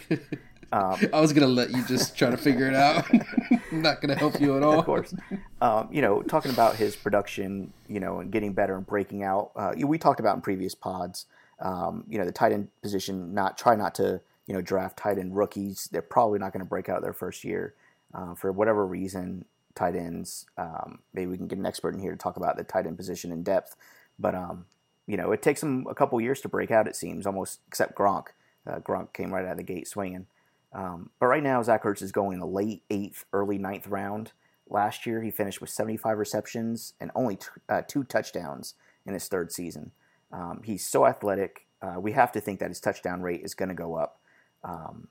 Um, 0.72 1.00
I 1.14 1.22
was 1.22 1.34
gonna 1.34 1.48
let 1.48 1.72
you 1.72 1.84
just 1.86 2.18
try 2.18 2.30
to 2.30 2.38
figure 2.38 2.68
it 2.68 2.76
out. 2.76 3.06
I'm 3.72 3.82
not 3.82 4.02
gonna 4.02 4.16
help 4.16 4.40
you 4.40 4.56
at 4.58 4.64
all. 4.64 4.80
of 4.80 4.86
course. 4.86 5.14
Um, 5.60 5.90
you 5.92 6.02
know, 6.02 6.22
talking 6.22 6.52
about 6.52 6.76
his 6.76 6.96
production, 6.96 7.74
you 7.88 8.00
know, 8.00 8.20
and 8.20 8.32
getting 8.32 8.54
better 8.54 8.76
and 8.76 8.86
breaking 8.86 9.24
out. 9.24 9.52
Uh, 9.56 9.74
we 9.78 9.98
talked 9.98 10.20
about 10.20 10.36
in 10.36 10.42
previous 10.42 10.76
pods. 10.76 11.26
Um, 11.60 12.04
you 12.08 12.20
know, 12.20 12.26
the 12.26 12.32
tight 12.32 12.52
end 12.52 12.68
position. 12.82 13.34
Not 13.34 13.58
try 13.58 13.76
not 13.76 13.96
to 13.96 14.22
you 14.46 14.54
know 14.54 14.62
draft 14.62 14.98
tight 14.98 15.18
end 15.18 15.36
rookies. 15.36 15.90
They're 15.92 16.02
probably 16.02 16.38
not 16.38 16.54
going 16.54 16.64
to 16.64 16.70
break 16.70 16.90
out 16.90 17.02
their 17.02 17.14
first 17.14 17.44
year 17.44 17.74
uh, 18.14 18.36
for 18.36 18.52
whatever 18.52 18.86
reason. 18.86 19.46
Tight 19.78 19.96
ends. 19.96 20.46
Um, 20.58 21.00
maybe 21.14 21.32
we 21.32 21.38
can 21.38 21.48
get 21.48 21.60
an 21.60 21.66
expert 21.66 21.94
in 21.94 22.02
here 22.02 22.12
to 22.12 22.18
talk 22.18 22.36
about 22.36 22.58
the 22.58 22.64
tight 22.64 22.88
end 22.88 22.98
position 22.98 23.32
in 23.32 23.44
depth. 23.44 23.76
But 24.18 24.36
um, 24.36 24.66
you 25.06 25.16
know, 25.18 25.32
it 25.32 25.42
takes 25.42 25.62
them 25.62 25.86
a 25.90 25.96
couple 25.96 26.20
years 26.20 26.42
to 26.42 26.50
break 26.50 26.72
out. 26.72 26.88
It 26.88 26.96
seems 26.96 27.26
almost 27.26 27.60
except 27.68 27.96
Gronk. 27.96 28.28
Uh, 28.66 28.80
Gronk 28.80 29.14
came 29.14 29.34
right 29.34 29.46
out 29.46 29.52
of 29.52 29.58
the 29.58 29.64
gate 29.64 29.88
swinging. 29.88 30.26
Um, 30.74 31.12
but 31.20 31.28
right 31.28 31.44
now, 31.44 31.62
Zach 31.64 31.84
Ertz 31.84 32.02
is 32.02 32.12
going 32.12 32.34
in 32.34 32.40
the 32.40 32.48
late 32.48 32.84
eighth, 32.90 33.26
early 33.32 33.58
ninth 33.58 33.88
round. 33.88 34.32
Last 34.70 35.06
year, 35.06 35.22
he 35.22 35.32
finished 35.32 35.62
with 35.62 35.70
75 35.70 36.18
receptions 36.18 36.94
and 37.00 37.10
only 37.16 37.38
t- 37.38 37.46
uh, 37.70 37.84
two 37.88 38.04
touchdowns 38.04 38.74
in 39.06 39.14
his 39.14 39.28
third 39.30 39.52
season. 39.52 39.92
Um, 40.32 40.62
he's 40.66 40.86
so 40.86 41.06
athletic. 41.06 41.68
Uh, 41.82 42.00
we 42.00 42.12
have 42.12 42.34
to 42.34 42.42
think 42.42 42.60
that 42.60 42.70
his 42.70 42.82
touchdown 42.82 43.22
rate 43.22 43.42
is 43.44 43.54
going 43.54 43.70
to 43.70 43.76
go 43.76 43.96
up. 43.96 44.20
Um, 44.64 45.08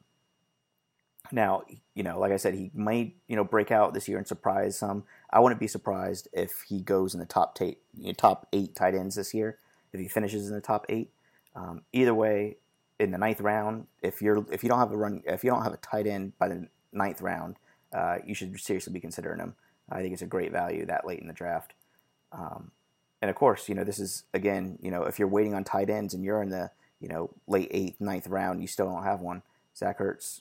now, 1.32 1.62
you 1.94 2.02
know, 2.02 2.18
like 2.18 2.32
I 2.32 2.36
said, 2.36 2.54
he 2.54 2.70
might, 2.74 3.16
you 3.28 3.36
know, 3.36 3.44
break 3.44 3.70
out 3.70 3.94
this 3.94 4.08
year 4.08 4.18
and 4.18 4.26
surprise 4.26 4.78
some. 4.78 5.04
I 5.30 5.40
wouldn't 5.40 5.60
be 5.60 5.66
surprised 5.66 6.28
if 6.32 6.64
he 6.68 6.80
goes 6.80 7.14
in 7.14 7.20
the 7.20 7.26
top 7.26 7.58
you 7.60 7.76
know, 7.96 8.12
top 8.12 8.48
eight 8.52 8.74
tight 8.74 8.94
ends 8.94 9.16
this 9.16 9.34
year. 9.34 9.58
If 9.92 10.00
he 10.00 10.08
finishes 10.08 10.48
in 10.48 10.54
the 10.54 10.60
top 10.60 10.86
eight, 10.88 11.10
um, 11.54 11.82
either 11.92 12.14
way, 12.14 12.56
in 12.98 13.10
the 13.10 13.18
ninth 13.18 13.40
round, 13.40 13.86
if 14.02 14.22
you're 14.22 14.44
if 14.50 14.62
you 14.62 14.68
don't 14.68 14.78
have 14.78 14.92
a 14.92 14.96
run, 14.96 15.22
if 15.26 15.44
you 15.44 15.50
don't 15.50 15.62
have 15.62 15.72
a 15.72 15.78
tight 15.78 16.06
end 16.06 16.32
by 16.38 16.48
the 16.48 16.68
ninth 16.92 17.20
round, 17.20 17.56
uh, 17.92 18.16
you 18.24 18.34
should 18.34 18.58
seriously 18.58 18.92
be 18.92 19.00
considering 19.00 19.38
him. 19.38 19.54
I 19.90 20.00
think 20.00 20.12
it's 20.12 20.22
a 20.22 20.26
great 20.26 20.52
value 20.52 20.86
that 20.86 21.06
late 21.06 21.20
in 21.20 21.28
the 21.28 21.32
draft. 21.32 21.74
Um, 22.32 22.72
and 23.22 23.30
of 23.30 23.36
course, 23.36 23.68
you 23.68 23.74
know, 23.74 23.84
this 23.84 23.98
is 23.98 24.24
again, 24.34 24.78
you 24.80 24.90
know, 24.90 25.04
if 25.04 25.18
you're 25.18 25.28
waiting 25.28 25.54
on 25.54 25.64
tight 25.64 25.90
ends 25.90 26.14
and 26.14 26.24
you're 26.24 26.42
in 26.42 26.50
the, 26.50 26.70
you 27.00 27.08
know, 27.08 27.30
late 27.46 27.68
eighth, 27.70 28.00
ninth 28.00 28.26
round, 28.26 28.60
you 28.60 28.66
still 28.66 28.86
don't 28.86 29.04
have 29.04 29.20
one. 29.20 29.42
Zach 29.76 29.98
Ertz, 29.98 30.40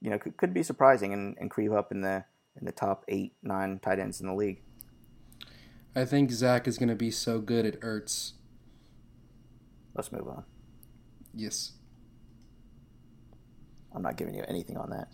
you 0.00 0.10
know, 0.10 0.18
could, 0.18 0.36
could 0.36 0.54
be 0.54 0.62
surprising 0.62 1.12
and, 1.12 1.36
and 1.38 1.50
creep 1.50 1.72
up 1.72 1.92
in 1.92 2.00
the 2.00 2.24
in 2.58 2.66
the 2.66 2.72
top 2.72 3.04
eight, 3.08 3.34
nine 3.42 3.78
tight 3.78 3.98
ends 3.98 4.20
in 4.20 4.26
the 4.26 4.34
league. 4.34 4.60
I 5.94 6.04
think 6.04 6.30
Zach 6.30 6.66
is 6.66 6.78
gonna 6.78 6.96
be 6.96 7.10
so 7.10 7.38
good 7.40 7.66
at 7.66 7.80
Ertz. 7.80 8.32
Let's 9.94 10.12
move 10.12 10.28
on. 10.28 10.44
Yes. 11.34 11.72
I'm 13.92 14.02
not 14.02 14.16
giving 14.16 14.34
you 14.34 14.44
anything 14.46 14.76
on 14.76 14.90
that. 14.90 15.08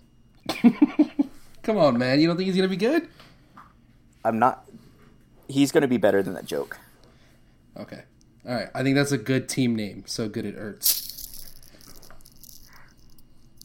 Come 1.63 1.79
on, 1.79 1.99
man. 1.99 2.21
You 2.21 2.27
don't 2.27 2.37
think 2.37 2.47
he's 2.47 2.57
gonna 2.57 2.69
be 2.69 2.77
good? 2.77 3.09
I'm 4.27 4.41
not. 4.41 4.69
He's 5.47 5.71
going 5.71 5.83
to 5.83 5.89
be 5.89 5.99
better 5.99 6.21
than 6.21 6.35
that 6.35 6.47
joke. 6.47 6.81
Okay. 7.77 8.03
All 8.47 8.55
right. 8.55 8.69
I 8.75 8.83
think 8.83 8.97
that's 8.97 9.13
a 9.13 9.19
good 9.19 9.49
team 9.49 9.77
name. 9.77 10.03
So 10.07 10.29
good 10.29 10.45
at 10.45 10.57
Ertz. 10.57 11.06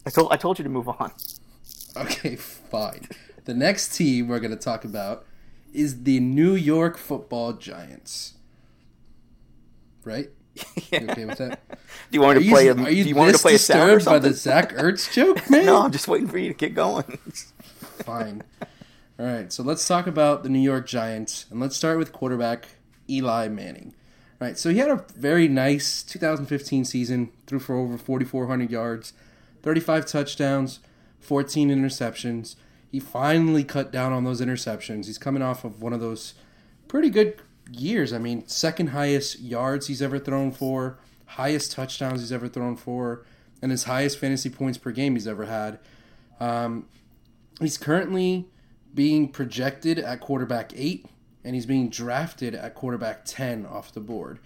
I 0.06 0.10
told 0.10 0.32
I 0.32 0.36
told 0.36 0.58
you 0.58 0.62
to 0.64 0.70
move 0.70 0.88
on. 0.88 1.12
Okay, 1.96 2.36
fine. 2.36 3.08
The 3.44 3.54
next 3.54 3.96
team 3.96 4.28
we're 4.28 4.40
going 4.40 4.52
to 4.52 4.56
talk 4.56 4.84
about 4.84 5.26
is 5.72 6.04
the 6.04 6.20
New 6.20 6.54
York 6.54 6.96
Football 6.96 7.54
Giants. 7.54 8.34
Right? 10.04 10.30
You 10.92 11.08
okay 11.08 11.24
with 11.24 11.38
that? 11.38 11.60
Do 11.68 11.76
you 12.10 12.20
want 12.20 12.36
me 12.36 12.42
to 12.42 12.48
you, 12.48 12.54
play? 12.54 12.68
A, 12.68 12.74
are 12.74 12.90
you 12.90 13.04
do 13.04 13.08
you 13.08 13.14
want 13.16 13.28
me 13.28 13.32
to 13.32 13.38
play 13.38 13.54
a 13.54 13.58
sound 13.58 13.90
or 13.90 13.94
disturbed 13.96 14.04
by 14.04 14.18
the? 14.18 14.34
Zach 14.34 14.72
Ertz 14.72 15.10
joke, 15.14 15.48
man? 15.48 15.64
no, 15.64 15.82
I'm 15.82 15.90
just 15.90 16.06
waiting 16.08 16.28
for 16.28 16.36
you 16.36 16.48
to 16.48 16.54
get 16.54 16.74
going. 16.74 17.18
Fine. 18.04 18.42
All 19.18 19.26
right, 19.26 19.50
so 19.52 19.62
let's 19.62 19.86
talk 19.86 20.06
about 20.06 20.42
the 20.42 20.48
New 20.50 20.58
York 20.58 20.86
Giants, 20.86 21.46
and 21.50 21.60
let's 21.60 21.76
start 21.76 21.96
with 21.98 22.12
quarterback 22.12 22.66
Eli 23.08 23.48
Manning. 23.48 23.94
All 24.40 24.48
right, 24.48 24.58
so 24.58 24.68
he 24.70 24.78
had 24.78 24.90
a 24.90 25.04
very 25.16 25.48
nice 25.48 26.02
2015 26.02 26.84
season, 26.84 27.30
threw 27.46 27.58
for 27.58 27.76
over 27.76 27.96
4,400 27.96 28.70
yards, 28.70 29.12
35 29.62 30.06
touchdowns, 30.06 30.80
14 31.20 31.70
interceptions. 31.70 32.56
He 32.90 33.00
finally 33.00 33.64
cut 33.64 33.90
down 33.90 34.12
on 34.12 34.24
those 34.24 34.40
interceptions. 34.40 35.06
He's 35.06 35.18
coming 35.18 35.42
off 35.42 35.64
of 35.64 35.80
one 35.80 35.92
of 35.92 36.00
those 36.00 36.34
pretty 36.88 37.08
good 37.08 37.40
years. 37.70 38.12
I 38.12 38.18
mean, 38.18 38.46
second 38.46 38.88
highest 38.88 39.40
yards 39.40 39.86
he's 39.86 40.02
ever 40.02 40.18
thrown 40.18 40.52
for, 40.52 40.98
highest 41.26 41.72
touchdowns 41.72 42.20
he's 42.20 42.32
ever 42.32 42.48
thrown 42.48 42.76
for, 42.76 43.24
and 43.62 43.70
his 43.70 43.84
highest 43.84 44.18
fantasy 44.18 44.50
points 44.50 44.78
per 44.78 44.90
game 44.90 45.14
he's 45.14 45.28
ever 45.28 45.46
had. 45.46 45.78
Um, 46.40 46.86
he's 47.60 47.78
currently 47.78 48.46
being 48.94 49.28
projected 49.28 49.98
at 49.98 50.20
quarterback 50.20 50.72
eight, 50.76 51.06
and 51.44 51.54
he's 51.54 51.66
being 51.66 51.88
drafted 51.88 52.54
at 52.54 52.74
quarterback 52.74 53.24
10 53.24 53.64
off 53.66 53.92
the 53.92 54.00
board. 54.00 54.38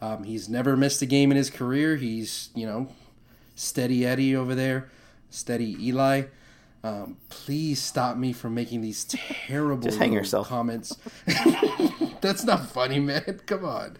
Um, 0.00 0.24
he's 0.24 0.48
never 0.48 0.76
missed 0.76 1.00
a 1.02 1.06
game 1.06 1.30
in 1.30 1.36
his 1.36 1.50
career. 1.50 1.96
He's, 1.96 2.50
you 2.54 2.66
know, 2.66 2.88
steady 3.54 4.06
Eddie 4.06 4.34
over 4.36 4.54
there, 4.54 4.88
steady 5.30 5.76
Eli. 5.80 6.24
Um, 6.84 7.16
please 7.28 7.80
stop 7.80 8.16
me 8.16 8.32
from 8.32 8.54
making 8.54 8.80
these 8.80 9.04
terrible 9.04 9.82
Just 9.84 9.98
hang 9.98 10.12
yourself. 10.12 10.48
comments. 10.48 10.96
That's 12.20 12.44
not 12.44 12.66
funny, 12.70 12.98
man. 12.98 13.40
Come 13.46 13.64
on. 13.64 13.96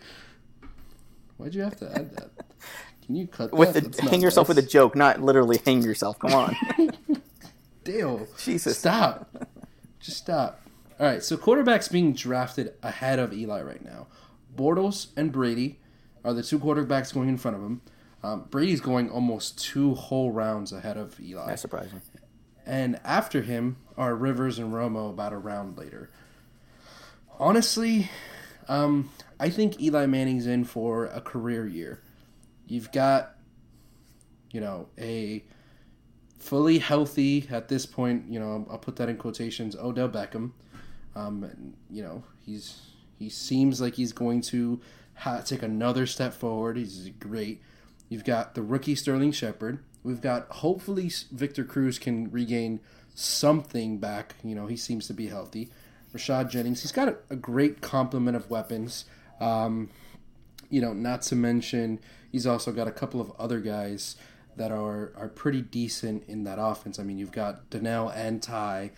Why'd 1.36 1.54
you 1.54 1.62
have 1.62 1.76
to 1.76 1.90
add 1.92 2.16
that? 2.16 2.30
Can 3.06 3.14
you 3.16 3.26
cut 3.26 3.52
with 3.52 3.74
that? 3.74 3.92
the, 3.92 4.02
hang 4.10 4.20
yourself 4.20 4.48
nice. 4.48 4.56
with 4.56 4.64
a 4.64 4.68
joke, 4.68 4.96
not 4.96 5.20
literally 5.20 5.60
hang 5.64 5.82
yourself. 5.82 6.18
Come 6.18 6.32
on. 6.32 6.56
Dale. 7.84 8.26
Jesus. 8.38 8.78
Stop. 8.78 9.28
Just 10.00 10.18
stop. 10.18 10.60
All 11.00 11.06
right, 11.06 11.22
so 11.22 11.36
quarterbacks 11.36 11.90
being 11.90 12.12
drafted 12.12 12.74
ahead 12.82 13.18
of 13.18 13.32
Eli 13.32 13.62
right 13.62 13.84
now. 13.84 14.06
Bortles 14.56 15.08
and 15.16 15.32
Brady 15.32 15.80
are 16.24 16.32
the 16.32 16.42
two 16.42 16.58
quarterbacks 16.58 17.12
going 17.12 17.28
in 17.28 17.36
front 17.38 17.56
of 17.56 17.62
him. 17.62 17.80
Um, 18.22 18.46
Brady's 18.50 18.80
going 18.80 19.10
almost 19.10 19.58
two 19.58 19.94
whole 19.94 20.30
rounds 20.30 20.72
ahead 20.72 20.96
of 20.96 21.18
Eli. 21.20 21.46
That's 21.46 21.62
surprising. 21.62 22.00
And 22.64 23.00
after 23.04 23.42
him 23.42 23.76
are 23.96 24.14
Rivers 24.14 24.58
and 24.58 24.72
Romo 24.72 25.10
about 25.10 25.32
a 25.32 25.38
round 25.38 25.76
later. 25.76 26.10
Honestly, 27.38 28.10
um, 28.68 29.10
I 29.40 29.50
think 29.50 29.80
Eli 29.80 30.06
Manning's 30.06 30.46
in 30.46 30.64
for 30.64 31.06
a 31.06 31.20
career 31.20 31.66
year. 31.66 32.00
You've 32.68 32.92
got, 32.92 33.34
you 34.52 34.60
know, 34.60 34.88
a 34.98 35.44
fully 36.38 36.78
healthy 36.78 37.48
at 37.50 37.68
this 37.68 37.86
point. 37.86 38.30
You 38.30 38.38
know, 38.38 38.66
I'll 38.70 38.78
put 38.78 38.96
that 38.96 39.08
in 39.08 39.16
quotations. 39.16 39.74
Odell 39.74 40.08
Beckham. 40.08 40.52
Um, 41.16 41.42
and, 41.44 41.74
you 41.90 42.02
know, 42.02 42.22
he's 42.38 42.80
he 43.18 43.28
seems 43.28 43.80
like 43.80 43.94
he's 43.94 44.12
going 44.12 44.40
to 44.42 44.80
ha- 45.14 45.42
take 45.42 45.62
another 45.62 46.06
step 46.06 46.32
forward. 46.32 46.76
He's 46.76 47.10
great. 47.18 47.62
You've 48.12 48.24
got 48.24 48.54
the 48.54 48.60
rookie 48.60 48.94
Sterling 48.94 49.32
Shepard. 49.32 49.78
We've 50.02 50.20
got 50.20 50.46
hopefully 50.50 51.10
Victor 51.30 51.64
Cruz 51.64 51.98
can 51.98 52.30
regain 52.30 52.80
something 53.14 53.96
back. 53.96 54.34
You 54.44 54.54
know, 54.54 54.66
he 54.66 54.76
seems 54.76 55.06
to 55.06 55.14
be 55.14 55.28
healthy. 55.28 55.70
Rashad 56.14 56.50
Jennings, 56.50 56.82
he's 56.82 56.92
got 56.92 57.08
a, 57.08 57.16
a 57.30 57.36
great 57.36 57.80
complement 57.80 58.36
of 58.36 58.50
weapons. 58.50 59.06
Um, 59.40 59.88
you 60.68 60.82
know, 60.82 60.92
not 60.92 61.22
to 61.22 61.34
mention 61.36 62.00
he's 62.30 62.46
also 62.46 62.70
got 62.70 62.86
a 62.86 62.90
couple 62.92 63.18
of 63.18 63.32
other 63.38 63.60
guys 63.60 64.16
that 64.56 64.70
are 64.70 65.14
are 65.16 65.28
pretty 65.28 65.62
decent 65.62 66.24
in 66.28 66.44
that 66.44 66.58
offense. 66.60 66.98
I 66.98 67.04
mean, 67.04 67.16
you've 67.16 67.32
got 67.32 67.70
Donnell 67.70 68.10
and 68.10 68.42
Tye. 68.42 68.90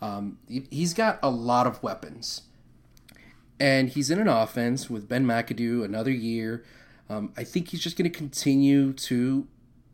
Um, 0.00 0.38
he- 0.48 0.66
he's 0.70 0.94
got 0.94 1.18
a 1.22 1.28
lot 1.28 1.66
of 1.66 1.82
weapons, 1.82 2.44
and 3.60 3.90
he's 3.90 4.10
in 4.10 4.18
an 4.18 4.28
offense 4.28 4.88
with 4.88 5.10
Ben 5.10 5.26
McAdoo 5.26 5.84
another 5.84 6.10
year. 6.10 6.64
Um, 7.12 7.32
I 7.36 7.44
think 7.44 7.68
he's 7.68 7.80
just 7.80 7.96
going 7.98 8.10
to 8.10 8.16
continue 8.16 8.92
to 8.94 9.46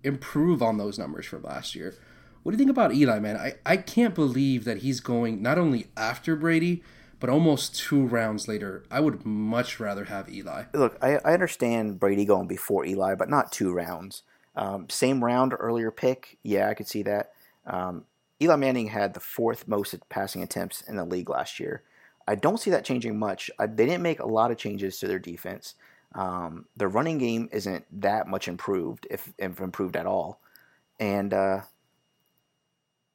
improve 0.05 0.63
on 0.63 0.79
those 0.79 0.99
numbers 0.99 1.27
from 1.27 1.43
last 1.43 1.75
year. 1.75 1.97
What 2.43 2.53
do 2.53 2.55
you 2.55 2.59
think 2.59 2.71
about 2.71 2.95
Eli, 2.95 3.19
man? 3.19 3.37
I, 3.37 3.55
I 3.67 3.77
can't 3.77 4.15
believe 4.15 4.65
that 4.65 4.79
he's 4.79 5.01
going 5.01 5.43
not 5.43 5.59
only 5.59 5.89
after 5.97 6.37
Brady, 6.37 6.83
but 7.19 7.29
almost 7.29 7.75
two 7.75 8.07
rounds 8.07 8.47
later. 8.47 8.85
I 8.91 9.01
would 9.01 9.27
much 9.27 9.81
rather 9.81 10.05
have 10.05 10.31
Eli. 10.31 10.65
Look, 10.73 10.97
I, 11.03 11.17
I 11.25 11.33
understand 11.33 11.99
Brady 11.99 12.25
going 12.25 12.47
before 12.47 12.87
Eli, 12.87 13.17
but 13.17 13.29
not 13.29 13.51
two 13.51 13.73
rounds. 13.73 14.23
Um, 14.55 14.89
same 14.89 15.25
round, 15.25 15.53
earlier 15.59 15.91
pick. 15.91 16.39
Yeah, 16.45 16.69
I 16.69 16.75
could 16.75 16.87
see 16.87 17.03
that. 17.03 17.33
Um, 17.67 18.05
Eli 18.41 18.55
Manning 18.55 18.89
had 18.89 19.15
the 19.15 19.21
fourth 19.21 19.67
most 19.67 19.97
passing 20.09 20.43
attempts 20.43 20.83
in 20.83 20.95
the 20.95 21.05
league 21.05 21.29
last 21.29 21.59
year. 21.59 21.83
I 22.29 22.37
don't 22.37 22.61
see 22.61 22.71
that 22.71 22.85
changing 22.85 23.19
much. 23.19 23.51
I, 23.59 23.67
they 23.67 23.87
didn't 23.87 24.03
make 24.03 24.21
a 24.21 24.27
lot 24.27 24.53
of 24.53 24.59
changes 24.59 24.99
to 25.01 25.09
their 25.09 25.19
defense. 25.19 25.75
Um, 26.19 26.65
their 26.77 26.89
running 26.89 27.19
game 27.19 27.49
isn't 27.53 27.85
that 28.01 28.27
much 28.27 28.49
improved, 28.49 29.07
if, 29.09 29.33
if 29.39 29.61
improved 29.61 29.97
at 29.97 30.05
all. 30.05 30.41
And 30.99 31.33
uh, 31.33 31.61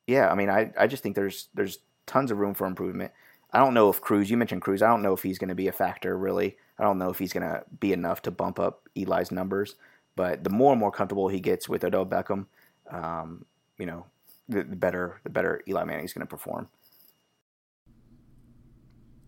yeah, 0.08 0.30
I 0.30 0.36
mean, 0.36 0.50
I, 0.50 0.72
I 0.80 0.88
just 0.88 1.04
think 1.04 1.14
there's 1.14 1.50
there's 1.54 1.80
tons 2.06 2.32
of 2.32 2.38
room 2.38 2.54
for 2.54 2.66
improvement. 2.66 3.12
I 3.52 3.60
don't 3.60 3.74
know 3.74 3.90
if 3.90 4.00
Cruz. 4.00 4.32
You 4.32 4.38
mentioned 4.38 4.62
Cruz. 4.62 4.82
I 4.82 4.88
don't 4.88 5.02
know 5.02 5.12
if 5.12 5.22
he's 5.22 5.38
going 5.38 5.50
to 5.50 5.56
be 5.56 5.68
a 5.68 5.74
factor 5.74 6.18
really. 6.18 6.56
I 6.80 6.84
don't 6.84 6.98
know 6.98 7.10
if 7.10 7.20
he's 7.20 7.34
going 7.34 7.44
to 7.44 7.66
be 7.82 7.92
enough 7.92 8.22
to 8.22 8.32
bump 8.32 8.58
up 8.58 8.88
Eli's 8.96 9.32
numbers. 9.32 9.76
But 10.16 10.46
the 10.46 10.50
more 10.50 10.72
and 10.72 10.80
more 10.80 10.92
comfortable 10.92 11.28
he 11.28 11.42
gets 11.42 11.68
with 11.68 11.84
Odell 11.84 12.06
Beckham, 12.06 12.46
um, 12.90 13.46
you 13.78 13.86
know, 13.86 14.06
the, 14.48 14.64
the 14.64 14.78
better 14.78 15.20
the 15.26 15.30
better 15.30 15.62
Eli 15.68 15.84
Manning's 15.84 16.14
going 16.14 16.26
to 16.26 16.30
perform. 16.30 16.70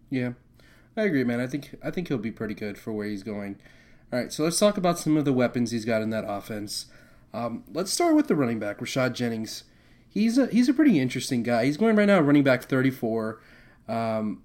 Yeah, 0.10 0.32
I 0.98 1.04
agree, 1.04 1.24
man. 1.24 1.40
I 1.40 1.48
think 1.48 1.76
I 1.84 1.92
think 1.92 2.08
he'll 2.08 2.18
be 2.18 2.32
pretty 2.32 2.54
good 2.54 2.78
for 2.78 2.94
where 2.94 3.08
he's 3.08 3.24
going. 3.24 3.58
All 4.14 4.20
right, 4.20 4.32
so 4.32 4.44
let's 4.44 4.60
talk 4.60 4.78
about 4.78 5.00
some 5.00 5.18
of 5.18 5.26
the 5.26 5.34
weapons 5.34 5.72
he's 5.72 5.86
got 5.86 6.02
in 6.02 6.10
that 6.12 6.26
offense. 6.28 6.86
Um, 7.34 7.64
let's 7.74 7.92
start 7.92 8.16
with 8.16 8.28
the 8.28 8.36
running 8.36 8.60
back, 8.60 8.80
Rashad 8.80 9.14
Jennings. 9.14 9.64
He's 10.08 10.38
a 10.38 10.48
he's 10.48 10.70
a 10.70 10.74
pretty 10.74 11.00
interesting 11.00 11.44
guy. 11.44 11.66
He's 11.66 11.76
going 11.76 11.96
right 11.96 12.06
now 12.06 12.20
running 12.22 12.44
back 12.44 12.64
thirty 12.64 12.92
four. 12.92 13.42
Um, 13.90 14.42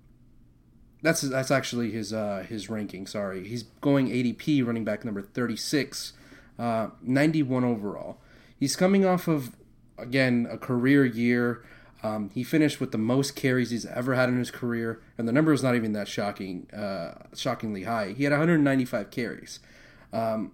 that's 1.03 1.21
that's 1.21 1.51
actually 1.53 1.93
his 1.93 2.13
uh, 2.13 2.45
his 2.49 2.69
ranking. 2.69 3.07
Sorry, 3.07 3.47
he's 3.47 3.63
going 3.81 4.09
ADP 4.09 4.67
running 4.67 4.85
back 4.85 5.05
number 5.05 5.23
thirty 5.23 5.57
six, 5.57 6.15
uh, 6.59 6.89
ninety 7.01 7.43
one 7.43 7.65
overall. 7.65 8.19
He's 8.59 8.75
coming 8.75 9.05
off 9.05 9.29
of 9.29 9.55
again 9.97 10.49
a 10.51 10.59
career 10.59 11.05
year. 11.05 11.65
Um, 12.03 12.31
he 12.31 12.43
finished 12.43 12.81
with 12.81 12.93
the 12.93 12.99
most 12.99 13.37
carries 13.37 13.71
he's 13.71 13.85
ever 13.85 14.15
had 14.15 14.29
in 14.29 14.39
his 14.39 14.51
career, 14.51 15.03
and 15.19 15.29
the 15.29 15.33
number 15.33 15.53
is 15.53 15.63
not 15.63 15.77
even 15.77 15.93
that 15.93 16.09
shocking, 16.09 16.69
uh, 16.73 17.15
shockingly 17.35 17.85
high. 17.85 18.13
He 18.13 18.25
had 18.25 18.33
195 18.33 19.11
carries. 19.11 19.61
Um, 20.13 20.53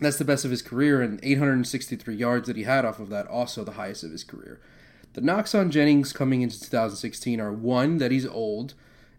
that's 0.00 0.16
the 0.18 0.24
best 0.24 0.44
of 0.44 0.50
his 0.50 0.62
career, 0.62 1.02
and 1.02 1.20
863 1.22 2.14
yards 2.14 2.46
that 2.48 2.56
he 2.56 2.62
had 2.62 2.84
off 2.84 2.98
of 2.98 3.10
that, 3.10 3.26
also 3.26 3.64
the 3.64 3.72
highest 3.72 4.02
of 4.02 4.10
his 4.10 4.24
career. 4.24 4.60
The 5.12 5.20
knocks 5.20 5.54
on 5.54 5.70
Jennings 5.70 6.12
coming 6.12 6.40
into 6.40 6.58
2016 6.60 7.38
are 7.38 7.52
one, 7.52 7.98
that 7.98 8.10
he's 8.10 8.26
old, 8.26 8.72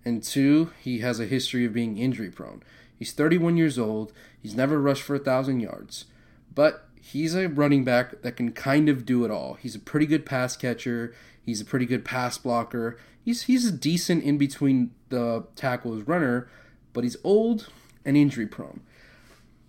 and 0.04 0.24
two, 0.24 0.72
he 0.82 1.00
has 1.00 1.20
a 1.20 1.26
history 1.26 1.66
of 1.66 1.74
being 1.74 1.98
injury 1.98 2.32
prone. 2.32 2.64
He's 2.98 3.14
31 3.14 3.58
years 3.58 3.78
old, 3.78 4.12
he's 4.42 4.56
never 4.56 4.82
rushed 4.82 5.04
for 5.04 5.16
a 5.16 5.20
1,000 5.20 5.60
yards, 5.60 6.06
but 6.54 6.90
he's 7.04 7.36
a 7.36 7.48
running 7.48 7.84
back 7.84 8.22
that 8.22 8.38
can 8.38 8.52
kind 8.52 8.88
of 8.88 9.06
do 9.06 9.26
it 9.26 9.32
all. 9.32 9.56
He's 9.56 9.76
a 9.76 9.80
pretty 9.80 10.06
good 10.06 10.26
pass 10.26 10.56
catcher, 10.56 11.14
he's 11.46 11.62
a 11.62 11.66
pretty 11.66 11.86
good 11.86 12.06
pass 12.06 12.38
blocker, 12.38 12.98
he's, 13.24 13.44
he's 13.44 13.66
a 13.66 13.72
decent 13.72 14.24
in 14.24 14.38
between 14.38 14.92
the 15.10 15.46
tackles 15.56 16.04
runner, 16.04 16.50
but 16.94 17.04
he's 17.04 17.18
old 17.24 17.70
and 18.06 18.16
injury 18.16 18.48
prone. 18.48 18.82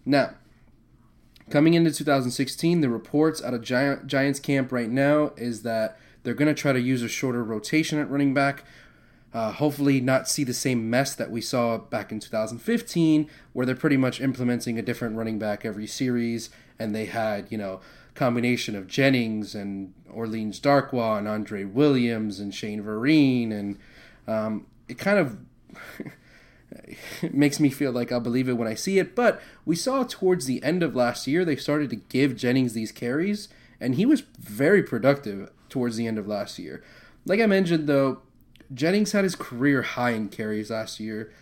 Now, 0.07 0.35
Coming 1.51 1.75
into 1.75 1.93
2016, 1.93 2.81
the 2.81 2.89
reports 2.89 3.43
out 3.43 3.53
of 3.53 3.63
Gi- 3.63 4.07
Giants 4.07 4.41
camp 4.41 4.73
right 4.73 4.89
now 4.89 5.33
is 5.37 5.63
that 5.63 5.99
they're 6.23 6.35
going 6.35 6.49
to 6.49 6.59
try 6.59 6.73
to 6.73 6.81
use 6.81 7.03
a 7.03 7.09
shorter 7.09 7.45
rotation 7.45 7.99
at 7.99 8.11
running 8.11 8.33
back. 8.33 8.65
Uh, 9.33 9.53
hopefully, 9.53 10.01
not 10.01 10.29
see 10.29 10.45
the 10.45 10.55
same 10.55 10.89
mess 10.89 11.15
that 11.15 11.31
we 11.31 11.41
saw 11.41 11.77
back 11.77 12.11
in 12.11 12.21
2015, 12.21 13.29
where 13.53 13.67
they're 13.67 13.75
pretty 13.75 13.97
much 13.97 14.21
implementing 14.21 14.79
a 14.79 14.83
different 14.83 15.17
running 15.17 15.39
back 15.39 15.65
every 15.65 15.87
series, 15.87 16.51
and 16.79 16.95
they 16.95 17.07
had 17.07 17.47
you 17.51 17.59
know 17.59 17.81
combination 18.15 18.77
of 18.77 18.87
Jennings 18.87 19.55
and 19.55 19.93
Orleans 20.11 20.61
Darkwa 20.61 21.19
and 21.19 21.27
Andre 21.27 21.65
Williams 21.65 22.39
and 22.39 22.55
Shane 22.55 22.83
Vereen, 22.83 23.53
and 23.53 23.79
um, 24.29 24.67
it 24.89 24.99
kind 24.99 25.19
of 25.19 25.39
it 27.23 27.35
makes 27.35 27.59
me 27.59 27.71
feel 27.71 27.93
like 27.93 28.13
I'll 28.13 28.21
believe 28.21 28.49
it 28.49 28.55
when 28.55 28.69
I 28.69 28.75
see 28.75 28.99
it. 28.99 29.15
But 29.15 29.41
we 29.65 29.77
saw 29.77 30.05
towards 30.05 30.47
the 30.47 30.63
end 30.63 30.83
of 30.83 30.95
last 30.95 31.27
year, 31.27 31.45
they 31.45 31.57
started 31.57 31.91
to 31.91 31.97
give 31.97 32.37
Jennings 32.37 32.73
these 32.73 32.93
carries, 32.93 33.49
and 33.81 33.97
he 33.97 34.07
was 34.07 34.23
very 34.39 34.83
productive 34.83 35.51
towards 35.69 35.97
the 35.97 36.07
end 36.07 36.19
of 36.19 36.27
last 36.27 36.59
year. 36.59 36.83
Like 37.25 37.41
I 37.41 37.47
mentioned, 37.47 37.89
though, 37.89 38.21
Jennings 38.73 39.13
had 39.13 39.25
his 39.25 39.35
career 39.35 39.83
high 39.83 40.11
in 40.11 40.29
carries 40.29 40.71
last 40.71 41.01
year. 41.01 41.33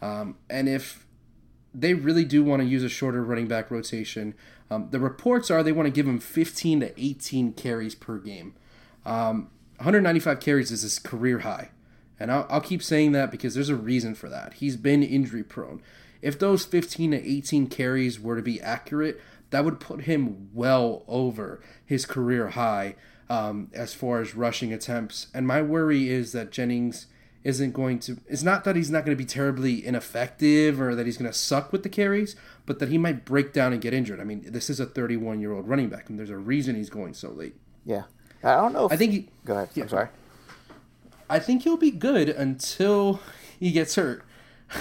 Um, 0.00 0.36
and 0.48 0.68
if 0.68 1.06
they 1.74 1.94
really 1.94 2.24
do 2.24 2.44
want 2.44 2.60
to 2.60 2.68
use 2.68 2.82
a 2.82 2.88
shorter 2.88 3.22
running 3.22 3.46
back 3.46 3.70
rotation. 3.70 4.34
Um, 4.72 4.88
the 4.90 5.00
reports 5.00 5.50
are 5.50 5.62
they 5.62 5.72
want 5.72 5.86
to 5.86 5.92
give 5.92 6.06
him 6.06 6.18
15 6.18 6.80
to 6.80 7.00
18 7.00 7.52
carries 7.52 7.94
per 7.94 8.18
game. 8.18 8.54
Um, 9.04 9.50
195 9.76 10.40
carries 10.40 10.70
is 10.70 10.82
his 10.82 10.98
career 10.98 11.40
high. 11.40 11.70
And 12.18 12.30
I'll, 12.30 12.46
I'll 12.48 12.60
keep 12.60 12.82
saying 12.82 13.12
that 13.12 13.30
because 13.30 13.54
there's 13.54 13.68
a 13.68 13.76
reason 13.76 14.14
for 14.14 14.28
that. 14.28 14.54
He's 14.54 14.76
been 14.76 15.02
injury 15.02 15.42
prone. 15.42 15.82
If 16.22 16.38
those 16.38 16.64
15 16.64 17.10
to 17.10 17.28
18 17.28 17.66
carries 17.66 18.20
were 18.20 18.36
to 18.36 18.42
be 18.42 18.60
accurate, 18.60 19.20
that 19.50 19.64
would 19.64 19.80
put 19.80 20.02
him 20.02 20.48
well 20.54 21.04
over 21.08 21.60
his 21.84 22.06
career 22.06 22.50
high 22.50 22.94
um, 23.28 23.70
as 23.74 23.92
far 23.92 24.20
as 24.20 24.34
rushing 24.34 24.72
attempts. 24.72 25.26
And 25.34 25.46
my 25.46 25.60
worry 25.60 26.08
is 26.08 26.32
that 26.32 26.52
Jennings 26.52 27.06
isn't 27.44 27.72
going 27.72 27.98
to. 28.00 28.18
It's 28.28 28.42
not 28.42 28.64
that 28.64 28.76
he's 28.76 28.90
not 28.90 29.04
going 29.04 29.16
to 29.16 29.22
be 29.22 29.26
terribly 29.26 29.84
ineffective 29.84 30.80
or 30.80 30.94
that 30.94 31.06
he's 31.06 31.16
going 31.16 31.30
to 31.30 31.36
suck 31.36 31.72
with 31.72 31.82
the 31.82 31.88
carries, 31.88 32.36
but 32.66 32.78
that 32.78 32.88
he 32.88 32.98
might 32.98 33.24
break 33.24 33.52
down 33.52 33.72
and 33.72 33.82
get 33.82 33.92
injured. 33.92 34.20
I 34.20 34.24
mean, 34.24 34.44
this 34.46 34.70
is 34.70 34.80
a 34.80 34.86
31 34.86 35.40
year 35.40 35.52
old 35.52 35.68
running 35.68 35.88
back, 35.88 36.08
and 36.08 36.18
there's 36.18 36.30
a 36.30 36.36
reason 36.36 36.76
he's 36.76 36.90
going 36.90 37.14
so 37.14 37.30
late. 37.30 37.56
Yeah, 37.84 38.04
I 38.44 38.54
don't 38.56 38.72
know. 38.72 38.86
If, 38.86 38.92
I 38.92 38.96
think. 38.96 39.12
He, 39.12 39.28
Go 39.44 39.54
ahead. 39.54 39.70
Yeah. 39.74 39.84
I'm 39.84 39.88
sorry. 39.88 40.08
I 41.28 41.38
think 41.38 41.62
he'll 41.62 41.76
be 41.76 41.90
good 41.90 42.28
until 42.28 43.20
he 43.58 43.72
gets 43.72 43.94
hurt. 43.94 44.24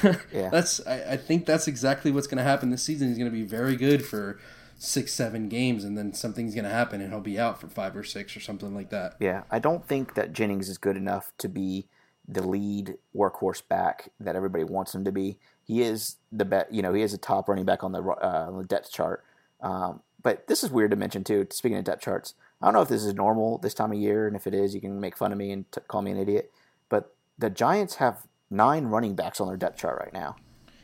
Yeah. 0.33 0.49
that's. 0.49 0.85
I, 0.87 1.13
I 1.13 1.17
think 1.17 1.45
that's 1.45 1.67
exactly 1.67 2.11
what's 2.11 2.27
going 2.27 2.37
to 2.37 2.43
happen 2.43 2.69
this 2.69 2.83
season. 2.83 3.09
He's 3.09 3.17
going 3.17 3.29
to 3.29 3.35
be 3.35 3.43
very 3.43 3.75
good 3.75 4.05
for 4.05 4.39
six, 4.77 5.13
seven 5.13 5.49
games, 5.49 5.83
and 5.83 5.97
then 5.97 6.13
something's 6.13 6.55
going 6.55 6.63
to 6.63 6.71
happen, 6.71 7.01
and 7.01 7.11
he'll 7.11 7.19
be 7.19 7.37
out 7.37 7.59
for 7.59 7.67
five 7.67 7.95
or 7.95 8.03
six 8.03 8.35
or 8.37 8.39
something 8.39 8.73
like 8.73 8.89
that. 8.89 9.15
Yeah, 9.19 9.43
I 9.51 9.59
don't 9.59 9.85
think 9.85 10.15
that 10.15 10.31
Jennings 10.31 10.69
is 10.69 10.77
good 10.77 10.95
enough 10.95 11.33
to 11.39 11.49
be 11.49 11.87
the 12.27 12.45
lead 12.45 12.95
workhorse 13.15 13.61
back 13.67 14.09
that 14.19 14.35
everybody 14.35 14.63
wants 14.63 14.93
him 14.93 15.03
to 15.05 15.11
be. 15.11 15.37
He 15.63 15.81
is 15.81 16.17
the 16.31 16.45
bet. 16.45 16.73
You 16.73 16.81
know, 16.81 16.93
he 16.93 17.01
is 17.01 17.13
a 17.13 17.17
top 17.17 17.49
running 17.49 17.65
back 17.65 17.83
on 17.83 17.91
the 17.91 18.01
uh, 18.01 18.45
on 18.47 18.57
the 18.57 18.63
depth 18.63 18.91
chart. 18.91 19.23
Um, 19.61 20.01
but 20.23 20.47
this 20.47 20.63
is 20.63 20.71
weird 20.71 20.91
to 20.91 20.97
mention 20.97 21.23
too. 21.23 21.47
Speaking 21.49 21.77
of 21.77 21.83
depth 21.83 22.01
charts, 22.01 22.35
I 22.61 22.67
don't 22.67 22.73
know 22.73 22.81
if 22.81 22.89
this 22.89 23.03
is 23.03 23.13
normal 23.13 23.57
this 23.57 23.73
time 23.73 23.91
of 23.91 23.97
year, 23.97 24.27
and 24.27 24.35
if 24.35 24.47
it 24.47 24.53
is, 24.53 24.75
you 24.75 24.81
can 24.81 24.99
make 24.99 25.17
fun 25.17 25.31
of 25.31 25.37
me 25.37 25.51
and 25.51 25.71
t- 25.71 25.81
call 25.87 26.01
me 26.01 26.11
an 26.11 26.17
idiot. 26.17 26.51
But 26.89 27.13
the 27.37 27.49
Giants 27.49 27.95
have 27.95 28.27
nine 28.49 28.85
running 28.85 29.15
backs 29.15 29.39
on 29.39 29.47
their 29.47 29.57
depth 29.57 29.79
chart 29.79 29.99
right 29.99 30.13
now. 30.13 30.35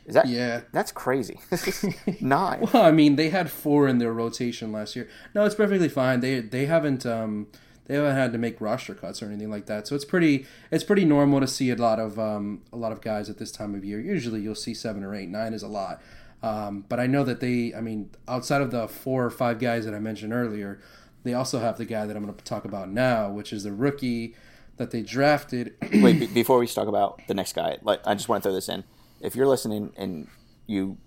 Is 0.06 0.14
that 0.14 0.26
Yeah. 0.26 0.62
That's 0.72 0.90
crazy. 0.90 1.38
nine. 2.20 2.66
Well, 2.72 2.82
I 2.82 2.90
mean, 2.90 3.16
they 3.16 3.28
had 3.28 3.50
four 3.50 3.86
in 3.86 3.98
their 3.98 4.12
rotation 4.12 4.72
last 4.72 4.96
year. 4.96 5.08
No, 5.34 5.44
it's 5.44 5.54
perfectly 5.54 5.88
fine. 5.88 6.20
They 6.20 6.40
they 6.40 6.66
haven't 6.66 7.04
um 7.04 7.48
they 7.88 7.94
haven't 7.94 8.14
had 8.14 8.32
to 8.32 8.38
make 8.38 8.60
roster 8.60 8.94
cuts 8.94 9.22
or 9.22 9.26
anything 9.26 9.50
like 9.50 9.66
that. 9.66 9.86
So 9.88 9.96
it's 9.96 10.04
pretty 10.04 10.46
it's 10.70 10.84
pretty 10.84 11.04
normal 11.04 11.40
to 11.40 11.48
see 11.48 11.70
a 11.70 11.76
lot 11.76 11.98
of 11.98 12.18
um 12.18 12.62
a 12.72 12.76
lot 12.76 12.92
of 12.92 13.00
guys 13.00 13.28
at 13.28 13.38
this 13.38 13.50
time 13.50 13.74
of 13.74 13.84
year. 13.84 13.98
Usually 13.98 14.40
you'll 14.40 14.54
see 14.54 14.74
seven 14.74 15.02
or 15.02 15.14
eight. 15.14 15.28
Nine 15.28 15.54
is 15.54 15.62
a 15.62 15.68
lot. 15.68 16.00
Um, 16.42 16.84
but 16.88 17.00
I 17.00 17.08
know 17.08 17.24
that 17.24 17.40
they 17.40 17.74
I 17.74 17.80
mean 17.80 18.10
outside 18.28 18.60
of 18.60 18.70
the 18.70 18.86
four 18.86 19.24
or 19.24 19.30
five 19.30 19.58
guys 19.58 19.84
that 19.86 19.94
I 19.94 19.98
mentioned 19.98 20.32
earlier, 20.32 20.80
they 21.24 21.34
also 21.34 21.58
have 21.58 21.78
the 21.78 21.84
guy 21.84 22.06
that 22.06 22.16
I'm 22.16 22.24
going 22.24 22.36
to 22.36 22.44
talk 22.44 22.64
about 22.64 22.90
now, 22.90 23.30
which 23.30 23.52
is 23.52 23.64
the 23.64 23.72
rookie 23.72 24.36
that 24.76 24.90
they 24.90 25.02
drafted. 25.02 25.74
Wait, 25.94 26.20
be- 26.20 26.26
before 26.26 26.58
we 26.58 26.66
talk 26.66 26.88
about 26.88 27.20
the 27.26 27.34
next 27.34 27.54
guy, 27.54 27.78
like 27.82 28.00
I 28.06 28.14
just 28.14 28.28
want 28.28 28.42
to 28.42 28.48
throw 28.48 28.54
this 28.54 28.68
in. 28.68 28.84
If 29.20 29.34
you're 29.34 29.48
listening 29.48 29.92
and 29.96 30.28
you, 30.66 30.98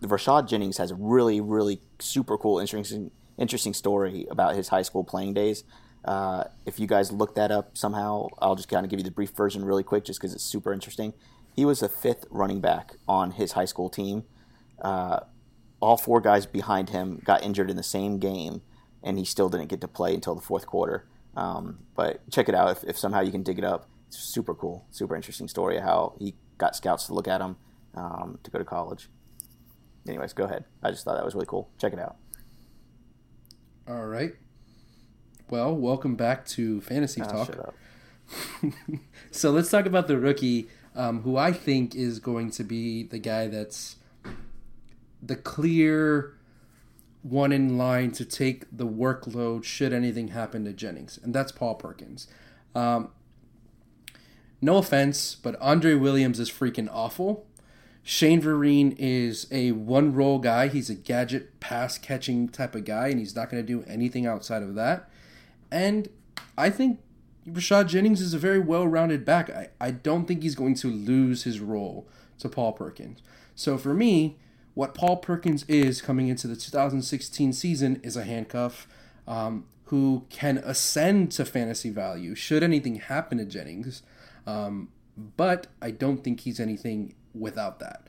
the 0.00 0.08
Rashad 0.08 0.48
Jennings 0.48 0.78
has 0.78 0.90
a 0.90 0.96
really, 0.96 1.40
really 1.40 1.80
super 2.00 2.36
cool, 2.36 2.58
interesting, 2.58 3.12
interesting 3.38 3.72
story 3.72 4.26
about 4.30 4.56
his 4.56 4.68
high 4.68 4.82
school 4.82 5.04
playing 5.04 5.34
days. 5.34 5.62
Uh, 6.04 6.44
if 6.66 6.80
you 6.80 6.86
guys 6.86 7.12
look 7.12 7.34
that 7.34 7.50
up 7.50 7.76
somehow, 7.76 8.28
I'll 8.40 8.56
just 8.56 8.68
kind 8.68 8.84
of 8.84 8.90
give 8.90 8.98
you 8.98 9.04
the 9.04 9.10
brief 9.10 9.30
version 9.30 9.64
really 9.64 9.84
quick, 9.84 10.04
just 10.04 10.20
because 10.20 10.34
it's 10.34 10.44
super 10.44 10.72
interesting. 10.72 11.12
He 11.54 11.64
was 11.64 11.80
the 11.80 11.88
fifth 11.88 12.24
running 12.30 12.60
back 12.60 12.94
on 13.06 13.32
his 13.32 13.52
high 13.52 13.66
school 13.66 13.88
team. 13.88 14.24
Uh, 14.80 15.20
all 15.80 15.96
four 15.96 16.20
guys 16.20 16.46
behind 16.46 16.90
him 16.90 17.20
got 17.24 17.42
injured 17.42 17.70
in 17.70 17.76
the 17.76 17.82
same 17.82 18.18
game, 18.18 18.62
and 19.02 19.18
he 19.18 19.24
still 19.24 19.48
didn't 19.48 19.68
get 19.68 19.80
to 19.80 19.88
play 19.88 20.14
until 20.14 20.34
the 20.34 20.40
fourth 20.40 20.66
quarter. 20.66 21.06
Um, 21.36 21.80
but 21.94 22.28
check 22.30 22.48
it 22.48 22.54
out 22.54 22.70
if, 22.70 22.84
if 22.84 22.98
somehow 22.98 23.20
you 23.20 23.30
can 23.30 23.42
dig 23.42 23.58
it 23.58 23.64
up. 23.64 23.88
It's 24.08 24.18
super 24.18 24.54
cool, 24.54 24.86
super 24.90 25.16
interesting 25.16 25.48
story 25.48 25.76
of 25.78 25.84
how 25.84 26.14
he 26.18 26.34
got 26.58 26.76
scouts 26.76 27.06
to 27.06 27.14
look 27.14 27.28
at 27.28 27.40
him 27.40 27.56
um, 27.94 28.38
to 28.42 28.50
go 28.50 28.58
to 28.58 28.64
college. 28.64 29.08
Anyways, 30.06 30.32
go 30.32 30.44
ahead. 30.44 30.64
I 30.82 30.90
just 30.90 31.04
thought 31.04 31.16
that 31.16 31.24
was 31.24 31.34
really 31.34 31.46
cool. 31.46 31.70
Check 31.78 31.92
it 31.92 31.98
out. 31.98 32.16
All 33.88 34.06
right. 34.06 34.32
Well, 35.52 35.76
welcome 35.76 36.16
back 36.16 36.46
to 36.46 36.80
Fantasy 36.80 37.20
Ah, 37.20 37.26
Talk. 37.26 37.74
So 39.30 39.50
let's 39.50 39.70
talk 39.70 39.84
about 39.84 40.08
the 40.08 40.18
rookie, 40.18 40.68
um, 40.96 41.20
who 41.24 41.36
I 41.36 41.52
think 41.52 41.94
is 41.94 42.20
going 42.20 42.50
to 42.52 42.64
be 42.64 43.02
the 43.02 43.18
guy 43.18 43.48
that's 43.48 43.96
the 45.22 45.36
clear 45.36 46.38
one 47.20 47.52
in 47.52 47.76
line 47.76 48.12
to 48.12 48.24
take 48.24 48.64
the 48.74 48.86
workload 48.86 49.64
should 49.64 49.92
anything 49.92 50.28
happen 50.28 50.64
to 50.64 50.72
Jennings, 50.72 51.18
and 51.22 51.34
that's 51.34 51.52
Paul 51.52 51.74
Perkins. 51.74 52.28
Um, 52.74 53.10
no 54.62 54.78
offense, 54.78 55.34
but 55.34 55.60
Andre 55.60 55.92
Williams 55.92 56.40
is 56.40 56.50
freaking 56.50 56.88
awful. 56.90 57.44
Shane 58.02 58.40
Vereen 58.40 58.96
is 58.98 59.48
a 59.50 59.72
one 59.72 60.14
role 60.14 60.38
guy. 60.38 60.68
He's 60.68 60.88
a 60.88 60.94
gadget 60.94 61.60
pass 61.60 61.98
catching 61.98 62.48
type 62.48 62.74
of 62.74 62.86
guy, 62.86 63.08
and 63.08 63.18
he's 63.18 63.36
not 63.36 63.50
going 63.50 63.62
to 63.62 63.66
do 63.66 63.84
anything 63.86 64.24
outside 64.24 64.62
of 64.62 64.74
that. 64.76 65.10
And 65.72 66.10
I 66.56 66.70
think 66.70 67.00
Rashad 67.48 67.88
Jennings 67.88 68.20
is 68.20 68.34
a 68.34 68.38
very 68.38 68.58
well 68.58 68.86
rounded 68.86 69.24
back. 69.24 69.50
I, 69.50 69.70
I 69.80 69.90
don't 69.90 70.26
think 70.26 70.42
he's 70.42 70.54
going 70.54 70.74
to 70.76 70.88
lose 70.88 71.44
his 71.44 71.58
role 71.60 72.06
to 72.38 72.48
Paul 72.48 72.72
Perkins. 72.72 73.22
So 73.54 73.78
for 73.78 73.94
me, 73.94 74.38
what 74.74 74.94
Paul 74.94 75.16
Perkins 75.16 75.64
is 75.64 76.02
coming 76.02 76.28
into 76.28 76.46
the 76.46 76.56
2016 76.56 77.52
season 77.52 78.00
is 78.02 78.16
a 78.16 78.24
handcuff 78.24 78.86
um, 79.26 79.64
who 79.84 80.26
can 80.28 80.58
ascend 80.58 81.32
to 81.32 81.44
fantasy 81.44 81.90
value 81.90 82.34
should 82.34 82.62
anything 82.62 82.96
happen 82.96 83.38
to 83.38 83.44
Jennings. 83.44 84.02
Um, 84.46 84.88
but 85.16 85.66
I 85.80 85.90
don't 85.90 86.22
think 86.22 86.40
he's 86.40 86.60
anything 86.60 87.14
without 87.34 87.80
that. 87.80 88.08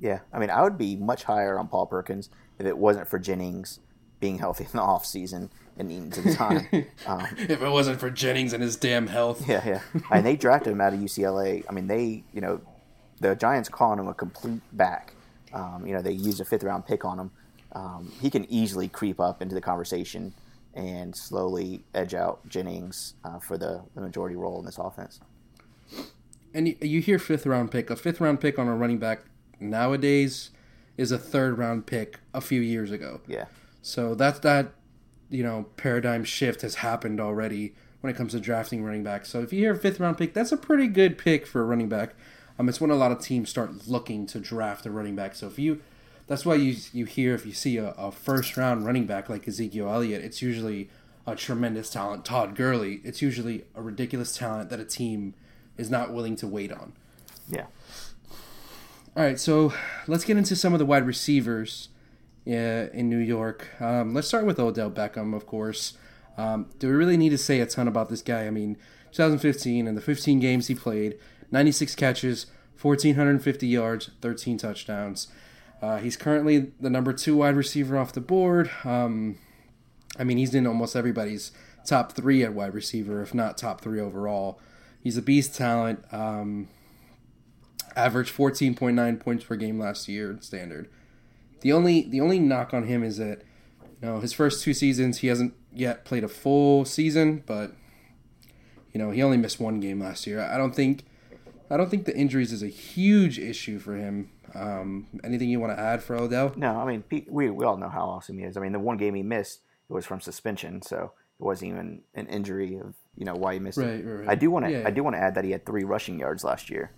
Yeah, 0.00 0.20
I 0.32 0.38
mean, 0.38 0.50
I 0.50 0.62
would 0.62 0.78
be 0.78 0.94
much 0.94 1.24
higher 1.24 1.58
on 1.58 1.66
Paul 1.68 1.86
Perkins 1.86 2.30
if 2.58 2.66
it 2.66 2.78
wasn't 2.78 3.08
for 3.08 3.18
Jennings 3.18 3.80
being 4.20 4.38
healthy 4.38 4.64
in 4.64 4.70
the 4.72 4.82
off 4.82 5.04
season 5.06 5.50
and 5.78 6.12
to 6.12 6.20
the 6.22 6.34
time. 6.34 6.66
um, 7.06 7.26
If 7.38 7.62
it 7.62 7.70
wasn't 7.70 8.00
for 8.00 8.10
Jennings 8.10 8.52
and 8.52 8.62
his 8.62 8.76
damn 8.76 9.06
health. 9.06 9.48
yeah, 9.48 9.66
yeah. 9.66 10.02
And 10.10 10.26
they 10.26 10.36
drafted 10.36 10.72
him 10.72 10.80
out 10.80 10.92
of 10.92 11.00
UCLA. 11.00 11.64
I 11.68 11.72
mean, 11.72 11.86
they, 11.86 12.24
you 12.32 12.40
know, 12.40 12.60
the 13.20 13.34
Giants 13.34 13.68
calling 13.68 13.98
him 13.98 14.08
a 14.08 14.14
complete 14.14 14.60
back. 14.72 15.14
Um, 15.52 15.86
you 15.86 15.94
know, 15.94 16.02
they 16.02 16.12
used 16.12 16.40
a 16.40 16.44
fifth 16.44 16.62
round 16.62 16.86
pick 16.86 17.04
on 17.04 17.18
him. 17.18 17.30
Um, 17.72 18.12
he 18.20 18.30
can 18.30 18.50
easily 18.50 18.88
creep 18.88 19.20
up 19.20 19.40
into 19.42 19.54
the 19.54 19.60
conversation 19.60 20.32
and 20.74 21.14
slowly 21.14 21.82
edge 21.94 22.14
out 22.14 22.46
Jennings 22.48 23.14
uh, 23.24 23.38
for 23.38 23.58
the, 23.58 23.82
the 23.94 24.00
majority 24.00 24.36
role 24.36 24.58
in 24.58 24.64
this 24.64 24.78
offense. 24.78 25.20
And 26.54 26.68
you, 26.68 26.76
you 26.80 27.00
hear 27.00 27.18
fifth 27.18 27.46
round 27.46 27.70
pick. 27.70 27.90
A 27.90 27.96
fifth 27.96 28.20
round 28.20 28.40
pick 28.40 28.58
on 28.58 28.68
a 28.68 28.74
running 28.76 28.98
back 28.98 29.20
nowadays 29.60 30.50
is 30.96 31.12
a 31.12 31.18
third 31.18 31.58
round 31.58 31.86
pick 31.86 32.20
a 32.34 32.40
few 32.40 32.60
years 32.60 32.90
ago. 32.90 33.20
Yeah. 33.26 33.46
So 33.82 34.14
that's 34.14 34.38
that, 34.40 34.72
you 35.30 35.42
know, 35.42 35.66
paradigm 35.76 36.24
shift 36.24 36.62
has 36.62 36.76
happened 36.76 37.20
already 37.20 37.74
when 38.00 38.12
it 38.12 38.16
comes 38.16 38.32
to 38.32 38.40
drafting 38.40 38.84
running 38.84 39.02
backs. 39.02 39.28
So 39.28 39.40
if 39.40 39.52
you 39.52 39.60
hear 39.60 39.72
a 39.72 39.76
fifth 39.76 40.00
round 40.00 40.18
pick, 40.18 40.34
that's 40.34 40.52
a 40.52 40.56
pretty 40.56 40.86
good 40.86 41.18
pick 41.18 41.46
for 41.46 41.60
a 41.60 41.64
running 41.64 41.88
back. 41.88 42.14
Um, 42.58 42.68
it's 42.68 42.80
when 42.80 42.90
a 42.90 42.96
lot 42.96 43.12
of 43.12 43.20
teams 43.20 43.48
start 43.48 43.86
looking 43.86 44.26
to 44.26 44.40
draft 44.40 44.86
a 44.86 44.90
running 44.90 45.14
back. 45.14 45.34
So 45.34 45.46
if 45.46 45.58
you, 45.58 45.80
that's 46.26 46.44
why 46.44 46.56
you 46.56 46.76
you 46.92 47.04
hear 47.04 47.34
if 47.34 47.46
you 47.46 47.52
see 47.52 47.76
a, 47.76 47.90
a 47.90 48.10
first 48.10 48.56
round 48.56 48.84
running 48.84 49.06
back 49.06 49.28
like 49.28 49.46
Ezekiel 49.46 49.88
Elliott, 49.88 50.24
it's 50.24 50.42
usually 50.42 50.90
a 51.26 51.36
tremendous 51.36 51.90
talent. 51.90 52.24
Todd 52.24 52.54
Gurley, 52.56 53.00
it's 53.04 53.22
usually 53.22 53.64
a 53.74 53.82
ridiculous 53.82 54.36
talent 54.36 54.70
that 54.70 54.80
a 54.80 54.84
team 54.84 55.34
is 55.76 55.90
not 55.90 56.12
willing 56.12 56.36
to 56.36 56.46
wait 56.46 56.72
on. 56.72 56.92
Yeah. 57.48 57.66
All 59.16 59.24
right, 59.24 59.38
so 59.38 59.72
let's 60.06 60.24
get 60.24 60.36
into 60.36 60.54
some 60.54 60.72
of 60.72 60.78
the 60.78 60.86
wide 60.86 61.06
receivers 61.06 61.88
uh, 62.48 62.88
in 62.92 63.08
New 63.08 63.18
York. 63.18 63.68
Um, 63.80 64.14
let's 64.14 64.28
start 64.28 64.46
with 64.46 64.58
Odell 64.58 64.90
Beckham, 64.90 65.34
of 65.34 65.46
course. 65.46 65.96
Um, 66.36 66.70
do 66.78 66.88
we 66.88 66.94
really 66.94 67.16
need 67.16 67.30
to 67.30 67.38
say 67.38 67.60
a 67.60 67.66
ton 67.66 67.88
about 67.88 68.08
this 68.08 68.22
guy? 68.22 68.46
I 68.46 68.50
mean, 68.50 68.76
2015 69.12 69.86
and 69.86 69.96
the 69.96 70.00
15 70.00 70.40
games 70.40 70.68
he 70.68 70.74
played, 70.74 71.18
96 71.50 71.94
catches, 71.96 72.46
1,450 72.80 73.66
yards, 73.66 74.10
13 74.20 74.58
touchdowns. 74.58 75.28
Uh, 75.82 75.98
he's 75.98 76.16
currently 76.16 76.72
the 76.80 76.90
number 76.90 77.12
two 77.12 77.36
wide 77.36 77.56
receiver 77.56 77.98
off 77.98 78.12
the 78.12 78.20
board. 78.20 78.70
Um, 78.84 79.38
I 80.18 80.24
mean, 80.24 80.38
he's 80.38 80.54
in 80.54 80.66
almost 80.66 80.96
everybody's 80.96 81.52
top 81.84 82.12
three 82.12 82.42
at 82.42 82.52
wide 82.52 82.74
receiver, 82.74 83.22
if 83.22 83.34
not 83.34 83.58
top 83.58 83.80
three 83.80 84.00
overall. 84.00 84.60
He's 85.00 85.16
a 85.16 85.22
beast 85.22 85.54
talent. 85.54 86.04
Um, 86.12 86.68
averaged 87.96 88.34
14.9 88.34 89.20
points 89.20 89.44
per 89.44 89.56
game 89.56 89.78
last 89.78 90.08
year 90.08 90.30
in 90.30 90.40
standard. 90.40 90.88
The 91.60 91.72
only 91.72 92.02
the 92.02 92.20
only 92.20 92.38
knock 92.38 92.72
on 92.74 92.84
him 92.84 93.02
is 93.02 93.16
that 93.18 93.42
you 94.00 94.08
know 94.08 94.20
his 94.20 94.32
first 94.32 94.62
two 94.62 94.74
seasons 94.74 95.18
he 95.18 95.26
hasn't 95.28 95.54
yet 95.72 96.04
played 96.04 96.24
a 96.24 96.28
full 96.28 96.84
season, 96.84 97.42
but 97.46 97.72
you 98.92 98.98
know 98.98 99.10
he 99.10 99.22
only 99.22 99.36
missed 99.36 99.60
one 99.60 99.80
game 99.80 100.00
last 100.00 100.26
year. 100.26 100.40
I 100.40 100.56
don't 100.56 100.74
think 100.74 101.04
I 101.70 101.76
don't 101.76 101.90
think 101.90 102.04
the 102.06 102.16
injuries 102.16 102.52
is 102.52 102.62
a 102.62 102.68
huge 102.68 103.38
issue 103.38 103.78
for 103.78 103.96
him. 103.96 104.30
Um, 104.54 105.08
anything 105.24 105.50
you 105.50 105.60
want 105.60 105.76
to 105.76 105.80
add 105.82 106.02
for 106.02 106.16
Odell? 106.16 106.52
No, 106.56 106.78
I 106.80 106.86
mean 106.86 107.04
we 107.28 107.50
we 107.50 107.64
all 107.64 107.76
know 107.76 107.88
how 107.90 108.06
awesome 108.06 108.38
he 108.38 108.44
is. 108.44 108.56
I 108.56 108.60
mean 108.60 108.72
the 108.72 108.78
one 108.78 108.96
game 108.96 109.14
he 109.14 109.22
missed 109.22 109.60
it 109.88 109.92
was 109.92 110.06
from 110.06 110.20
suspension, 110.20 110.80
so 110.82 111.12
it 111.40 111.42
wasn't 111.44 111.72
even 111.72 112.02
an 112.14 112.26
injury 112.28 112.76
of 112.78 112.94
you 113.16 113.24
know 113.24 113.34
why 113.34 113.54
he 113.54 113.58
missed 113.58 113.78
Right, 113.78 113.88
it. 114.00 114.04
right, 114.06 114.20
right. 114.20 114.28
I 114.28 114.34
do 114.36 114.50
want 114.50 114.64
to 114.66 114.70
Yeah. 114.72 114.82
I 114.86 114.90
do 114.90 115.02
want 115.02 115.16
to 115.16 115.20
add 115.20 115.34
that 115.34 115.44
he 115.44 115.50
had 115.50 115.66
three 115.66 115.84
rushing 115.84 116.18
yards 116.20 116.44
last 116.44 116.70
year. 116.70 116.92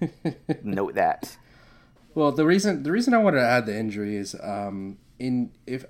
Note 0.62 0.94
that. 0.94 1.36
Well, 2.14 2.32
the 2.32 2.44
reason 2.44 2.82
the 2.82 2.90
reason 2.90 3.14
I 3.14 3.18
wanted 3.18 3.38
to 3.38 3.46
add 3.46 3.66
the 3.66 3.76
injury 3.76 4.16
is 4.16 4.34
um, 4.42 4.98
in 5.18 5.52
if 5.66 5.84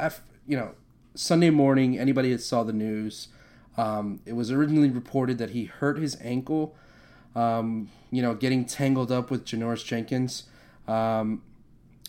you 0.47 0.57
know 0.57 0.73
Sunday 1.15 1.51
morning, 1.51 1.99
anybody 1.99 2.33
that 2.33 2.43
saw 2.43 2.63
the 2.63 2.73
news, 2.73 3.29
um, 3.77 4.21
it 4.27 4.35
was 4.35 4.51
originally 4.51 4.91
reported 4.91 5.39
that 5.39 5.51
he 5.51 5.65
hurt 5.65 5.99
his 5.99 6.17
ankle. 6.21 6.75
Um, 7.35 7.89
you 8.11 8.23
know, 8.23 8.35
getting 8.35 8.65
tangled 8.65 9.13
up 9.13 9.31
with 9.31 9.45
Janoris 9.45 9.85
Jenkins. 9.85 10.45
Um, 10.89 11.43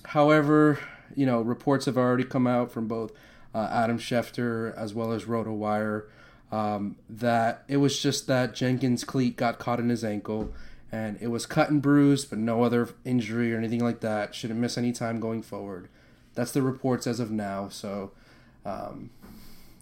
however, 0.03 0.80
you 1.16 1.26
know, 1.26 1.41
reports 1.41 1.86
have 1.86 1.97
already 1.97 2.24
come 2.24 2.47
out 2.47 2.72
from 2.72 2.88
both 2.88 3.12
uh, 3.53 3.70
Adam 3.72 3.99
Schefter 3.99 4.76
as 4.76 4.95
well 4.95 5.12
as 5.12 5.26
RotoWire 5.26 6.05
um, 6.51 6.97
that 7.09 7.64
it 7.68 7.78
was 7.78 8.01
just 8.01 8.28
that 8.28 8.55
Jenkins' 8.55 9.03
cleat 9.03 9.38
got 9.38 9.59
caught 9.59 9.80
in 9.80 9.89
his 9.89 10.03
ankle 10.03 10.51
and 10.92 11.18
it 11.22 11.28
was 11.28 11.46
cut 11.46 11.70
and 11.70 11.82
bruised, 11.82 12.30
but 12.30 12.39
no 12.39 12.64
other 12.64 12.89
injury 13.06 13.54
or 13.54 13.58
anything 13.58 13.84
like 13.84 14.02
that. 14.02 14.36
Shouldn't 14.36 14.60
miss 14.60 14.78
any 14.78 14.92
time 14.92 15.20
going 15.20 15.42
forward. 15.42 15.88
That's 16.34 16.52
the 16.52 16.62
reports 16.62 17.08
as 17.08 17.20
of 17.20 17.32
now. 17.32 17.70
So, 17.70 18.12
um, 18.66 19.10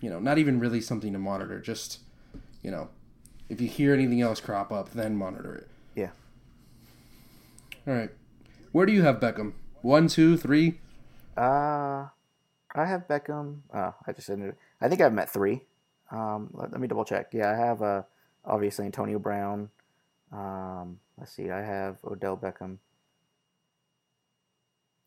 you 0.01 0.09
know, 0.09 0.19
not 0.19 0.37
even 0.37 0.59
really 0.59 0.81
something 0.81 1.13
to 1.13 1.19
monitor. 1.19 1.59
Just, 1.59 1.99
you 2.61 2.71
know, 2.71 2.89
if 3.49 3.59
you 3.59 3.67
hear 3.67 3.93
anything 3.93 4.21
else 4.21 4.39
crop 4.39 4.71
up, 4.71 4.91
then 4.91 5.15
monitor 5.15 5.55
it. 5.55 5.67
Yeah. 5.95 6.09
All 7.87 7.93
right. 7.93 8.11
Where 8.71 8.85
do 8.85 8.93
you 8.93 9.01
have 9.01 9.19
Beckham? 9.19 9.53
One, 9.81 10.07
two, 10.07 10.37
three. 10.37 10.79
Uh, 11.35 12.07
I 12.75 12.85
have 12.85 13.07
Beckham. 13.07 13.61
Uh, 13.73 13.91
I 14.05 14.11
just 14.11 14.29
ended. 14.29 14.55
I 14.79 14.87
think 14.87 15.01
I 15.01 15.05
have 15.05 15.13
him 15.13 15.19
at 15.19 15.29
three. 15.29 15.63
Um, 16.11 16.49
let, 16.53 16.71
let 16.71 16.81
me 16.81 16.87
double 16.87 17.05
check. 17.05 17.29
Yeah, 17.33 17.51
I 17.51 17.55
have 17.55 17.81
uh, 17.81 18.03
obviously 18.45 18.85
Antonio 18.85 19.17
Brown. 19.17 19.69
Um, 20.31 20.99
let's 21.17 21.31
see. 21.33 21.49
I 21.49 21.61
have 21.61 21.97
Odell 22.03 22.37
Beckham 22.37 22.77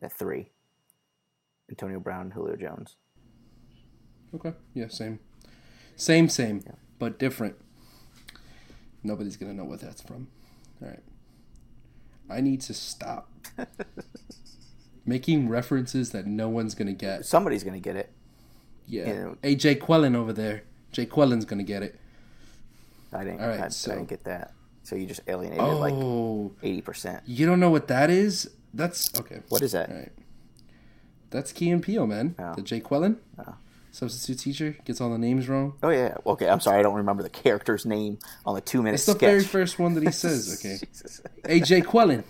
at 0.00 0.12
three. 0.12 0.50
Antonio 1.70 2.00
Brown, 2.00 2.30
Julio 2.32 2.56
Jones. 2.56 2.96
Okay. 4.34 4.52
Yeah, 4.74 4.88
same. 4.88 5.20
Same, 5.96 6.28
same, 6.28 6.62
but 6.98 7.18
different. 7.18 7.56
Nobody's 9.02 9.36
going 9.36 9.50
to 9.52 9.56
know 9.56 9.64
what 9.64 9.80
that's 9.80 10.02
from. 10.02 10.28
All 10.82 10.88
right. 10.88 11.00
I 12.30 12.40
need 12.40 12.60
to 12.62 12.74
stop 12.74 13.28
making 15.06 15.48
references 15.48 16.10
that 16.12 16.26
no 16.26 16.48
one's 16.48 16.74
going 16.74 16.86
to 16.88 16.92
get. 16.94 17.26
Somebody's 17.26 17.62
gonna 17.64 17.80
get 17.80 17.96
it. 17.96 18.10
Yeah. 18.86 19.06
Yeah. 19.08 19.34
Hey, 19.42 19.54
Jay 19.54 19.74
Quellen 19.74 20.16
over 20.16 20.32
there. 20.32 20.62
Jay 20.92 21.06
Quellen's 21.06 21.44
going 21.44 21.58
to 21.58 21.64
get 21.64 21.82
it. 21.82 21.98
I 23.12 23.24
didn't. 23.24 23.40
All 23.40 23.48
right, 23.48 23.60
I, 23.60 23.68
so- 23.68 23.92
I 23.92 23.96
didn't 23.96 24.08
get 24.08 24.24
that. 24.24 24.52
So 24.84 24.96
you 24.96 25.06
just 25.06 25.20
alienated 25.28 25.62
like 25.64 25.94
eighty 26.62 26.80
percent. 26.82 27.22
you 27.26 27.46
don't 27.46 27.60
know 27.60 27.70
what 27.70 27.88
that 27.88 28.10
is? 28.10 28.50
That's 28.74 29.08
okay. 29.20 29.40
What 29.48 29.62
is 29.62 29.72
that? 29.72 29.90
All 29.90 29.96
right. 29.96 30.12
That's 31.30 31.52
Key 31.52 31.70
and 31.70 31.82
Peele, 31.82 32.06
man. 32.06 32.34
Oh. 32.38 32.54
The 32.54 32.62
Jay 32.62 32.80
Quellen. 32.80 33.16
Substitute 33.94 34.38
teacher 34.38 34.76
gets 34.86 35.02
all 35.02 35.10
the 35.10 35.18
names 35.18 35.48
wrong. 35.50 35.74
Oh 35.82 35.90
yeah. 35.90 36.16
Okay. 36.26 36.48
I'm 36.48 36.60
sorry. 36.60 36.78
I 36.78 36.82
don't 36.82 36.94
remember 36.94 37.22
the 37.22 37.28
character's 37.28 37.84
name 37.84 38.18
on 38.46 38.54
the 38.54 38.60
two 38.62 38.82
minute 38.82 38.94
It's 38.94 39.04
the 39.06 39.12
sketch. 39.12 39.20
very 39.20 39.44
first 39.44 39.78
one 39.78 39.92
that 39.94 40.02
he 40.02 40.10
says. 40.24 40.58
Okay. 40.64 40.78
Hey, 41.46 41.60
Jay 41.60 41.82
Quellen. 41.82 42.24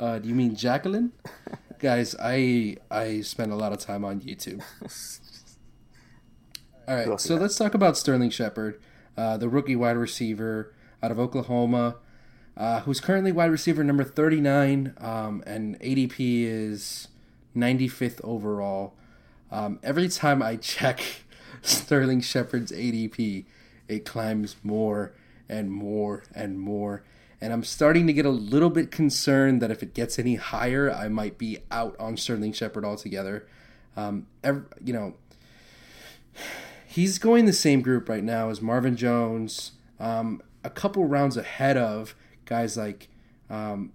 Uh, 0.00 0.18
do 0.18 0.28
you 0.28 0.34
mean 0.34 0.56
Jacqueline? 0.56 1.12
Guys, 1.78 2.16
I 2.20 2.76
I 2.90 3.20
spend 3.20 3.52
a 3.52 3.56
lot 3.56 3.72
of 3.72 3.78
time 3.78 4.04
on 4.04 4.20
YouTube. 4.22 4.60
All 6.86 6.94
right, 6.96 7.20
so 7.20 7.36
got? 7.36 7.42
let's 7.42 7.56
talk 7.56 7.74
about 7.74 7.96
Sterling 7.96 8.30
Shepard, 8.30 8.80
uh, 9.16 9.36
the 9.38 9.48
rookie 9.48 9.76
wide 9.76 9.96
receiver 9.96 10.74
out 11.04 11.10
of 11.10 11.18
Oklahoma, 11.20 11.96
uh, 12.56 12.80
who's 12.80 12.98
currently 12.98 13.30
wide 13.30 13.50
receiver 13.50 13.84
number 13.84 14.04
39, 14.04 14.94
um, 14.98 15.42
and 15.46 15.78
ADP 15.80 16.44
is 16.44 17.08
95th 17.54 18.20
overall. 18.24 18.94
Um, 19.52 19.78
every 19.82 20.08
time 20.08 20.42
I 20.42 20.56
check 20.56 21.02
Sterling 21.62 22.22
Shepard's 22.22 22.72
ADP, 22.72 23.44
it 23.86 24.06
climbs 24.06 24.56
more 24.62 25.12
and 25.46 25.70
more 25.70 26.24
and 26.34 26.58
more. 26.58 27.02
And 27.38 27.52
I'm 27.52 27.64
starting 27.64 28.06
to 28.06 28.14
get 28.14 28.24
a 28.24 28.30
little 28.30 28.70
bit 28.70 28.90
concerned 28.90 29.60
that 29.60 29.70
if 29.70 29.82
it 29.82 29.92
gets 29.92 30.18
any 30.18 30.36
higher, 30.36 30.90
I 30.90 31.08
might 31.08 31.36
be 31.36 31.58
out 31.70 31.94
on 32.00 32.16
Sterling 32.16 32.54
Shepard 32.54 32.86
altogether. 32.86 33.46
Um, 33.94 34.26
ev 34.42 34.64
you 34.82 34.94
know, 34.94 35.14
he's 36.86 37.18
going 37.18 37.44
the 37.44 37.52
same 37.52 37.82
group 37.82 38.08
right 38.08 38.24
now 38.24 38.48
as 38.48 38.62
Marvin 38.62 38.96
Jones, 38.96 39.72
um, 40.00 40.40
a 40.64 40.70
couple 40.70 41.04
rounds 41.04 41.36
ahead 41.36 41.76
of 41.76 42.14
guys 42.46 42.76
like 42.76 43.08
um, 43.50 43.92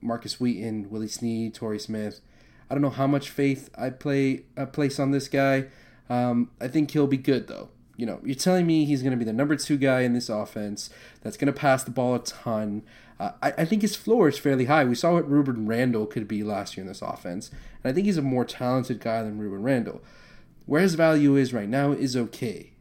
Markus 0.00 0.40
Wheaton, 0.40 0.90
Willie 0.90 1.08
Snead, 1.08 1.54
Torrey 1.54 1.78
Smith. 1.78 2.20
I 2.68 2.74
don't 2.74 2.82
know 2.82 2.90
how 2.90 3.06
much 3.06 3.30
faith 3.30 3.70
I 3.76 3.90
play 3.90 4.44
I 4.56 4.64
place 4.64 4.98
on 4.98 5.10
this 5.10 5.28
guy. 5.28 5.66
Um, 6.08 6.50
I 6.60 6.68
think 6.68 6.90
he'll 6.90 7.06
be 7.06 7.16
good 7.16 7.48
though. 7.48 7.70
You 7.96 8.06
know, 8.06 8.20
you're 8.24 8.34
telling 8.34 8.66
me 8.66 8.84
he's 8.84 9.02
going 9.02 9.12
to 9.12 9.18
be 9.18 9.24
the 9.24 9.32
number 9.32 9.56
two 9.56 9.76
guy 9.76 10.00
in 10.00 10.14
this 10.14 10.28
offense 10.28 10.88
that's 11.20 11.36
going 11.36 11.52
to 11.52 11.58
pass 11.58 11.84
the 11.84 11.90
ball 11.90 12.14
a 12.14 12.18
ton. 12.20 12.82
Uh, 13.18 13.32
I, 13.42 13.52
I 13.58 13.64
think 13.66 13.82
his 13.82 13.94
floor 13.94 14.28
is 14.28 14.38
fairly 14.38 14.64
high. 14.64 14.84
We 14.84 14.94
saw 14.94 15.12
what 15.12 15.30
Rueben 15.30 15.68
Randle 15.68 16.06
could 16.06 16.26
be 16.26 16.42
last 16.42 16.76
year 16.76 16.82
in 16.82 16.88
this 16.88 17.02
offense, 17.02 17.50
and 17.82 17.90
I 17.90 17.94
think 17.94 18.06
he's 18.06 18.16
a 18.16 18.22
more 18.22 18.46
talented 18.46 19.00
guy 19.00 19.22
than 19.22 19.38
Rueben 19.38 19.62
Randle. 19.62 20.00
Where 20.64 20.80
his 20.80 20.94
value 20.94 21.36
is 21.36 21.52
right 21.52 21.68
now 21.68 21.92
is 21.92 22.16
okay, 22.16 22.72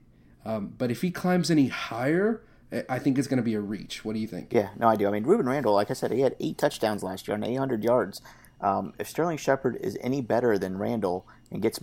um, 0.46 0.74
but 0.78 0.90
if 0.90 1.02
he 1.02 1.12
climbs 1.12 1.52
any 1.52 1.68
higher, 1.68 2.42
I- 2.72 3.00
think 3.00 3.18
it's 3.18 3.28
going 3.28 3.38
to 3.38 3.44
be 3.44 3.56
a 3.56 3.62
reach. 3.62 4.06
What 4.06 4.14
do 4.14 4.20
you 4.20 4.28
think? 4.28 4.54
Yeah, 4.54 4.70
no, 4.78 4.88
I 4.88 4.96
do. 4.96 5.08
I 5.08 5.12
mean, 5.12 5.26
Rueben 5.26 5.48
Randle, 5.48 5.74
like 5.74 5.90
I 5.90 5.94
said, 5.94 6.12
he 6.12 6.22
had 6.22 6.36
eight 6.40 6.58
touchdowns 6.58 7.04
last 7.04 7.28
year 7.28 7.36
on 7.36 7.44
800 7.44 7.84
yards. 7.84 8.22
Um, 8.62 8.94
if 9.00 9.10
Sterling 9.10 9.38
Shepard 9.38 9.78
is 9.82 9.98
any 10.02 10.22
better 10.22 10.58
than 10.58 10.78
Randle 10.78 11.26
and 11.52 11.62
gets 11.62 11.80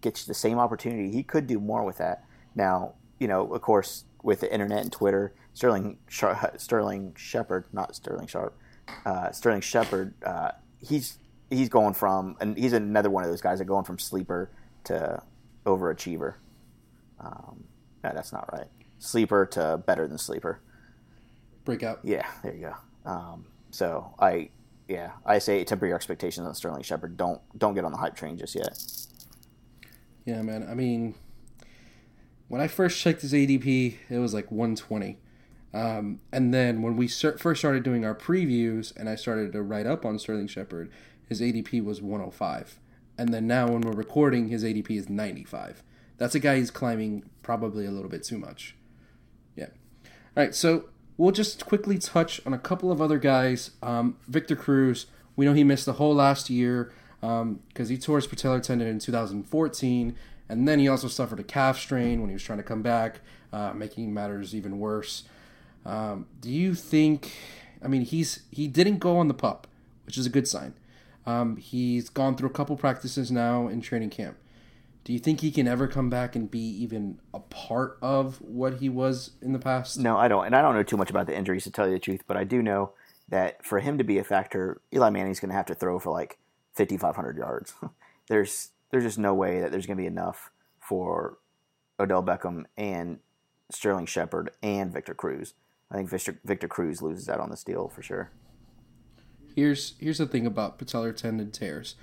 gets 0.00 0.24
the 0.24 0.34
same 0.34 0.58
opportunity, 0.58 1.10
he 1.10 1.22
could 1.22 1.46
do 1.46 1.58
more 1.58 1.84
with 1.84 1.98
that. 1.98 2.24
Now, 2.54 2.94
you 3.18 3.28
know, 3.28 3.52
of 3.52 3.60
course, 3.60 4.04
with 4.22 4.40
the 4.40 4.52
internet 4.52 4.82
and 4.82 4.92
Twitter, 4.92 5.34
Sterling 5.54 5.98
Sterling 6.56 7.14
Shepard, 7.16 7.64
not 7.72 7.94
Sterling 7.96 8.28
Sharpe, 8.28 8.56
uh, 9.04 9.32
Sterling 9.32 9.60
Shepard, 9.62 10.14
uh, 10.24 10.52
he's 10.80 11.18
he's 11.50 11.68
going 11.68 11.94
from, 11.94 12.36
and 12.40 12.56
he's 12.56 12.72
another 12.72 13.10
one 13.10 13.24
of 13.24 13.30
those 13.30 13.40
guys 13.40 13.58
that 13.58 13.64
going 13.66 13.84
from 13.84 13.98
sleeper 13.98 14.50
to 14.84 15.22
overachiever. 15.66 16.34
Um, 17.20 17.64
no, 18.02 18.12
that's 18.14 18.32
not 18.32 18.50
right. 18.52 18.68
Sleeper 19.02 19.46
to 19.46 19.82
better 19.84 20.06
than 20.06 20.16
sleeper. 20.16 20.60
Breakout. 21.64 21.98
Yeah, 22.04 22.24
there 22.44 22.54
you 22.54 22.60
go. 22.60 23.10
Um, 23.10 23.46
so 23.72 24.14
I, 24.20 24.50
yeah, 24.86 25.10
I 25.26 25.40
say 25.40 25.64
temper 25.64 25.86
your 25.86 25.96
expectations 25.96 26.46
on 26.46 26.54
Sterling 26.54 26.84
Shepard. 26.84 27.16
Don't 27.16 27.40
don't 27.58 27.74
get 27.74 27.84
on 27.84 27.90
the 27.90 27.98
hype 27.98 28.14
train 28.14 28.38
just 28.38 28.54
yet. 28.54 28.80
Yeah, 30.24 30.40
man. 30.42 30.68
I 30.70 30.74
mean, 30.74 31.16
when 32.46 32.60
I 32.60 32.68
first 32.68 33.00
checked 33.00 33.22
his 33.22 33.32
ADP, 33.32 33.96
it 34.08 34.18
was 34.18 34.34
like 34.34 34.52
120. 34.52 35.18
Um, 35.74 36.20
and 36.32 36.54
then 36.54 36.80
when 36.80 36.96
we 36.96 37.08
ser- 37.08 37.38
first 37.38 37.60
started 37.60 37.82
doing 37.82 38.04
our 38.04 38.14
previews 38.14 38.94
and 38.96 39.08
I 39.08 39.16
started 39.16 39.50
to 39.52 39.62
write 39.62 39.86
up 39.86 40.04
on 40.04 40.16
Sterling 40.20 40.46
Shepard, 40.46 40.92
his 41.28 41.40
ADP 41.40 41.82
was 41.82 42.00
105. 42.00 42.78
And 43.18 43.34
then 43.34 43.48
now 43.48 43.66
when 43.66 43.80
we're 43.80 43.90
recording, 43.90 44.46
his 44.46 44.62
ADP 44.62 44.90
is 44.90 45.08
95. 45.08 45.82
That's 46.18 46.36
a 46.36 46.38
guy 46.38 46.58
he's 46.58 46.70
climbing 46.70 47.24
probably 47.42 47.84
a 47.84 47.90
little 47.90 48.10
bit 48.10 48.22
too 48.22 48.38
much. 48.38 48.76
All 50.34 50.42
right, 50.42 50.54
so 50.54 50.84
we'll 51.18 51.30
just 51.30 51.66
quickly 51.66 51.98
touch 51.98 52.40
on 52.46 52.54
a 52.54 52.58
couple 52.58 52.90
of 52.90 53.02
other 53.02 53.18
guys. 53.18 53.72
Um, 53.82 54.16
Victor 54.26 54.56
Cruz, 54.56 55.04
we 55.36 55.44
know 55.44 55.52
he 55.52 55.62
missed 55.62 55.84
the 55.84 55.92
whole 55.94 56.14
last 56.14 56.48
year 56.48 56.90
because 57.20 57.90
he 57.90 57.98
tore 57.98 58.16
his 58.16 58.26
patellar 58.26 58.62
tendon 58.62 58.88
in 58.88 58.98
2014, 58.98 60.16
and 60.48 60.66
then 60.66 60.78
he 60.78 60.88
also 60.88 61.06
suffered 61.06 61.38
a 61.38 61.42
calf 61.42 61.78
strain 61.78 62.22
when 62.22 62.30
he 62.30 62.32
was 62.32 62.42
trying 62.42 62.56
to 62.56 62.64
come 62.64 62.80
back, 62.80 63.20
uh, 63.52 63.74
making 63.74 64.14
matters 64.14 64.54
even 64.54 64.78
worse. 64.78 65.24
Um, 65.84 66.26
do 66.40 66.50
you 66.50 66.74
think? 66.74 67.32
I 67.84 67.88
mean, 67.88 68.00
he's 68.00 68.40
he 68.50 68.68
didn't 68.68 69.00
go 69.00 69.18
on 69.18 69.28
the 69.28 69.34
PUP, 69.34 69.66
which 70.06 70.16
is 70.16 70.24
a 70.24 70.30
good 70.30 70.48
sign. 70.48 70.72
Um, 71.26 71.58
he's 71.58 72.08
gone 72.08 72.36
through 72.36 72.48
a 72.48 72.52
couple 72.52 72.74
practices 72.78 73.30
now 73.30 73.68
in 73.68 73.82
training 73.82 74.08
camp. 74.08 74.38
Do 75.04 75.12
you 75.12 75.18
think 75.18 75.40
he 75.40 75.50
can 75.50 75.66
ever 75.66 75.88
come 75.88 76.10
back 76.10 76.36
and 76.36 76.50
be 76.50 76.60
even 76.60 77.18
a 77.34 77.40
part 77.40 77.98
of 78.00 78.40
what 78.40 78.74
he 78.74 78.88
was 78.88 79.32
in 79.40 79.52
the 79.52 79.58
past? 79.58 79.98
No, 79.98 80.16
I 80.16 80.28
don't, 80.28 80.46
and 80.46 80.54
I 80.54 80.62
don't 80.62 80.74
know 80.74 80.84
too 80.84 80.96
much 80.96 81.10
about 81.10 81.26
the 81.26 81.36
injuries 81.36 81.64
to 81.64 81.70
tell 81.70 81.86
you 81.88 81.94
the 81.94 81.98
truth, 81.98 82.22
but 82.26 82.36
I 82.36 82.44
do 82.44 82.62
know 82.62 82.92
that 83.28 83.64
for 83.64 83.80
him 83.80 83.98
to 83.98 84.04
be 84.04 84.18
a 84.18 84.24
factor, 84.24 84.80
Eli 84.94 85.10
Manning's 85.10 85.40
going 85.40 85.50
to 85.50 85.56
have 85.56 85.66
to 85.66 85.74
throw 85.74 85.98
for 85.98 86.12
like 86.12 86.38
5,500 86.74 87.36
yards. 87.36 87.74
there's 88.28 88.70
there's 88.90 89.04
just 89.04 89.18
no 89.18 89.34
way 89.34 89.60
that 89.60 89.72
there's 89.72 89.86
going 89.86 89.96
to 89.96 90.02
be 90.02 90.06
enough 90.06 90.50
for 90.78 91.38
Odell 91.98 92.22
Beckham 92.22 92.64
and 92.76 93.18
Sterling 93.70 94.06
Shepard 94.06 94.50
and 94.62 94.92
Victor 94.92 95.14
Cruz. 95.14 95.54
I 95.90 95.96
think 95.96 96.10
Victor, 96.10 96.38
Victor 96.44 96.68
Cruz 96.68 97.02
loses 97.02 97.28
out 97.28 97.40
on 97.40 97.50
this 97.50 97.64
deal 97.64 97.88
for 97.88 98.02
sure. 98.02 98.30
here's 99.56 99.94
here's 99.98 100.18
the 100.18 100.26
thing 100.26 100.46
about 100.46 100.78
patellar 100.78 101.16
tendon 101.16 101.50
tears. 101.50 101.96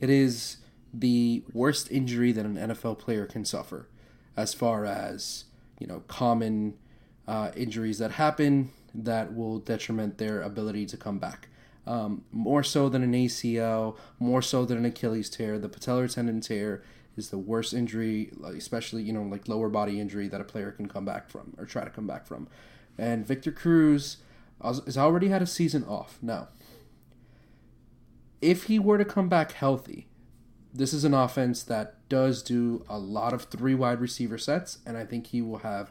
It 0.00 0.10
is 0.10 0.56
the 0.92 1.44
worst 1.52 1.90
injury 1.90 2.32
that 2.32 2.44
an 2.44 2.56
NFL 2.56 2.98
player 2.98 3.26
can 3.26 3.44
suffer, 3.44 3.88
as 4.36 4.54
far 4.54 4.84
as 4.84 5.44
you 5.80 5.86
know, 5.86 6.04
common 6.06 6.74
uh, 7.26 7.50
injuries 7.56 7.98
that 7.98 8.12
happen 8.12 8.70
that 8.94 9.34
will 9.34 9.58
detriment 9.58 10.18
their 10.18 10.42
ability 10.42 10.86
to 10.86 10.96
come 10.96 11.18
back. 11.18 11.48
Um, 11.86 12.24
more 12.30 12.62
so 12.62 12.88
than 12.88 13.02
an 13.02 13.12
ACL, 13.12 13.96
more 14.18 14.42
so 14.42 14.64
than 14.64 14.78
an 14.78 14.84
Achilles 14.84 15.30
tear, 15.30 15.58
the 15.58 15.68
patellar 15.68 16.12
tendon 16.12 16.40
tear 16.40 16.84
is 17.16 17.30
the 17.30 17.38
worst 17.38 17.72
injury, 17.72 18.30
especially 18.44 19.02
you 19.02 19.12
know 19.12 19.22
like 19.22 19.48
lower 19.48 19.68
body 19.68 19.98
injury 19.98 20.28
that 20.28 20.40
a 20.40 20.44
player 20.44 20.70
can 20.70 20.86
come 20.86 21.04
back 21.04 21.28
from 21.28 21.54
or 21.58 21.64
try 21.64 21.82
to 21.82 21.90
come 21.90 22.06
back 22.06 22.26
from. 22.26 22.46
And 22.98 23.26
Victor 23.26 23.50
Cruz 23.50 24.18
has 24.62 24.98
already 24.98 25.28
had 25.28 25.40
a 25.40 25.46
season 25.46 25.84
off. 25.84 26.18
Now, 26.20 26.48
if 28.42 28.64
he 28.64 28.78
were 28.78 28.98
to 28.98 29.04
come 29.04 29.28
back 29.28 29.52
healthy, 29.52 30.06
this 30.72 30.92
is 30.92 31.04
an 31.04 31.14
offense 31.14 31.62
that 31.64 31.96
does 32.08 32.42
do 32.42 32.84
a 32.88 32.98
lot 32.98 33.32
of 33.32 33.44
three 33.44 33.74
wide 33.74 34.00
receiver 34.00 34.38
sets, 34.38 34.78
and 34.86 34.96
I 34.96 35.04
think 35.04 35.28
he 35.28 35.42
will 35.42 35.58
have 35.58 35.90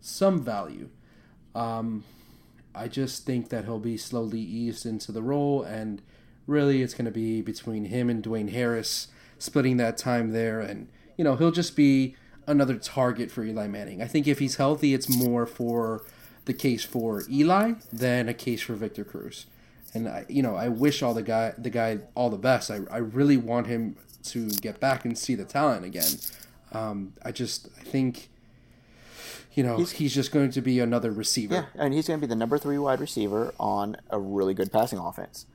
some 0.00 0.42
value. 0.42 0.88
Um, 1.54 2.04
I 2.74 2.88
just 2.88 3.26
think 3.26 3.48
that 3.48 3.64
he'll 3.64 3.80
be 3.80 3.96
slowly 3.96 4.40
eased 4.40 4.86
into 4.86 5.10
the 5.12 5.22
role, 5.22 5.62
and 5.62 6.00
really 6.46 6.82
it's 6.82 6.94
going 6.94 7.06
to 7.06 7.10
be 7.10 7.42
between 7.42 7.86
him 7.86 8.08
and 8.08 8.22
Dwayne 8.22 8.52
Harris 8.52 9.08
splitting 9.38 9.76
that 9.78 9.96
time 9.96 10.32
there, 10.32 10.60
and 10.60 10.88
you 11.16 11.24
know 11.24 11.36
he'll 11.36 11.50
just 11.50 11.74
be 11.74 12.14
another 12.46 12.76
target 12.76 13.30
for 13.30 13.44
Eli 13.44 13.66
Manning. 13.66 14.02
I 14.02 14.06
think 14.06 14.26
if 14.28 14.38
he's 14.38 14.56
healthy, 14.56 14.94
it's 14.94 15.08
more 15.08 15.46
for 15.46 16.04
the 16.44 16.54
case 16.54 16.84
for 16.84 17.22
Eli 17.30 17.74
than 17.92 18.28
a 18.28 18.34
case 18.34 18.62
for 18.62 18.74
Victor 18.74 19.04
Cruz. 19.04 19.46
And 19.92 20.08
I, 20.08 20.24
you 20.28 20.42
know, 20.42 20.54
I 20.54 20.68
wish 20.68 21.02
all 21.02 21.14
the 21.14 21.22
guy, 21.22 21.52
the 21.58 21.70
guy, 21.70 21.98
all 22.14 22.30
the 22.30 22.38
best. 22.38 22.70
I, 22.70 22.80
I 22.90 22.98
really 22.98 23.36
want 23.36 23.66
him 23.66 23.96
to 24.24 24.48
get 24.48 24.80
back 24.80 25.04
and 25.04 25.16
see 25.16 25.34
the 25.34 25.44
talent 25.44 25.84
again. 25.84 26.10
Um, 26.72 27.14
I 27.24 27.32
just, 27.32 27.68
I 27.78 27.82
think, 27.82 28.28
you 29.54 29.62
know, 29.62 29.76
he's, 29.78 29.92
he's, 29.92 30.14
just 30.14 30.30
going 30.30 30.50
to 30.52 30.60
be 30.60 30.78
another 30.78 31.10
receiver. 31.10 31.54
Yeah, 31.54 31.64
and 31.74 31.92
he's 31.92 32.06
going 32.06 32.20
to 32.20 32.26
be 32.26 32.28
the 32.28 32.36
number 32.36 32.58
three 32.58 32.78
wide 32.78 33.00
receiver 33.00 33.52
on 33.58 33.96
a 34.10 34.18
really 34.18 34.54
good 34.54 34.70
passing 34.70 34.98
offense. 34.98 35.46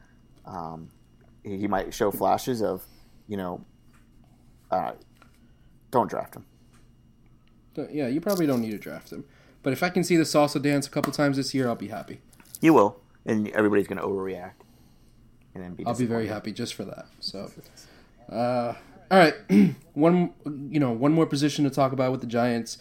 Um, 0.45 0.89
he 1.43 1.68
might 1.68 1.93
show 1.93 2.11
flashes 2.11 2.61
of, 2.61 2.84
you 3.28 3.38
know, 3.38 3.63
uh, 4.72 4.91
don't 5.91 6.09
draft 6.09 6.36
him. 6.36 6.45
Yeah, 7.91 8.07
you 8.07 8.22
probably 8.22 8.47
don't 8.47 8.61
need 8.61 8.72
to 8.72 8.78
draft 8.78 9.11
him. 9.11 9.26
But 9.63 9.74
if 9.74 9.82
I 9.82 9.89
can 9.89 10.03
see 10.03 10.16
the 10.16 10.24
salsa 10.24 10.61
dance 10.61 10.88
a 10.88 10.89
couple 10.89 11.11
times 11.11 11.38
this 11.38 11.53
year, 11.53 11.68
I'll 11.68 11.76
be 11.76 11.88
happy. 11.88 12.20
You 12.61 12.74
will, 12.74 13.01
and 13.26 13.47
everybody's 13.49 13.88
going 13.88 13.97
to 13.97 14.05
overreact, 14.05 14.61
and 15.53 15.63
then 15.63 15.74
be. 15.74 15.86
I'll 15.86 15.97
be 15.97 16.05
very 16.05 16.28
happy 16.28 16.51
just 16.51 16.74
for 16.74 16.86
that. 16.86 17.07
So, 17.20 17.51
uh, 18.32 18.73
all 19.11 19.17
right, 19.19 19.36
one 19.93 20.34
you 20.69 20.80
know 20.80 20.91
one 20.91 21.13
more 21.13 21.26
position 21.26 21.63
to 21.65 21.69
talk 21.69 21.91
about 21.91 22.11
with 22.11 22.21
the 22.21 22.28
Giants, 22.28 22.78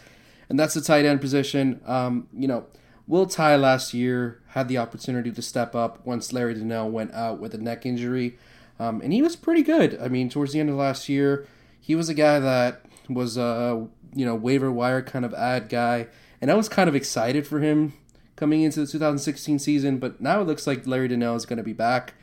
and 0.49 0.59
that's 0.59 0.75
the 0.75 0.81
tight 0.81 1.05
end 1.05 1.21
position. 1.21 1.81
Um, 1.87 2.29
you 2.33 2.49
know, 2.49 2.67
Will 3.07 3.27
Tye 3.27 3.57
last 3.57 3.95
year 3.95 4.41
had 4.49 4.69
the 4.69 4.79
opportunity 4.79 5.31
to 5.31 5.43
step 5.43 5.75
up 5.75 6.05
once 6.07 6.33
Larry 6.33 6.55
Donnell 6.55 6.91
went 6.91 7.13
out 7.13 7.41
with 7.41 7.55
a 7.55 7.59
neck 7.59 7.85
injury, 7.85 8.39
um, 8.79 9.01
and 9.03 9.13
he 9.13 9.23
was 9.23 9.37
pretty 9.37 9.63
good. 9.63 9.99
I 10.01 10.09
mean, 10.09 10.29
towards 10.29 10.53
the 10.53 10.61
end 10.61 10.71
of 10.71 10.77
last 10.77 11.09
year, 11.09 11.47
he 11.81 11.95
was 11.95 12.09
a 12.09 12.15
guy 12.15 12.39
that 12.39 12.83
was 13.09 13.37
a 13.37 13.87
you 14.15 14.25
know 14.25 14.35
waiver 14.35 14.73
wire 14.73 15.03
kind 15.03 15.25
of 15.25 15.35
add 15.35 15.69
guy, 15.69 16.07
and 16.41 16.51
I 16.51 16.55
was 16.55 16.69
kind 16.69 16.89
of 16.89 16.95
excited 16.95 17.47
for 17.47 17.61
him 17.61 17.93
coming 18.37 18.63
into 18.63 18.81
the 18.81 18.87
2016 18.87 19.59
season. 19.59 19.99
But 19.99 20.21
now 20.21 20.41
it 20.41 20.47
looks 20.47 20.67
like 20.67 20.87
Larry 20.87 21.09
Donnell 21.09 21.37
is 21.37 21.47
going 21.47 21.59
to 21.59 21.63
be 21.63 21.73
back. 21.73 22.15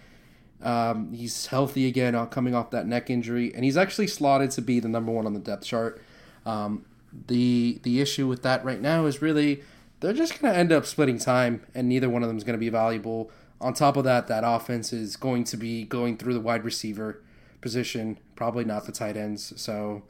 Um, 0.63 1.13
he's 1.13 1.47
healthy 1.47 1.87
again, 1.87 2.15
uh, 2.15 2.25
coming 2.25 2.53
off 2.53 2.69
that 2.71 2.85
neck 2.85 3.09
injury, 3.09 3.53
and 3.53 3.63
he's 3.63 3.77
actually 3.77 4.07
slotted 4.07 4.51
to 4.51 4.61
be 4.61 4.79
the 4.79 4.89
number 4.89 5.11
one 5.11 5.25
on 5.25 5.33
the 5.33 5.39
depth 5.39 5.65
chart. 5.65 6.01
Um, 6.45 6.85
the 7.27 7.79
the 7.83 7.99
issue 7.99 8.27
with 8.27 8.41
that 8.43 8.63
right 8.63 8.79
now 8.79 9.05
is 9.05 9.21
really 9.21 9.63
they're 9.99 10.13
just 10.13 10.39
going 10.39 10.53
to 10.53 10.59
end 10.59 10.71
up 10.71 10.85
splitting 10.85 11.19
time, 11.19 11.65
and 11.73 11.87
neither 11.87 12.09
one 12.09 12.23
of 12.23 12.27
them 12.27 12.37
is 12.37 12.43
going 12.43 12.57
to 12.57 12.59
be 12.59 12.69
valuable. 12.69 13.31
On 13.59 13.73
top 13.73 13.95
of 13.95 14.03
that, 14.03 14.27
that 14.27 14.43
offense 14.45 14.91
is 14.91 15.15
going 15.15 15.43
to 15.45 15.57
be 15.57 15.83
going 15.83 16.17
through 16.17 16.33
the 16.33 16.39
wide 16.39 16.63
receiver 16.63 17.21
position, 17.61 18.17
probably 18.35 18.65
not 18.65 18.85
the 18.85 18.91
tight 18.91 19.15
ends. 19.15 19.53
So, 19.61 20.01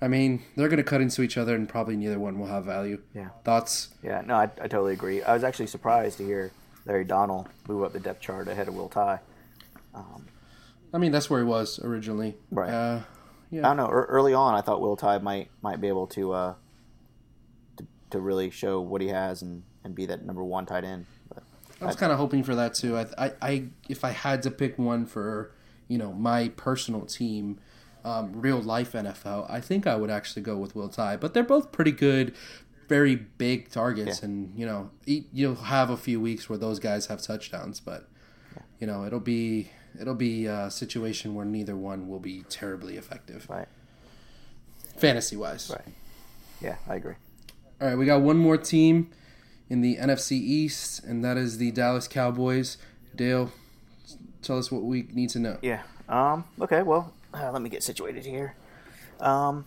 I 0.00 0.08
mean, 0.08 0.42
they're 0.56 0.68
going 0.68 0.78
to 0.78 0.82
cut 0.82 1.02
into 1.02 1.20
each 1.20 1.36
other, 1.36 1.54
and 1.54 1.68
probably 1.68 1.96
neither 1.96 2.18
one 2.18 2.38
will 2.38 2.46
have 2.46 2.64
value. 2.64 3.02
Yeah. 3.14 3.28
Thoughts? 3.44 3.90
Yeah, 4.02 4.22
no, 4.24 4.36
I, 4.36 4.44
I 4.44 4.68
totally 4.68 4.94
agree. 4.94 5.22
I 5.22 5.34
was 5.34 5.44
actually 5.44 5.66
surprised 5.66 6.16
to 6.16 6.24
hear 6.24 6.50
Larry 6.86 7.04
Donnell 7.04 7.46
move 7.68 7.84
up 7.84 7.92
the 7.92 8.00
depth 8.00 8.22
chart 8.22 8.48
ahead 8.48 8.68
of 8.68 8.74
Will 8.74 8.88
Tye. 8.88 9.20
Um, 9.94 10.26
I 10.92 10.98
mean, 10.98 11.12
that's 11.12 11.30
where 11.30 11.40
he 11.40 11.46
was 11.46 11.78
originally. 11.82 12.36
Right. 12.50 12.70
Uh, 12.70 13.00
yeah. 13.50 13.60
I 13.60 13.74
don't 13.74 13.76
know. 13.76 13.88
Early 13.88 14.34
on, 14.34 14.54
I 14.54 14.60
thought 14.60 14.80
Will 14.80 14.96
Tye 14.96 15.18
might 15.18 15.50
might 15.60 15.80
be 15.80 15.88
able 15.88 16.06
to, 16.08 16.32
uh, 16.32 16.54
to 17.76 17.86
to 18.10 18.20
really 18.20 18.50
show 18.50 18.80
what 18.80 19.00
he 19.00 19.08
has 19.08 19.42
and, 19.42 19.62
and 19.84 19.94
be 19.94 20.06
that 20.06 20.24
number 20.24 20.42
one 20.42 20.66
tight 20.66 20.84
end. 20.84 21.06
But 21.28 21.42
I 21.80 21.86
was 21.86 21.96
kind 21.96 22.12
of 22.12 22.18
hoping 22.18 22.42
for 22.42 22.54
that 22.54 22.74
too. 22.74 22.96
I, 22.96 23.06
I, 23.18 23.32
I, 23.42 23.64
if 23.88 24.04
I 24.04 24.10
had 24.10 24.42
to 24.44 24.50
pick 24.50 24.78
one 24.78 25.06
for 25.06 25.52
you 25.88 25.98
know 25.98 26.12
my 26.12 26.48
personal 26.48 27.02
team, 27.02 27.58
um, 28.04 28.32
real 28.40 28.60
life 28.60 28.92
NFL, 28.92 29.50
I 29.50 29.60
think 29.60 29.86
I 29.86 29.96
would 29.96 30.10
actually 30.10 30.42
go 30.42 30.56
with 30.56 30.74
Will 30.74 30.88
Tye. 30.88 31.16
But 31.16 31.34
they're 31.34 31.42
both 31.42 31.72
pretty 31.72 31.92
good, 31.92 32.34
very 32.88 33.16
big 33.16 33.70
targets, 33.70 34.20
yeah. 34.20 34.26
and 34.26 34.58
you 34.58 34.64
know 34.64 34.90
you'll 35.04 35.56
have 35.56 35.90
a 35.90 35.96
few 35.96 36.20
weeks 36.20 36.48
where 36.48 36.58
those 36.58 36.78
guys 36.78 37.06
have 37.06 37.20
touchdowns, 37.20 37.80
but 37.80 38.08
you 38.80 38.86
know 38.86 39.04
it'll 39.04 39.20
be 39.20 39.70
it'll 40.00 40.14
be 40.14 40.46
a 40.46 40.70
situation 40.70 41.34
where 41.34 41.44
neither 41.44 41.76
one 41.76 42.08
will 42.08 42.20
be 42.20 42.44
terribly 42.48 42.96
effective, 42.96 43.48
right? 43.48 43.68
Fantasy 44.96 45.36
wise, 45.36 45.70
right? 45.70 45.94
Yeah, 46.60 46.76
I 46.88 46.96
agree. 46.96 47.14
All 47.80 47.88
right, 47.88 47.98
we 47.98 48.06
got 48.06 48.20
one 48.20 48.38
more 48.38 48.56
team 48.56 49.10
in 49.68 49.80
the 49.80 49.96
NFC 49.96 50.32
East, 50.32 51.02
and 51.02 51.24
that 51.24 51.36
is 51.36 51.58
the 51.58 51.70
Dallas 51.72 52.06
Cowboys. 52.06 52.76
Dale, 53.16 53.50
tell 54.42 54.58
us 54.58 54.70
what 54.70 54.82
we 54.82 55.08
need 55.12 55.30
to 55.30 55.38
know. 55.38 55.58
Yeah. 55.62 55.82
Um. 56.08 56.44
Okay. 56.60 56.82
Well, 56.82 57.14
uh, 57.34 57.50
let 57.50 57.62
me 57.62 57.70
get 57.70 57.82
situated 57.82 58.24
here. 58.24 58.54
Um. 59.18 59.64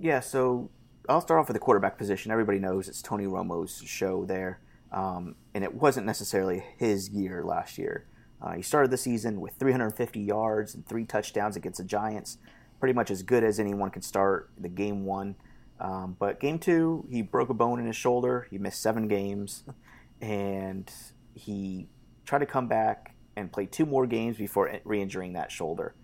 Yeah. 0.00 0.20
So 0.20 0.70
I'll 1.08 1.20
start 1.20 1.40
off 1.40 1.48
with 1.48 1.54
the 1.54 1.60
quarterback 1.60 1.98
position. 1.98 2.32
Everybody 2.32 2.58
knows 2.58 2.88
it's 2.88 3.02
Tony 3.02 3.26
Romo's 3.26 3.82
show 3.84 4.24
there, 4.24 4.60
um, 4.90 5.34
and 5.54 5.62
it 5.62 5.74
wasn't 5.74 6.06
necessarily 6.06 6.64
his 6.78 7.10
year 7.10 7.44
last 7.44 7.78
year. 7.78 8.06
Uh, 8.42 8.54
he 8.54 8.62
started 8.62 8.90
the 8.90 8.96
season 8.96 9.40
with 9.40 9.54
350 9.54 10.20
yards 10.20 10.74
and 10.74 10.86
three 10.86 11.04
touchdowns 11.04 11.56
against 11.56 11.78
the 11.78 11.84
Giants, 11.84 12.38
pretty 12.80 12.92
much 12.92 13.10
as 13.10 13.22
good 13.22 13.44
as 13.44 13.60
anyone 13.60 13.90
could 13.90 14.04
start 14.04 14.50
the 14.58 14.68
game 14.68 15.04
one. 15.04 15.36
Um, 15.78 16.16
but 16.18 16.40
game 16.40 16.58
two, 16.58 17.06
he 17.10 17.22
broke 17.22 17.50
a 17.50 17.54
bone 17.54 17.78
in 17.78 17.86
his 17.86 17.96
shoulder. 17.96 18.48
He 18.50 18.58
missed 18.58 18.82
seven 18.82 19.06
games, 19.06 19.64
and 20.20 20.90
he 21.34 21.88
tried 22.24 22.40
to 22.40 22.46
come 22.46 22.66
back 22.66 23.14
and 23.36 23.50
play 23.50 23.66
two 23.66 23.86
more 23.86 24.06
games 24.06 24.36
before 24.36 24.80
re-injuring 24.84 25.34
that 25.34 25.50
shoulder. 25.50 25.94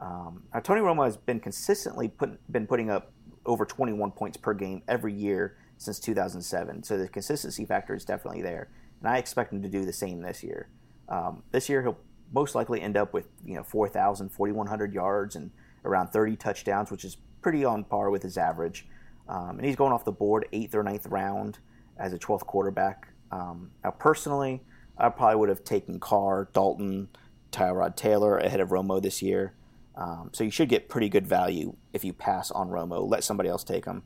Um, 0.00 0.42
now, 0.52 0.60
Tony 0.60 0.80
Romo 0.80 1.04
has 1.04 1.16
been 1.16 1.40
consistently 1.40 2.08
put, 2.08 2.52
been 2.52 2.66
putting 2.66 2.90
up 2.90 3.12
over 3.46 3.64
21 3.64 4.10
points 4.10 4.36
per 4.36 4.54
game 4.54 4.82
every 4.88 5.12
year 5.12 5.56
since 5.78 5.98
2007. 6.00 6.82
So 6.82 6.98
the 6.98 7.08
consistency 7.08 7.64
factor 7.64 7.94
is 7.94 8.04
definitely 8.04 8.42
there, 8.42 8.68
and 9.00 9.08
I 9.08 9.18
expect 9.18 9.52
him 9.52 9.62
to 9.62 9.68
do 9.68 9.84
the 9.84 9.92
same 9.92 10.20
this 10.20 10.42
year. 10.42 10.68
Um, 11.08 11.42
this 11.52 11.68
year, 11.68 11.82
he'll 11.82 11.98
most 12.32 12.54
likely 12.54 12.80
end 12.80 12.96
up 12.96 13.12
with 13.12 13.28
you 13.44 13.54
know 13.54 13.62
4,000, 13.62 14.28
4,100 14.30 14.92
yards 14.92 15.36
and 15.36 15.50
around 15.84 16.08
30 16.08 16.36
touchdowns, 16.36 16.90
which 16.90 17.04
is 17.04 17.16
pretty 17.40 17.64
on 17.64 17.84
par 17.84 18.10
with 18.10 18.22
his 18.22 18.36
average. 18.36 18.86
Um, 19.28 19.58
and 19.58 19.64
he's 19.64 19.76
going 19.76 19.92
off 19.92 20.04
the 20.04 20.12
board 20.12 20.46
eighth 20.52 20.74
or 20.74 20.82
ninth 20.82 21.06
round 21.06 21.58
as 21.96 22.12
a 22.12 22.18
12th 22.18 22.46
quarterback. 22.46 23.08
Um, 23.30 23.70
now, 23.82 23.90
personally, 23.90 24.62
I 24.98 25.08
probably 25.08 25.36
would 25.36 25.48
have 25.48 25.64
taken 25.64 25.98
Carr, 25.98 26.48
Dalton, 26.52 27.08
Tyrod 27.52 27.96
Taylor 27.96 28.38
ahead 28.38 28.60
of 28.60 28.70
Romo 28.70 29.02
this 29.02 29.22
year. 29.22 29.54
Um, 29.96 30.30
so 30.32 30.44
you 30.44 30.50
should 30.50 30.68
get 30.68 30.88
pretty 30.88 31.08
good 31.08 31.26
value 31.26 31.74
if 31.92 32.04
you 32.04 32.12
pass 32.12 32.50
on 32.50 32.68
Romo, 32.68 33.08
let 33.08 33.24
somebody 33.24 33.48
else 33.48 33.64
take 33.64 33.86
him, 33.86 34.02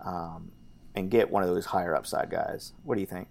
um, 0.00 0.50
and 0.94 1.10
get 1.10 1.30
one 1.30 1.42
of 1.42 1.48
those 1.50 1.66
higher 1.66 1.94
upside 1.94 2.30
guys. 2.30 2.72
What 2.82 2.94
do 2.94 3.02
you 3.02 3.06
think? 3.06 3.28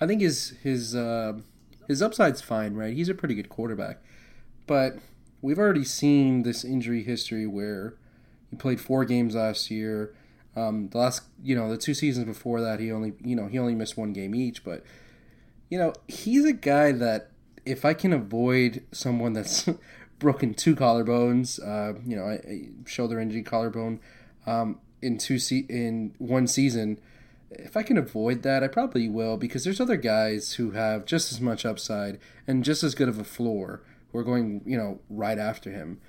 I 0.00 0.06
think 0.06 0.20
his 0.20 0.50
his 0.62 0.94
uh, 0.94 1.34
his 1.90 2.00
upside's 2.02 2.40
fine, 2.40 2.74
right? 2.74 2.94
He's 2.94 3.08
a 3.08 3.14
pretty 3.14 3.34
good 3.34 3.48
quarterback, 3.48 3.98
but 4.68 4.98
we've 5.42 5.58
already 5.58 5.84
seen 5.84 6.44
this 6.44 6.64
injury 6.64 7.02
history 7.02 7.48
where 7.48 7.94
he 8.48 8.56
played 8.56 8.80
four 8.80 9.04
games 9.04 9.34
last 9.34 9.72
year. 9.72 10.14
Um, 10.54 10.88
the 10.90 10.98
last, 10.98 11.22
you 11.42 11.56
know, 11.56 11.68
the 11.68 11.76
two 11.76 11.94
seasons 11.94 12.26
before 12.26 12.60
that, 12.60 12.78
he 12.78 12.92
only, 12.92 13.14
you 13.24 13.34
know, 13.34 13.48
he 13.48 13.58
only 13.58 13.74
missed 13.74 13.96
one 13.96 14.12
game 14.12 14.36
each. 14.36 14.62
But, 14.62 14.84
you 15.68 15.78
know, 15.78 15.92
he's 16.06 16.44
a 16.44 16.52
guy 16.52 16.92
that 16.92 17.32
if 17.66 17.84
I 17.84 17.92
can 17.92 18.12
avoid 18.12 18.84
someone 18.92 19.32
that's 19.32 19.68
broken 20.20 20.54
two 20.54 20.76
collarbones, 20.76 21.58
uh, 21.60 21.98
you 22.06 22.14
know, 22.14 22.38
shoulder 22.86 23.18
injury, 23.18 23.42
collarbone, 23.42 23.98
um, 24.46 24.78
in 25.02 25.18
two 25.18 25.40
se- 25.40 25.66
in 25.68 26.14
one 26.18 26.46
season, 26.46 27.00
if 27.50 27.76
I 27.76 27.82
can 27.82 27.98
avoid 27.98 28.42
that, 28.42 28.62
I 28.62 28.68
probably 28.68 29.08
will 29.08 29.36
because 29.36 29.64
there's 29.64 29.80
other 29.80 29.96
guys 29.96 30.54
who 30.54 30.72
have 30.72 31.04
just 31.04 31.32
as 31.32 31.40
much 31.40 31.66
upside 31.66 32.18
and 32.46 32.64
just 32.64 32.82
as 32.82 32.94
good 32.94 33.08
of 33.08 33.18
a 33.18 33.24
floor 33.24 33.82
who 34.12 34.18
are 34.18 34.24
going, 34.24 34.62
you 34.64 34.76
know, 34.76 35.00
right 35.08 35.38
after 35.38 35.70
him. 35.70 36.00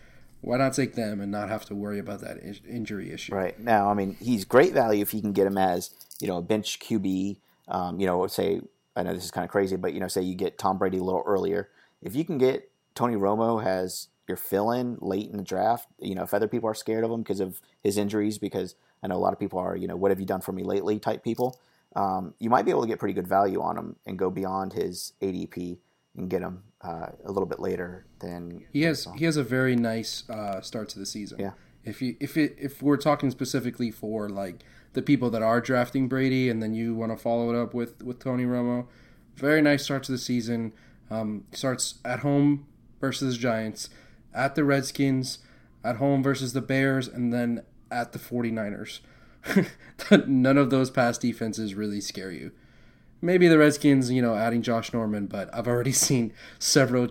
Why 0.42 0.58
not 0.58 0.74
take 0.74 0.96
them 0.96 1.22
and 1.22 1.32
not 1.32 1.50
have 1.50 1.66
to 1.66 1.76
worry 1.76 2.00
about 2.00 2.22
that 2.22 2.38
in- 2.38 2.60
injury 2.68 3.12
issue? 3.12 3.36
Right 3.36 3.60
now, 3.60 3.89
I 3.89 3.94
mean, 3.94 4.18
he's 4.20 4.44
great 4.44 4.74
value 4.74 5.02
if 5.02 5.14
you 5.14 5.22
can 5.22 5.34
get 5.34 5.46
him 5.46 5.58
as 5.58 5.92
you 6.20 6.28
know 6.28 6.38
a 6.38 6.42
bench 6.42 6.80
QB. 6.80 7.38
Um, 7.68 8.00
you 8.00 8.08
know, 8.08 8.26
say 8.26 8.62
I 8.96 9.04
know 9.04 9.14
this 9.14 9.24
is 9.24 9.32
kind 9.32 9.46
of 9.46 9.52
crazy, 9.52 9.76
but 9.76 9.94
you 9.94 10.00
know, 10.00 10.08
say 10.08 10.22
you 10.22 10.36
get 10.36 10.58
Tom 10.58 10.78
Brady 10.78 10.98
a 10.98 11.04
little 11.04 11.24
earlier. 11.26 11.70
If 12.02 12.16
you 12.16 12.26
can 12.26 12.39
get 12.39 12.72
Tony 12.96 13.16
Romo 13.16 13.64
has 13.64 14.08
your 14.28 14.38
fill-in 14.38 14.98
late 15.00 15.30
in 15.30 15.38
the 15.38 15.44
draft, 15.44 15.88
you 16.00 16.16
know, 16.16 16.24
if 16.24 16.34
other 16.34 16.48
people 16.48 16.70
are 16.70 16.74
scared 16.74 17.04
of 17.04 17.12
him 17.12 17.22
because 17.22 17.39
of 17.39 17.62
his 17.84 17.98
injuries, 17.98 18.39
because 18.39 18.76
I 19.04 19.08
know 19.08 19.16
a 19.16 19.20
lot 19.20 19.34
of 19.34 19.39
people 19.39 19.60
are, 19.60 19.76
you 19.76 19.88
know, 19.88 19.95
what 19.95 20.12
have 20.12 20.20
you 20.20 20.26
done 20.26 20.41
for 20.41 20.52
me 20.52 20.64
lately 20.64 20.99
type 20.99 21.24
people. 21.24 21.60
Um, 21.95 22.34
you 22.39 22.49
might 22.49 22.64
be 22.64 22.72
able 22.72 22.82
to 22.82 22.88
get 22.88 22.99
pretty 22.99 23.14
good 23.14 23.28
value 23.28 23.62
on 23.62 23.78
him 23.78 23.95
and 24.06 24.18
go 24.18 24.30
beyond 24.30 24.74
his 24.74 25.14
ADP 25.22 25.80
and 26.16 26.30
get 26.30 26.41
him 26.41 26.64
uh, 26.82 27.08
a 27.26 27.32
little 27.32 27.45
bit 27.45 27.60
later 27.60 28.06
than 28.20 28.66
He 28.72 28.84
has 28.84 29.08
he 29.18 29.26
has 29.26 29.38
a 29.38 29.43
very 29.43 29.76
nice 29.76 30.30
uh, 30.30 30.62
start 30.62 30.89
to 30.89 30.99
the 30.99 31.06
season. 31.06 31.39
Yeah. 31.39 31.52
If 31.84 32.02
you 32.02 32.16
if 32.20 32.38
it 32.38 32.56
if 32.60 32.82
we're 32.82 32.97
talking 32.97 33.32
specifically 33.32 33.91
for 33.91 34.30
like 34.30 34.64
the 34.93 35.02
people 35.02 35.30
that 35.32 35.41
are 35.41 35.62
drafting 35.62 36.08
Brady 36.08 36.49
and 36.49 36.62
then 36.62 36.74
you 36.74 36.95
want 36.95 37.12
to 37.12 37.18
follow 37.18 37.54
it 37.54 37.62
up 37.62 37.74
with 37.74 38.02
with 38.04 38.20
Tony 38.20 38.45
Romo, 38.45 38.88
very 39.36 39.62
nice 39.62 39.84
start 39.84 40.04
to 40.04 40.12
the 40.12 40.18
season. 40.18 40.74
Um, 41.10 41.43
starts 41.52 41.95
at 42.06 42.20
home 42.20 42.68
versus 43.02 43.36
the 43.36 43.41
Giants, 43.41 43.89
at 44.34 44.56
the 44.56 44.64
Redskins, 44.64 45.39
at 45.84 45.97
home 45.97 46.24
versus 46.24 46.54
the 46.54 46.62
Bears, 46.62 47.10
and 47.10 47.34
then 47.34 47.64
at 47.92 48.12
the 48.14 48.20
49ers. 48.20 49.00
None 50.28 50.58
of 50.58 50.70
those 50.70 50.89
past 50.89 51.22
defenses 51.22 51.76
really 51.76 52.02
scare 52.02 52.32
you. 52.32 52.52
Maybe 53.24 53.48
the 53.48 53.60
Redskins, 53.60 54.10
you 54.10 54.22
know, 54.22 54.36
adding 54.36 54.64
Josh 54.64 54.94
Norman, 54.94 55.28
but 55.28 55.54
I've 55.54 55.68
already 55.68 55.92
seen 56.08 56.34
several 56.58 57.08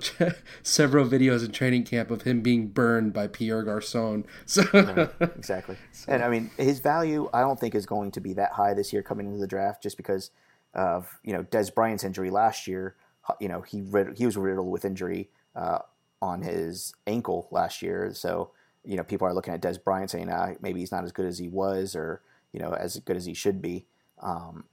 several 0.63 1.07
videos 1.07 1.45
in 1.45 1.53
training 1.53 1.85
camp 1.85 2.11
of 2.11 2.23
him 2.23 2.41
being 2.41 2.69
burned 2.69 3.13
by 3.13 3.29
Pierre 3.29 3.63
Garcon. 3.63 4.27
So 4.47 4.63
exactly. 5.21 5.77
And 6.09 6.23
I 6.23 6.29
mean, 6.29 6.51
his 6.57 6.81
value 6.81 7.31
I 7.33 7.43
don't 7.43 7.61
think 7.61 7.75
is 7.75 7.87
going 7.87 8.11
to 8.13 8.21
be 8.21 8.33
that 8.35 8.53
high 8.53 8.75
this 8.75 8.93
year 8.93 9.03
coming 9.03 9.27
into 9.27 9.39
the 9.39 9.47
draft, 9.47 9.83
just 9.83 9.97
because 9.97 10.31
of 10.75 11.21
you 11.23 11.33
know 11.33 11.45
Dez 11.45 11.73
Bryant's 11.73 12.05
injury 12.05 12.31
last 12.31 12.67
year. 12.67 12.97
You 13.39 13.49
know 13.49 13.61
he 13.61 13.85
he 14.17 14.27
was 14.27 14.37
riddled 14.37 14.69
with 14.69 14.85
injury 14.85 15.31
uh, 15.55 15.79
on 16.21 16.43
his 16.43 16.93
ankle 17.07 17.47
last 17.53 17.83
year, 17.83 18.11
so 18.13 18.51
you 18.85 18.97
know 18.97 19.05
people 19.05 19.27
are 19.27 19.35
looking 19.35 19.55
at 19.55 19.63
Dez 19.63 19.83
Bryant 19.83 20.11
saying 20.11 20.31
ah, 20.31 20.55
maybe 20.61 20.81
he's 20.81 20.93
not 20.93 21.05
as 21.05 21.13
good 21.13 21.27
as 21.27 21.39
he 21.39 21.49
was, 21.49 21.95
or 21.95 22.23
you 22.53 22.61
know 22.61 22.73
as 22.73 22.99
good 23.01 23.17
as 23.17 23.27
he 23.27 23.35
should 23.35 23.61
be. 23.61 23.87
Um, 24.21 24.65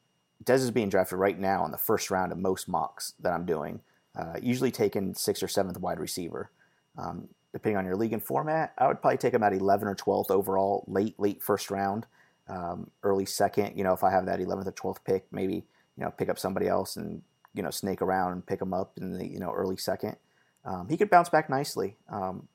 Dez 0.44 0.56
is 0.56 0.72
being 0.72 0.90
drafted 0.90 1.18
right 1.18 1.38
now 1.38 1.66
in 1.66 1.72
the 1.72 1.78
first 1.78 2.12
round 2.12 2.32
of 2.32 2.38
most 2.38 2.68
mocks 2.68 3.14
that 3.20 3.34
I'm 3.34 3.46
doing, 3.46 3.82
uh, 4.16 4.36
usually 4.42 4.72
taken 4.72 5.16
sixth 5.16 5.44
or 5.44 5.48
seventh 5.48 5.80
wide 5.80 6.00
receiver. 6.00 6.52
Um, 6.98 7.30
depending 7.54 7.78
on 7.78 7.86
your 7.86 7.96
league 7.96 8.14
and 8.14 8.24
format, 8.24 8.74
I 8.78 8.88
would 8.88 9.02
probably 9.02 9.18
take 9.18 9.34
him 9.34 9.44
at 9.44 9.54
11 9.54 9.88
or 9.88 9.96
12th 9.96 10.32
overall, 10.32 10.84
late, 10.88 11.20
late 11.20 11.42
first 11.42 11.72
round, 11.72 12.06
um, 12.48 12.92
early 13.04 13.26
second. 13.26 13.78
You 13.78 13.84
know, 13.84 13.94
if 13.94 14.04
I 14.04 14.12
have 14.12 14.26
that 14.26 14.40
11th 14.40 14.68
or 14.68 14.72
12th 14.72 15.04
pick, 15.06 15.26
maybe, 15.32 15.56
you 15.56 16.04
know, 16.04 16.12
pick 16.12 16.30
up 16.30 16.38
somebody 16.38 16.68
else 16.68 16.96
and, 16.96 17.22
you 17.54 17.64
know, 17.64 17.70
snake 17.70 18.02
around 18.02 18.34
and 18.34 18.46
pick 18.46 18.62
him 18.62 18.74
up 18.74 18.94
in 18.98 19.18
the, 19.18 19.28
you 19.28 19.40
know, 19.40 19.52
early 19.52 19.78
second. 19.78 20.18
Um, 20.66 20.88
he 20.90 20.98
could 20.98 21.10
bounce 21.10 21.30
back 21.30 21.50
nicely. 21.50 21.98
Um, 22.10 22.48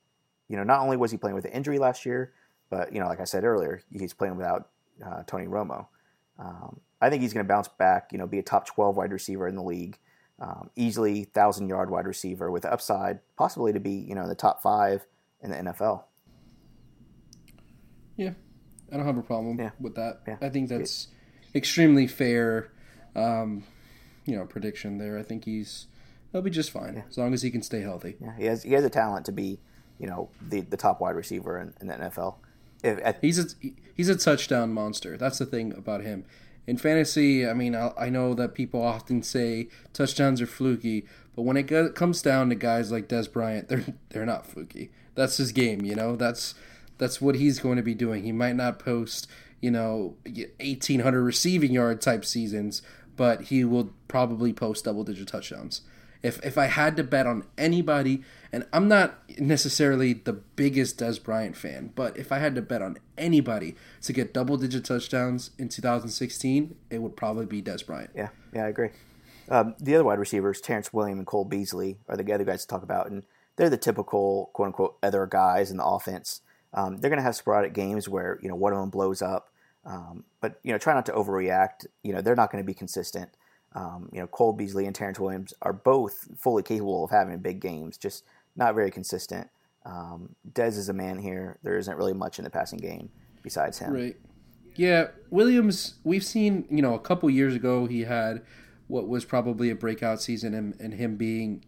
you 0.47 0.57
know, 0.57 0.63
not 0.63 0.81
only 0.81 0.97
was 0.97 1.11
he 1.11 1.17
playing 1.17 1.35
with 1.35 1.45
an 1.45 1.51
injury 1.51 1.79
last 1.79 2.05
year, 2.05 2.33
but, 2.69 2.93
you 2.93 2.99
know, 2.99 3.07
like 3.07 3.19
I 3.19 3.23
said 3.25 3.43
earlier, 3.43 3.81
he's 3.91 4.13
playing 4.13 4.35
without 4.35 4.69
uh, 5.05 5.23
Tony 5.27 5.45
Romo. 5.47 5.87
Um, 6.39 6.79
I 7.01 7.09
think 7.09 7.21
he's 7.21 7.33
going 7.33 7.45
to 7.45 7.47
bounce 7.47 7.67
back, 7.67 8.11
you 8.11 8.17
know, 8.17 8.25
be 8.27 8.39
a 8.39 8.43
top 8.43 8.65
12 8.65 8.95
wide 8.97 9.11
receiver 9.11 9.47
in 9.47 9.55
the 9.55 9.61
league, 9.63 9.97
um, 10.39 10.69
easily 10.75 11.19
1,000 11.21 11.67
yard 11.69 11.89
wide 11.89 12.07
receiver 12.07 12.49
with 12.51 12.65
upside, 12.65 13.19
possibly 13.37 13.73
to 13.73 13.79
be, 13.79 13.91
you 13.91 14.15
know, 14.15 14.23
in 14.23 14.29
the 14.29 14.35
top 14.35 14.61
five 14.61 15.05
in 15.41 15.49
the 15.51 15.57
NFL. 15.57 16.03
yeah, 18.15 18.33
I 18.91 18.97
don't 18.97 19.05
have 19.05 19.17
a 19.17 19.21
problem 19.23 19.59
Yeah. 19.59 19.71
with 19.79 19.95
that. 19.95 20.21
Yeah. 20.27 20.37
I 20.41 20.49
think 20.49 20.69
that's 20.69 21.07
extremely 21.55 22.07
fair, 22.07 22.71
um, 23.15 23.63
you 24.25 24.35
know, 24.35 24.45
prediction 24.45 24.97
there. 24.97 25.17
I 25.17 25.23
think 25.23 25.45
he's 25.45 25.87
he'll 26.31 26.41
be 26.41 26.49
just 26.49 26.71
fine 26.71 27.03
as 27.09 27.17
long 27.17 27.33
as 27.33 27.41
he 27.41 27.51
can 27.51 27.61
stay 27.61 27.81
healthy. 27.81 28.15
Yeah, 28.19 28.35
he 28.37 28.45
has 28.45 28.63
he 28.63 28.73
has 28.73 28.83
a 28.83 28.89
talent 28.89 29.25
to 29.25 29.31
be, 29.31 29.59
you 30.03 30.09
know, 30.09 30.27
the, 30.49 30.59
the 30.59 30.75
top 30.75 30.99
wide 30.99 31.15
receiver 31.15 31.57
in, 31.57 31.73
in 31.79 31.87
the 31.87 31.93
NFL. 31.93 32.35
If, 32.83 32.99
at, 33.05 33.19
He's 33.21 33.39
a 33.39 33.47
he's 33.95 34.09
a 34.09 34.17
touchdown 34.17 34.73
monster. 34.73 35.15
That's 35.15 35.37
the 35.37 35.45
thing 35.45 35.73
about 35.77 36.01
him. 36.01 36.25
In 36.67 36.75
fantasy, 36.75 37.47
I 37.47 37.53
mean, 37.53 37.73
I, 37.73 37.93
I 37.97 38.09
know 38.09 38.33
that 38.33 38.53
people 38.53 38.81
often 38.81 39.23
say 39.23 39.69
touchdowns 39.93 40.41
are 40.41 40.45
fluky, 40.45 41.05
but 41.37 41.43
when 41.43 41.55
it 41.55 41.63
go, 41.63 41.89
comes 41.89 42.21
down 42.21 42.49
to 42.49 42.55
guys 42.55 42.91
like 42.91 43.07
Dez 43.07 43.31
Bryant, 43.31 43.69
they're 43.69 43.85
they're 44.09 44.25
not 44.25 44.45
fluky. 44.45 44.91
That's 45.15 45.37
his 45.37 45.53
game, 45.53 45.85
you 45.85 45.95
know. 45.95 46.17
That's 46.17 46.53
that's 46.97 47.21
what 47.21 47.35
he's 47.35 47.59
going 47.59 47.77
to 47.77 47.81
be 47.81 47.95
doing. 47.95 48.23
He 48.25 48.33
might 48.33 48.57
not 48.57 48.79
post, 48.79 49.29
you 49.61 49.71
know, 49.71 50.17
eighteen 50.59 50.99
hundred 50.99 51.23
receiving 51.23 51.71
yard 51.71 52.01
type 52.01 52.25
seasons, 52.25 52.81
but 53.15 53.43
he 53.43 53.63
will 53.63 53.93
probably 54.09 54.51
post 54.51 54.83
double 54.83 55.05
digit 55.05 55.29
touchdowns. 55.29 55.79
If 56.23 56.43
if 56.43 56.57
I 56.57 56.67
had 56.67 56.95
to 56.97 57.03
bet 57.03 57.27
on 57.27 57.45
anybody, 57.57 58.23
and 58.51 58.65
I'm 58.71 58.87
not 58.87 59.19
necessarily 59.37 60.13
the 60.13 60.33
biggest 60.33 60.99
Dez 60.99 61.21
Bryant 61.21 61.57
fan, 61.57 61.91
but 61.95 62.17
if 62.17 62.31
I 62.31 62.39
had 62.39 62.55
to 62.55 62.61
bet 62.61 62.81
on 62.81 62.97
anybody 63.17 63.75
to 64.03 64.13
get 64.13 64.33
double 64.33 64.57
digit 64.57 64.85
touchdowns 64.85 65.51
in 65.59 65.69
2016, 65.69 66.75
it 66.89 67.01
would 67.01 67.17
probably 67.17 67.45
be 67.45 67.61
Dez 67.61 67.85
Bryant. 67.85 68.11
yeah, 68.15 68.29
yeah, 68.53 68.65
I 68.65 68.69
agree. 68.69 68.89
Um, 69.49 69.75
the 69.79 69.95
other 69.95 70.03
wide 70.05 70.19
receivers, 70.19 70.61
Terrance 70.61 70.93
William 70.93 71.17
and 71.17 71.27
Cole 71.27 71.45
Beasley, 71.45 71.97
are 72.07 72.15
the 72.15 72.33
other 72.33 72.45
guys 72.45 72.61
to 72.61 72.67
talk 72.67 72.83
about, 72.83 73.09
and 73.09 73.23
they're 73.55 73.69
the 73.69 73.77
typical 73.77 74.49
quote 74.53 74.67
unquote 74.67 74.97
other 75.03 75.25
guys 75.25 75.69
in 75.69 75.77
the 75.77 75.85
offense. 75.85 76.41
Um, 76.73 76.97
they're 76.97 77.09
going 77.09 77.19
to 77.19 77.23
have 77.23 77.35
sporadic 77.35 77.73
games 77.73 78.09
where 78.09 78.39
you 78.41 78.49
know 78.49 78.55
one 78.55 78.73
of 78.73 78.79
them 78.79 78.89
blows 78.89 79.21
up, 79.21 79.49
um, 79.85 80.23
but 80.41 80.59
you 80.63 80.71
know 80.71 80.77
try 80.77 80.93
not 80.93 81.05
to 81.07 81.11
overreact. 81.11 81.85
You 82.03 82.13
know 82.13 82.21
they're 82.21 82.35
not 82.35 82.51
going 82.51 82.63
to 82.63 82.67
be 82.67 82.73
consistent. 82.73 83.29
Um, 83.75 84.09
you 84.11 84.19
know 84.19 84.27
Cole 84.27 84.53
Beasley 84.53 84.85
and 84.85 84.95
Terrance 84.95 85.19
Williams 85.19 85.53
are 85.61 85.73
both 85.73 86.27
fully 86.37 86.63
capable 86.63 87.03
of 87.03 87.11
having 87.11 87.37
big 87.39 87.59
games, 87.59 87.97
just 87.97 88.23
not 88.55 88.75
very 88.75 88.91
consistent. 88.91 89.49
Um, 89.85 90.35
Dez 90.51 90.77
is 90.77 90.89
a 90.89 90.93
man 90.93 91.19
here. 91.19 91.59
There 91.63 91.77
isn't 91.77 91.97
really 91.97 92.13
much 92.13 92.37
in 92.37 92.43
the 92.43 92.49
passing 92.49 92.79
game 92.79 93.09
besides 93.41 93.79
him. 93.79 93.93
Right. 93.93 94.15
Yeah, 94.75 95.07
Williams. 95.29 95.95
We've 96.03 96.23
seen, 96.23 96.65
you 96.69 96.81
know, 96.81 96.93
a 96.93 96.99
couple 96.99 97.29
years 97.29 97.55
ago 97.55 97.85
he 97.85 98.01
had 98.01 98.43
what 98.87 99.07
was 99.07 99.25
probably 99.25 99.69
a 99.69 99.75
breakout 99.75 100.21
season, 100.21 100.53
and, 100.53 100.79
and 100.79 100.93
him 100.93 101.15
being 101.15 101.65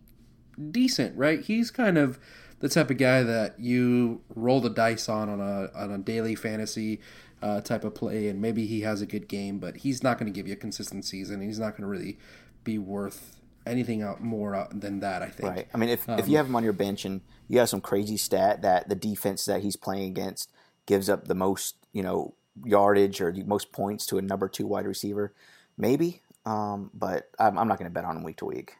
decent. 0.71 1.17
Right. 1.17 1.41
He's 1.41 1.71
kind 1.71 1.97
of 1.97 2.19
the 2.59 2.69
type 2.69 2.89
of 2.89 2.97
guy 2.97 3.23
that 3.23 3.59
you 3.59 4.21
roll 4.33 4.61
the 4.61 4.69
dice 4.69 5.09
on 5.09 5.29
on 5.29 5.39
a 5.39 5.69
on 5.75 5.91
a 5.91 5.97
daily 5.97 6.35
fantasy 6.35 6.99
uh, 7.45 7.61
type 7.61 7.83
of 7.83 7.93
play, 7.93 8.27
and 8.27 8.41
maybe 8.41 8.65
he 8.65 8.81
has 8.81 9.01
a 9.01 9.05
good 9.05 9.27
game, 9.27 9.59
but 9.59 9.77
he's 9.77 10.01
not 10.01 10.17
going 10.17 10.25
to 10.25 10.35
give 10.35 10.47
you 10.47 10.53
a 10.53 10.57
consistent 10.57 11.05
season. 11.05 11.41
He's 11.41 11.59
not 11.59 11.71
going 11.71 11.83
to 11.83 11.87
really 11.87 12.17
be 12.63 12.79
worth 12.79 13.39
anything 13.67 14.01
out 14.01 14.19
more 14.19 14.67
than 14.71 14.99
that. 15.01 15.21
I 15.21 15.29
think. 15.29 15.49
Right. 15.49 15.67
I 15.71 15.77
mean, 15.77 15.89
if, 15.89 16.09
if 16.09 16.27
you 16.27 16.37
have 16.37 16.47
him 16.47 16.55
on 16.55 16.63
your 16.63 16.73
bench 16.73 17.05
and 17.05 17.21
you 17.47 17.59
have 17.59 17.69
some 17.69 17.81
crazy 17.81 18.17
stat 18.17 18.63
that 18.63 18.89
the 18.89 18.95
defense 18.95 19.45
that 19.45 19.61
he's 19.61 19.75
playing 19.75 20.09
against 20.09 20.49
gives 20.87 21.07
up 21.07 21.27
the 21.27 21.35
most, 21.35 21.75
you 21.93 22.01
know, 22.01 22.33
yardage 22.63 23.21
or 23.21 23.31
the 23.31 23.43
most 23.43 23.71
points 23.71 24.07
to 24.07 24.17
a 24.17 24.23
number 24.23 24.49
two 24.49 24.65
wide 24.65 24.87
receiver, 24.87 25.31
maybe. 25.77 26.23
Um, 26.47 26.89
but 26.95 27.29
I'm, 27.37 27.59
I'm 27.59 27.67
not 27.67 27.77
going 27.77 27.89
to 27.89 27.93
bet 27.93 28.05
on 28.05 28.17
him 28.17 28.23
week 28.23 28.37
to 28.37 28.45
week. 28.45 28.73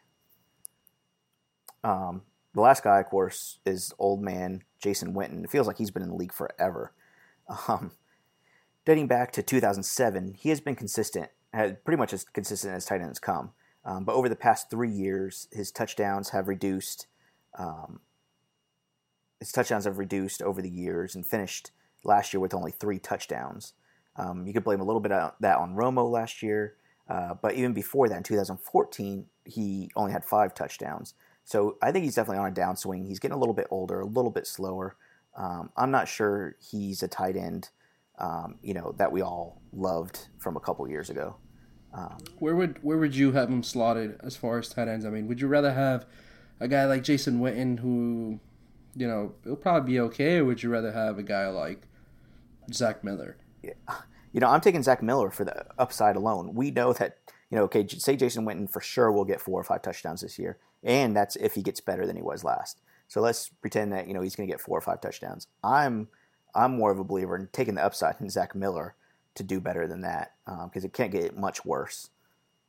Um, 1.84 2.24
the 2.56 2.62
last 2.62 2.84
guy, 2.84 3.00
of 3.00 3.06
course, 3.06 3.60
is 3.64 3.94
old 4.00 4.24
man 4.24 4.64
Jason 4.80 5.14
Witten. 5.14 5.44
It 5.44 5.52
feels 5.52 5.68
like 5.68 5.78
he's 5.78 5.92
been 5.92 6.02
in 6.02 6.10
the 6.10 6.16
league 6.16 6.34
forever. 6.34 6.94
Um, 7.68 7.92
dating 8.86 9.08
back 9.08 9.32
to 9.34 9.44
2007, 9.44 10.36
he 10.36 10.50
has 10.50 10.62
been 10.62 10.76
consistent, 10.76 11.30
pretty 11.52 11.98
much 11.98 12.14
as 12.14 12.24
consistent 12.24 12.74
as 12.76 12.86
tight 12.86 13.02
ends 13.02 13.20
come. 13.20 13.52
Um, 13.84 14.04
but 14.04 14.16
over 14.16 14.30
the 14.30 14.36
past 14.36 14.70
three 14.70 14.90
years, 14.90 15.48
his 15.52 15.72
touchdowns 15.72 16.30
have 16.30 16.48
reduced. 16.48 17.08
Um, 17.58 18.00
his 19.40 19.52
touchdowns 19.52 19.86
have 19.86 20.00
reduced 20.00 20.42
over 20.42 20.62
the 20.62 20.70
years 20.70 21.14
and 21.14 21.26
finished 21.26 21.72
last 22.04 22.34
year 22.34 22.40
with 22.40 22.54
only 22.54 22.72
three 22.72 23.00
touchdowns. 23.00 23.74
Um, 24.16 24.48
you 24.48 24.54
could 24.54 24.64
blame 24.64 24.80
a 24.80 24.86
little 24.86 25.02
bit 25.02 25.12
of 25.12 25.34
that 25.40 25.58
on 25.58 25.76
Romo 25.76 26.10
last 26.10 26.42
year, 26.42 26.76
uh, 27.10 27.36
but 27.40 27.56
even 27.56 27.74
before 27.74 28.08
that, 28.10 28.18
in 28.18 28.24
2014, 28.24 29.26
he 29.44 29.92
only 29.96 30.12
had 30.12 30.24
five 30.24 30.54
touchdowns. 30.54 31.14
So 31.44 31.78
I 31.82 31.92
think 31.92 32.06
he's 32.06 32.16
definitely 32.16 32.40
on 32.40 32.52
a 32.52 32.56
downswing. 32.56 33.06
He's 33.08 33.20
getting 33.20 33.36
a 33.36 33.40
little 33.40 33.54
bit 33.54 33.68
older, 33.70 34.00
a 34.00 34.06
little 34.06 34.32
bit 34.32 34.48
slower. 34.48 34.96
Um, 35.36 35.70
I'm 35.76 35.92
not 35.92 36.08
sure 36.08 36.56
he's 36.60 37.04
a 37.04 37.08
tight 37.08 37.36
end, 37.36 37.70
um, 38.20 38.56
you 38.62 38.74
know, 38.74 38.94
that 38.98 39.12
we 39.12 39.22
all 39.22 39.62
loved 39.74 40.28
from 40.40 40.56
a 40.58 40.60
couple 40.60 40.88
years 40.88 41.10
ago. 41.10 41.36
Where 42.40 42.56
would 42.56 42.84
where 42.84 42.98
would 42.98 43.16
you 43.16 43.32
have 43.32 43.50
him 43.50 43.64
slotted 43.64 44.20
as 44.22 44.36
far 44.36 44.60
as 44.60 44.70
tight 44.70 44.88
ends? 44.88 45.06
I 45.06 45.10
mean, 45.10 45.28
would 45.28 45.40
you 45.40 45.48
rather 45.48 45.74
have 45.74 46.06
a 46.60 46.68
guy 46.68 46.86
like 46.86 47.04
Jason 47.04 47.40
Witten 47.40 47.80
who, 47.80 48.40
you 48.96 49.08
know, 49.08 49.34
it'll 49.44 49.56
probably 49.56 49.94
be 49.94 50.00
okay, 50.02 50.38
or 50.38 50.46
would 50.46 50.62
you 50.62 50.70
rather 50.70 50.92
have 50.92 51.18
a 51.18 51.24
guy 51.24 51.48
like 51.48 51.88
Zach 52.74 53.04
Miller? 53.04 53.38
Yeah. 53.64 53.74
you 54.34 54.40
know, 54.40 54.48
I'm 54.48 54.62
taking 54.62 54.84
Zach 54.84 55.02
Miller 55.02 55.30
for 55.30 55.46
the 55.46 55.66
upside 55.78 56.16
alone. 56.16 56.54
We 56.54 56.72
know 56.72 56.92
that, 56.94 57.18
you 57.50 57.58
know, 57.58 57.64
okay, 57.64 57.88
say 57.88 58.16
Jason 58.18 58.46
Witten 58.46 58.70
for 58.70 58.82
sure 58.82 59.12
will 59.12 59.26
get 59.26 59.40
four 59.40 59.60
or 59.60 59.64
five 59.64 59.82
touchdowns 59.82 60.22
this 60.22 60.38
year, 60.38 60.58
and 60.84 61.16
that's 61.16 61.38
if 61.38 61.56
he 61.56 61.62
gets 61.62 61.80
better 61.80 62.06
than 62.06 62.18
he 62.18 62.22
was 62.22 62.44
last. 62.44 62.82
So 63.08 63.22
let's 63.22 63.50
pretend 63.50 63.94
that 63.94 64.08
you 64.08 64.14
know 64.14 64.22
he's 64.22 64.36
going 64.36 64.48
to 64.48 64.54
get 64.54 64.62
four 64.62 64.78
or 64.78 64.82
five 64.82 65.00
touchdowns. 65.00 65.48
I'm 65.64 66.10
I'm 66.56 66.78
more 66.78 66.92
of 66.92 67.00
a 67.00 67.04
believer 67.04 67.36
in 67.36 67.50
taking 67.52 67.76
the 67.76 67.86
upside 67.86 68.16
in 68.20 68.30
Zach 68.30 68.56
Miller 68.56 68.96
to 69.36 69.44
do 69.44 69.60
better 69.60 69.88
than 69.88 70.02
that 70.02 70.34
because 70.46 70.84
um, 70.84 70.86
it 70.86 70.94
can't 70.94 71.12
get 71.12 71.38
much 71.38 71.66
worse. 71.66 72.10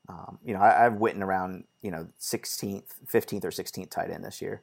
Um, 0.09 0.39
you 0.45 0.55
know, 0.55 0.61
I, 0.61 0.83
have 0.83 0.95
Witten 0.95 1.23
around 1.23 1.65
you 1.83 1.91
know 1.91 2.09
16th, 2.21 2.95
15th 3.07 3.45
or 3.45 3.51
16th 3.51 3.91
tight 3.91 4.11
end 4.11 4.25
this 4.25 4.41
year, 4.43 4.63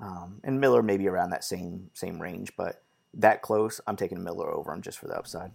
um, 0.00 0.40
and 0.44 0.60
Miller 0.60 0.82
maybe 0.82 1.08
around 1.08 1.30
that 1.30 1.44
same 1.44 1.90
same 1.94 2.20
range, 2.20 2.52
but 2.56 2.82
that 3.14 3.42
close, 3.42 3.80
I'm 3.86 3.96
taking 3.96 4.22
Miller 4.22 4.52
over 4.52 4.72
him 4.72 4.82
just 4.82 4.98
for 4.98 5.06
the 5.06 5.16
upside. 5.16 5.52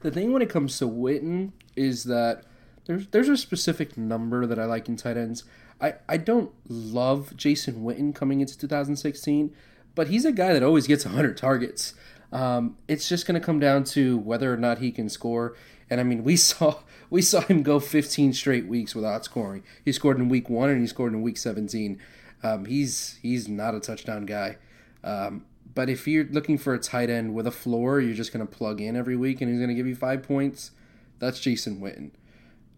The 0.00 0.10
thing 0.10 0.32
when 0.32 0.40
it 0.40 0.48
comes 0.48 0.78
to 0.78 0.86
Witten 0.86 1.52
is 1.76 2.04
that 2.04 2.44
there's 2.86 3.06
there's 3.08 3.28
a 3.28 3.36
specific 3.36 3.96
number 3.98 4.46
that 4.46 4.58
I 4.58 4.64
like 4.64 4.88
in 4.88 4.96
tight 4.96 5.16
ends. 5.16 5.44
I, 5.80 5.94
I 6.08 6.16
don't 6.16 6.52
love 6.68 7.36
Jason 7.36 7.82
Witten 7.84 8.14
coming 8.14 8.40
into 8.40 8.58
2016, 8.58 9.54
but 9.94 10.08
he's 10.08 10.24
a 10.24 10.32
guy 10.32 10.52
that 10.52 10.62
always 10.62 10.86
gets 10.86 11.04
100 11.04 11.36
targets. 11.36 11.94
Um, 12.32 12.76
it's 12.86 13.08
just 13.08 13.26
going 13.26 13.40
to 13.40 13.44
come 13.44 13.58
down 13.58 13.84
to 13.84 14.18
whether 14.18 14.52
or 14.52 14.56
not 14.56 14.78
he 14.78 14.92
can 14.92 15.08
score. 15.08 15.56
And 15.88 16.00
I 16.00 16.04
mean, 16.04 16.24
we 16.24 16.36
saw 16.36 16.80
we 17.08 17.22
saw 17.22 17.40
him 17.40 17.62
go 17.62 17.80
15 17.80 18.32
straight 18.32 18.66
weeks 18.66 18.94
without 18.94 19.24
scoring. 19.24 19.64
He 19.84 19.92
scored 19.92 20.18
in 20.18 20.28
week 20.28 20.48
one 20.48 20.70
and 20.70 20.80
he 20.80 20.86
scored 20.86 21.12
in 21.12 21.22
week 21.22 21.36
17. 21.38 22.00
Um, 22.42 22.64
he's 22.64 23.18
he's 23.22 23.48
not 23.48 23.74
a 23.74 23.80
touchdown 23.80 24.26
guy. 24.26 24.58
Um, 25.02 25.44
but 25.74 25.88
if 25.88 26.06
you're 26.06 26.24
looking 26.24 26.58
for 26.58 26.74
a 26.74 26.78
tight 26.78 27.10
end 27.10 27.34
with 27.34 27.46
a 27.46 27.52
floor, 27.52 28.00
you're 28.00 28.14
just 28.14 28.32
going 28.32 28.46
to 28.46 28.52
plug 28.52 28.80
in 28.80 28.96
every 28.96 29.16
week 29.16 29.40
and 29.40 29.50
he's 29.50 29.58
going 29.58 29.68
to 29.68 29.74
give 29.74 29.86
you 29.86 29.94
five 29.94 30.22
points. 30.22 30.72
That's 31.18 31.40
Jason 31.40 31.80
Witten. 31.80 32.10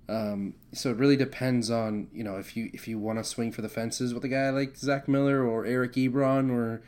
Um, 0.09 0.55
so 0.73 0.91
it 0.91 0.97
really 0.97 1.17
depends 1.17 1.71
on 1.71 2.09
you 2.13 2.25
know 2.25 2.37
if 2.37 2.57
you 2.57 2.71
if 2.73 2.89
you 2.89 2.99
want 2.99 3.19
to 3.19 3.25
swing 3.25 3.53
for 3.53 3.63
the 3.63 3.69
fences 3.69 4.13
with 4.13 4.25
a 4.25 4.29
guy 4.29 4.51
like 4.51 4.77
Zach 4.77 5.09
Miller 5.09 5.45
or 5.45 5.65
Eric 5.65 5.93
Ebron 5.93 6.51
or 6.51 6.83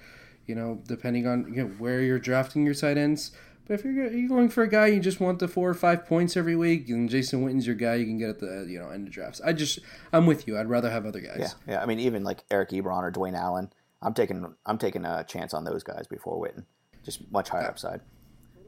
you 0.46 0.54
know 0.54 0.82
depending 0.86 1.26
on 1.26 1.52
you 1.54 1.64
know, 1.64 1.68
where 1.78 2.00
you're 2.00 2.18
drafting 2.18 2.64
your 2.64 2.74
tight 2.74 2.98
ends. 2.98 3.30
But 3.66 3.74
if 3.74 3.84
you're, 3.84 4.12
you're 4.12 4.28
going 4.28 4.50
for 4.50 4.62
a 4.62 4.68
guy 4.68 4.88
you 4.88 5.00
just 5.00 5.20
want 5.20 5.38
the 5.38 5.48
four 5.48 5.70
or 5.70 5.74
five 5.74 6.06
points 6.06 6.36
every 6.36 6.54
week, 6.54 6.88
and 6.90 7.08
Jason 7.08 7.42
Witten's 7.42 7.66
your 7.66 7.76
guy 7.76 7.94
you 7.94 8.04
can 8.04 8.18
get 8.18 8.28
at 8.28 8.40
the 8.40 8.66
you 8.68 8.78
know 8.78 8.90
end 8.90 9.06
of 9.06 9.14
drafts. 9.14 9.40
I 9.44 9.52
just 9.52 9.78
I'm 10.12 10.26
with 10.26 10.46
you. 10.48 10.58
I'd 10.58 10.68
rather 10.68 10.90
have 10.90 11.06
other 11.06 11.20
guys. 11.20 11.38
Yeah, 11.38 11.74
yeah. 11.74 11.82
I 11.82 11.86
mean 11.86 12.00
even 12.00 12.24
like 12.24 12.44
Eric 12.50 12.70
Ebron 12.70 13.02
or 13.02 13.12
Dwayne 13.12 13.38
Allen. 13.38 13.72
I'm 14.02 14.12
taking 14.12 14.54
I'm 14.66 14.78
taking 14.78 15.04
a 15.04 15.24
chance 15.24 15.54
on 15.54 15.64
those 15.64 15.82
guys 15.82 16.06
before 16.08 16.36
Witten. 16.36 16.64
Just 17.04 17.30
much 17.30 17.48
higher 17.50 17.66
upside. 17.66 18.00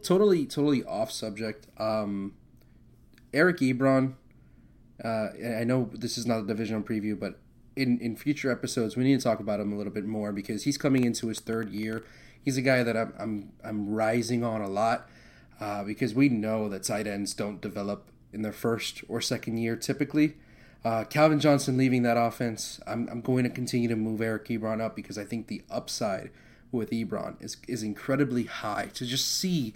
Totally, 0.02 0.46
totally 0.46 0.84
off 0.84 1.10
subject. 1.10 1.66
Um, 1.78 2.34
Eric 3.34 3.58
Ebron 3.58 4.14
uh, 5.04 5.28
I 5.58 5.64
know 5.64 5.90
this 5.92 6.16
is 6.16 6.26
not 6.26 6.40
a 6.40 6.46
divisional 6.46 6.82
preview, 6.82 7.18
but 7.18 7.38
in, 7.76 7.98
in 8.00 8.16
future 8.16 8.50
episodes, 8.50 8.96
we 8.96 9.04
need 9.04 9.18
to 9.18 9.24
talk 9.24 9.40
about 9.40 9.60
him 9.60 9.72
a 9.72 9.76
little 9.76 9.92
bit 9.92 10.06
more 10.06 10.32
because 10.32 10.64
he's 10.64 10.78
coming 10.78 11.04
into 11.04 11.28
his 11.28 11.40
third 11.40 11.70
year. 11.70 12.02
He's 12.42 12.56
a 12.56 12.62
guy 12.62 12.82
that 12.82 12.96
I'm 12.96 13.12
I'm, 13.18 13.52
I'm 13.62 13.90
rising 13.90 14.42
on 14.44 14.62
a 14.62 14.68
lot 14.68 15.08
uh, 15.60 15.84
because 15.84 16.14
we 16.14 16.28
know 16.28 16.68
that 16.68 16.84
tight 16.84 17.06
ends 17.06 17.34
don't 17.34 17.60
develop 17.60 18.10
in 18.32 18.42
their 18.42 18.52
first 18.52 19.02
or 19.08 19.20
second 19.20 19.58
year 19.58 19.76
typically. 19.76 20.34
Uh, 20.84 21.04
Calvin 21.04 21.40
Johnson 21.40 21.76
leaving 21.76 22.02
that 22.02 22.16
offense, 22.16 22.78
I'm, 22.86 23.08
I'm 23.10 23.20
going 23.20 23.42
to 23.42 23.50
continue 23.50 23.88
to 23.88 23.96
move 23.96 24.20
Eric 24.20 24.46
Ebron 24.46 24.80
up 24.80 24.94
because 24.94 25.18
I 25.18 25.24
think 25.24 25.48
the 25.48 25.62
upside 25.68 26.30
with 26.70 26.90
Ebron 26.90 27.42
is 27.42 27.56
is 27.66 27.82
incredibly 27.82 28.44
high. 28.44 28.90
To 28.94 29.04
just 29.04 29.26
see, 29.26 29.74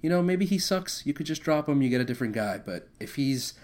you 0.00 0.08
know, 0.08 0.22
maybe 0.22 0.46
he 0.46 0.58
sucks, 0.58 1.04
you 1.04 1.12
could 1.12 1.26
just 1.26 1.42
drop 1.42 1.68
him, 1.68 1.82
you 1.82 1.90
get 1.90 2.00
a 2.00 2.04
different 2.04 2.34
guy. 2.34 2.58
But 2.58 2.88
if 2.98 3.16
he's 3.16 3.54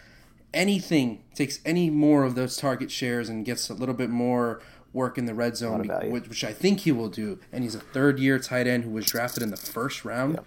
anything 0.54 1.24
takes 1.34 1.60
any 1.64 1.90
more 1.90 2.24
of 2.24 2.34
those 2.34 2.56
target 2.56 2.90
shares 2.90 3.28
and 3.28 3.44
gets 3.44 3.70
a 3.70 3.74
little 3.74 3.94
bit 3.94 4.10
more 4.10 4.60
work 4.92 5.16
in 5.16 5.24
the 5.24 5.34
red 5.34 5.56
zone, 5.56 5.88
which, 6.10 6.28
which, 6.28 6.44
I 6.44 6.52
think 6.52 6.80
he 6.80 6.92
will 6.92 7.08
do, 7.08 7.38
and 7.50 7.64
he's 7.64 7.74
a 7.74 7.80
third 7.80 8.18
year 8.18 8.38
tight 8.38 8.66
end 8.66 8.84
who 8.84 8.90
was 8.90 9.06
drafted 9.06 9.42
in 9.42 9.50
the 9.50 9.56
first 9.56 10.04
round. 10.04 10.38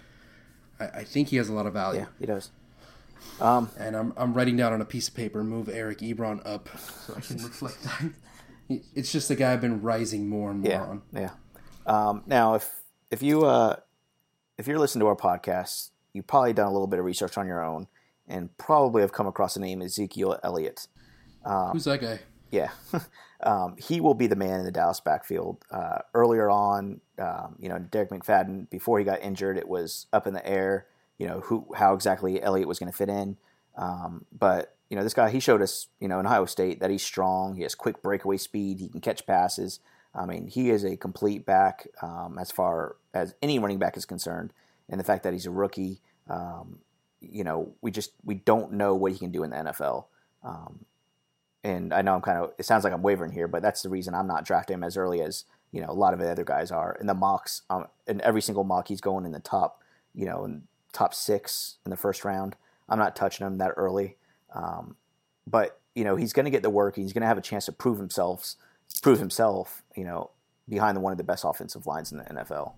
I, 0.78 0.84
I, 0.86 1.04
think 1.04 1.28
he 1.28 1.36
has 1.36 1.48
a 1.48 1.52
lot 1.52 1.66
of 1.66 1.72
value. 1.72 2.00
Yeah, 2.00 2.06
he 2.20 2.26
does. 2.26 2.50
Um, 3.40 3.70
and 3.78 3.96
I'm, 3.96 4.12
I'm 4.16 4.34
writing 4.34 4.56
down 4.56 4.72
on 4.72 4.80
a 4.80 4.84
piece 4.84 5.08
of 5.08 5.14
paper, 5.14 5.42
move 5.42 5.68
Eric 5.68 5.98
Ebron 5.98 6.46
up 6.46 6.68
so 6.78 7.14
I 7.16 7.20
can 7.20 7.42
reflect 7.42 7.82
that. 7.82 8.12
It's 8.94 9.12
just 9.12 9.30
a 9.30 9.34
guy 9.34 9.52
I've 9.52 9.60
been 9.60 9.82
rising 9.82 10.28
more 10.28 10.50
and 10.50 10.60
more 10.60 10.70
yeah, 10.70 10.82
on. 10.82 11.02
Yeah. 11.12 11.30
Um, 11.86 12.22
now, 12.26 12.54
if 12.54 12.82
if 13.10 13.22
you 13.22 13.44
uh, 13.44 13.76
if 14.58 14.66
you're 14.66 14.78
listening 14.78 15.00
to 15.00 15.06
our 15.06 15.16
podcast, 15.16 15.90
you've 16.12 16.26
probably 16.26 16.52
done 16.52 16.66
a 16.66 16.72
little 16.72 16.88
bit 16.88 16.98
of 16.98 17.04
research 17.04 17.38
on 17.38 17.46
your 17.46 17.64
own 17.64 17.86
and 18.28 18.56
probably 18.58 19.02
have 19.02 19.12
come 19.12 19.26
across 19.26 19.54
the 19.54 19.60
name 19.60 19.82
Ezekiel 19.82 20.38
Elliott. 20.42 20.88
Um, 21.44 21.70
Who's 21.72 21.84
that 21.84 22.00
guy? 22.00 22.20
Yeah, 22.50 22.70
um, 23.40 23.76
he 23.78 24.00
will 24.00 24.14
be 24.14 24.26
the 24.26 24.36
man 24.36 24.60
in 24.60 24.64
the 24.64 24.72
Dallas 24.72 25.00
backfield. 25.00 25.64
Uh, 25.70 25.98
earlier 26.14 26.48
on, 26.48 27.00
um, 27.18 27.56
you 27.58 27.68
know, 27.68 27.78
Derek 27.78 28.10
McFadden 28.10 28.70
before 28.70 28.98
he 28.98 29.04
got 29.04 29.20
injured, 29.22 29.58
it 29.58 29.68
was 29.68 30.06
up 30.12 30.26
in 30.26 30.34
the 30.34 30.46
air. 30.46 30.86
You 31.18 31.26
know, 31.26 31.40
who 31.40 31.66
how 31.74 31.94
exactly 31.94 32.42
Elliott 32.42 32.68
was 32.68 32.78
going 32.78 32.92
to 32.92 32.96
fit 32.96 33.08
in. 33.08 33.36
Um, 33.76 34.26
but 34.36 34.76
you 34.90 34.96
know, 34.96 35.02
this 35.02 35.14
guy 35.14 35.30
he 35.30 35.40
showed 35.40 35.62
us, 35.62 35.88
you 35.98 36.08
know, 36.08 36.20
in 36.20 36.26
Ohio 36.26 36.44
State 36.44 36.80
that 36.80 36.90
he's 36.90 37.02
strong. 37.02 37.56
He 37.56 37.62
has 37.62 37.74
quick 37.74 38.02
breakaway 38.02 38.36
speed. 38.36 38.78
He 38.80 38.88
can 38.88 39.00
catch 39.00 39.26
passes. 39.26 39.80
I 40.14 40.24
mean, 40.24 40.46
he 40.46 40.70
is 40.70 40.84
a 40.84 40.96
complete 40.96 41.44
back 41.44 41.86
um, 42.02 42.38
as 42.38 42.50
far 42.50 42.96
as 43.12 43.34
any 43.42 43.58
running 43.58 43.78
back 43.78 43.96
is 43.96 44.06
concerned. 44.06 44.52
And 44.88 44.98
the 44.98 45.04
fact 45.04 45.24
that 45.24 45.32
he's 45.32 45.46
a 45.46 45.50
rookie, 45.50 46.00
um, 46.28 46.78
you 47.20 47.44
know, 47.44 47.74
we 47.80 47.90
just 47.90 48.12
we 48.24 48.34
don't 48.34 48.72
know 48.72 48.94
what 48.94 49.12
he 49.12 49.18
can 49.18 49.30
do 49.30 49.42
in 49.42 49.50
the 49.50 49.56
NFL. 49.56 50.06
Um, 50.42 50.84
and 51.64 51.92
I 51.92 52.02
know 52.02 52.14
I'm 52.14 52.20
kind 52.20 52.38
of 52.38 52.52
it 52.58 52.64
sounds 52.64 52.84
like 52.84 52.92
I'm 52.92 53.02
wavering 53.02 53.32
here, 53.32 53.48
but 53.48 53.62
that's 53.62 53.82
the 53.82 53.88
reason 53.88 54.14
I'm 54.14 54.26
not 54.26 54.44
drafting 54.44 54.74
him 54.74 54.84
as 54.84 54.96
early 54.96 55.20
as 55.20 55.44
you 55.72 55.80
know 55.80 55.90
a 55.90 55.94
lot 55.94 56.14
of 56.14 56.20
the 56.20 56.30
other 56.30 56.44
guys 56.44 56.70
are. 56.70 56.96
In 57.00 57.06
the 57.06 57.14
mocks, 57.14 57.62
um, 57.70 57.86
in 58.06 58.20
every 58.20 58.42
single 58.42 58.64
mock, 58.64 58.88
he's 58.88 59.00
going 59.00 59.24
in 59.24 59.32
the 59.32 59.40
top, 59.40 59.82
you 60.14 60.26
know, 60.26 60.44
in 60.44 60.62
top 60.92 61.14
six 61.14 61.76
in 61.84 61.90
the 61.90 61.96
first 61.96 62.24
round. 62.24 62.56
I'm 62.88 62.98
not 62.98 63.16
touching 63.16 63.46
him 63.46 63.58
that 63.58 63.72
early, 63.76 64.16
um, 64.54 64.96
but 65.46 65.80
you 65.94 66.04
know 66.04 66.16
he's 66.16 66.32
going 66.32 66.44
to 66.44 66.50
get 66.50 66.62
the 66.62 66.70
work. 66.70 66.96
He's 66.96 67.12
going 67.12 67.22
to 67.22 67.28
have 67.28 67.38
a 67.38 67.42
chance 67.42 67.66
to 67.66 67.72
prove 67.72 67.98
himself, 67.98 68.54
prove 69.02 69.18
himself, 69.18 69.82
you 69.96 70.04
know, 70.04 70.30
behind 70.68 70.96
the, 70.96 71.00
one 71.00 71.12
of 71.12 71.18
the 71.18 71.24
best 71.24 71.44
offensive 71.44 71.86
lines 71.86 72.12
in 72.12 72.18
the 72.18 72.24
NFL 72.24 72.74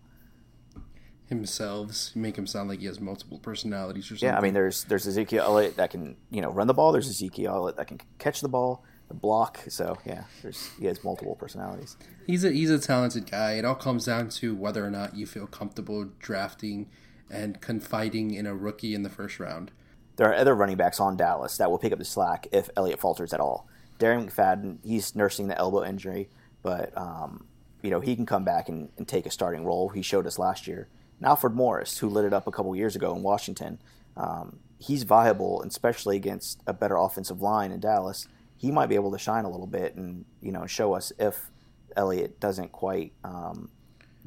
himself. 1.28 2.14
make 2.14 2.36
him 2.36 2.46
sound 2.46 2.68
like 2.68 2.80
he 2.80 2.86
has 2.86 3.00
multiple 3.00 3.38
personalities 3.38 4.06
or 4.06 4.16
something. 4.16 4.28
Yeah, 4.28 4.38
I 4.38 4.40
mean, 4.40 4.54
there's 4.54 4.84
there's 4.84 5.06
Ezekiel 5.06 5.44
Elliott 5.44 5.76
that 5.76 5.90
can 5.90 6.16
you 6.30 6.40
know 6.40 6.50
run 6.50 6.66
the 6.66 6.74
ball. 6.74 6.92
There's 6.92 7.08
Ezekiel 7.08 7.54
Elliott 7.54 7.76
that 7.76 7.88
can 7.88 8.00
catch 8.18 8.40
the 8.40 8.48
ball, 8.48 8.84
the 9.08 9.14
block. 9.14 9.60
So 9.68 9.98
yeah, 10.04 10.24
there's 10.42 10.70
he 10.78 10.86
has 10.86 11.04
multiple 11.04 11.34
personalities. 11.34 11.96
He's 12.26 12.44
a 12.44 12.50
he's 12.50 12.70
a 12.70 12.78
talented 12.78 13.30
guy. 13.30 13.52
It 13.52 13.64
all 13.64 13.74
comes 13.74 14.06
down 14.06 14.30
to 14.30 14.54
whether 14.54 14.84
or 14.84 14.90
not 14.90 15.16
you 15.16 15.26
feel 15.26 15.46
comfortable 15.46 16.10
drafting 16.18 16.88
and 17.30 17.60
confiding 17.60 18.32
in 18.32 18.46
a 18.46 18.54
rookie 18.54 18.94
in 18.94 19.02
the 19.02 19.10
first 19.10 19.38
round. 19.38 19.70
There 20.16 20.28
are 20.28 20.34
other 20.34 20.54
running 20.54 20.76
backs 20.76 20.98
on 20.98 21.16
Dallas 21.16 21.56
that 21.58 21.70
will 21.70 21.78
pick 21.78 21.92
up 21.92 21.98
the 21.98 22.04
slack 22.04 22.48
if 22.50 22.70
Elliott 22.76 22.98
falters 22.98 23.32
at 23.32 23.40
all. 23.40 23.68
Darren 24.00 24.28
McFadden, 24.28 24.78
he's 24.84 25.14
nursing 25.14 25.48
the 25.48 25.58
elbow 25.58 25.84
injury, 25.84 26.28
but 26.62 26.96
um, 26.96 27.46
you 27.82 27.90
know 27.90 28.00
he 28.00 28.16
can 28.16 28.26
come 28.26 28.44
back 28.44 28.68
and, 28.68 28.88
and 28.96 29.06
take 29.06 29.26
a 29.26 29.30
starting 29.30 29.64
role. 29.64 29.90
He 29.90 30.02
showed 30.02 30.26
us 30.26 30.38
last 30.38 30.66
year. 30.66 30.88
Alfred 31.22 31.54
Morris, 31.54 31.98
who 31.98 32.08
lit 32.08 32.24
it 32.24 32.32
up 32.32 32.46
a 32.46 32.52
couple 32.52 32.74
years 32.76 32.94
ago 32.94 33.14
in 33.14 33.22
Washington, 33.22 33.78
um, 34.16 34.60
he's 34.78 35.02
viable, 35.02 35.62
especially 35.62 36.16
against 36.16 36.62
a 36.66 36.72
better 36.72 36.96
offensive 36.96 37.40
line 37.40 37.72
in 37.72 37.80
Dallas. 37.80 38.28
He 38.56 38.70
might 38.70 38.86
be 38.86 38.94
able 38.94 39.12
to 39.12 39.18
shine 39.18 39.44
a 39.44 39.50
little 39.50 39.66
bit 39.66 39.94
and 39.94 40.24
you 40.40 40.52
know 40.52 40.66
show 40.66 40.94
us 40.94 41.12
if 41.18 41.50
Elliott 41.96 42.40
doesn't 42.40 42.72
quite 42.72 43.12
um, 43.24 43.70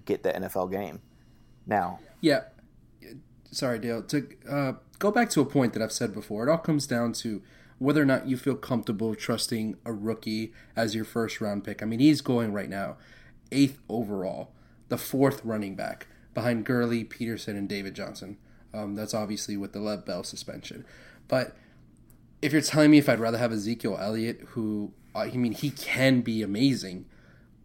get 0.05 0.23
the 0.23 0.31
NFL 0.31 0.71
game. 0.71 1.01
Now, 1.65 1.99
yeah, 2.21 2.41
sorry, 3.51 3.79
Dale. 3.79 4.03
To 4.03 4.27
uh, 4.49 4.73
go 4.99 5.11
back 5.11 5.29
to 5.31 5.41
a 5.41 5.45
point 5.45 5.73
that 5.73 5.81
I've 5.81 5.91
said 5.91 6.13
before, 6.13 6.47
it 6.47 6.51
all 6.51 6.57
comes 6.57 6.87
down 6.87 7.13
to 7.13 7.41
whether 7.77 8.01
or 8.01 8.05
not 8.05 8.27
you 8.27 8.37
feel 8.37 8.55
comfortable 8.55 9.15
trusting 9.15 9.75
a 9.85 9.91
rookie 9.91 10.53
as 10.75 10.95
your 10.95 11.05
first 11.05 11.41
round 11.41 11.63
pick. 11.63 11.81
I 11.81 11.85
mean, 11.85 11.99
he's 11.99 12.21
going 12.21 12.53
right 12.53 12.69
now, 12.69 12.97
eighth 13.51 13.79
overall, 13.89 14.51
the 14.89 14.97
fourth 14.97 15.43
running 15.43 15.75
back 15.75 16.07
behind 16.33 16.65
Gurley, 16.65 17.03
Peterson, 17.03 17.55
and 17.55 17.67
David 17.67 17.93
Johnson. 17.93 18.37
Um, 18.73 18.95
that's 18.95 19.13
obviously 19.13 19.57
with 19.57 19.73
the 19.73 19.79
Lev 19.79 20.05
Bell 20.05 20.23
suspension. 20.23 20.85
But 21.27 21.55
if 22.41 22.51
you're 22.53 22.61
telling 22.61 22.91
me 22.91 22.97
if 22.97 23.09
I'd 23.09 23.19
rather 23.19 23.37
have 23.37 23.51
Ezekiel 23.51 23.97
Elliott, 23.99 24.41
who 24.49 24.93
I 25.13 25.29
mean 25.31 25.51
he 25.51 25.69
can 25.71 26.21
be 26.21 26.41
amazing, 26.41 27.05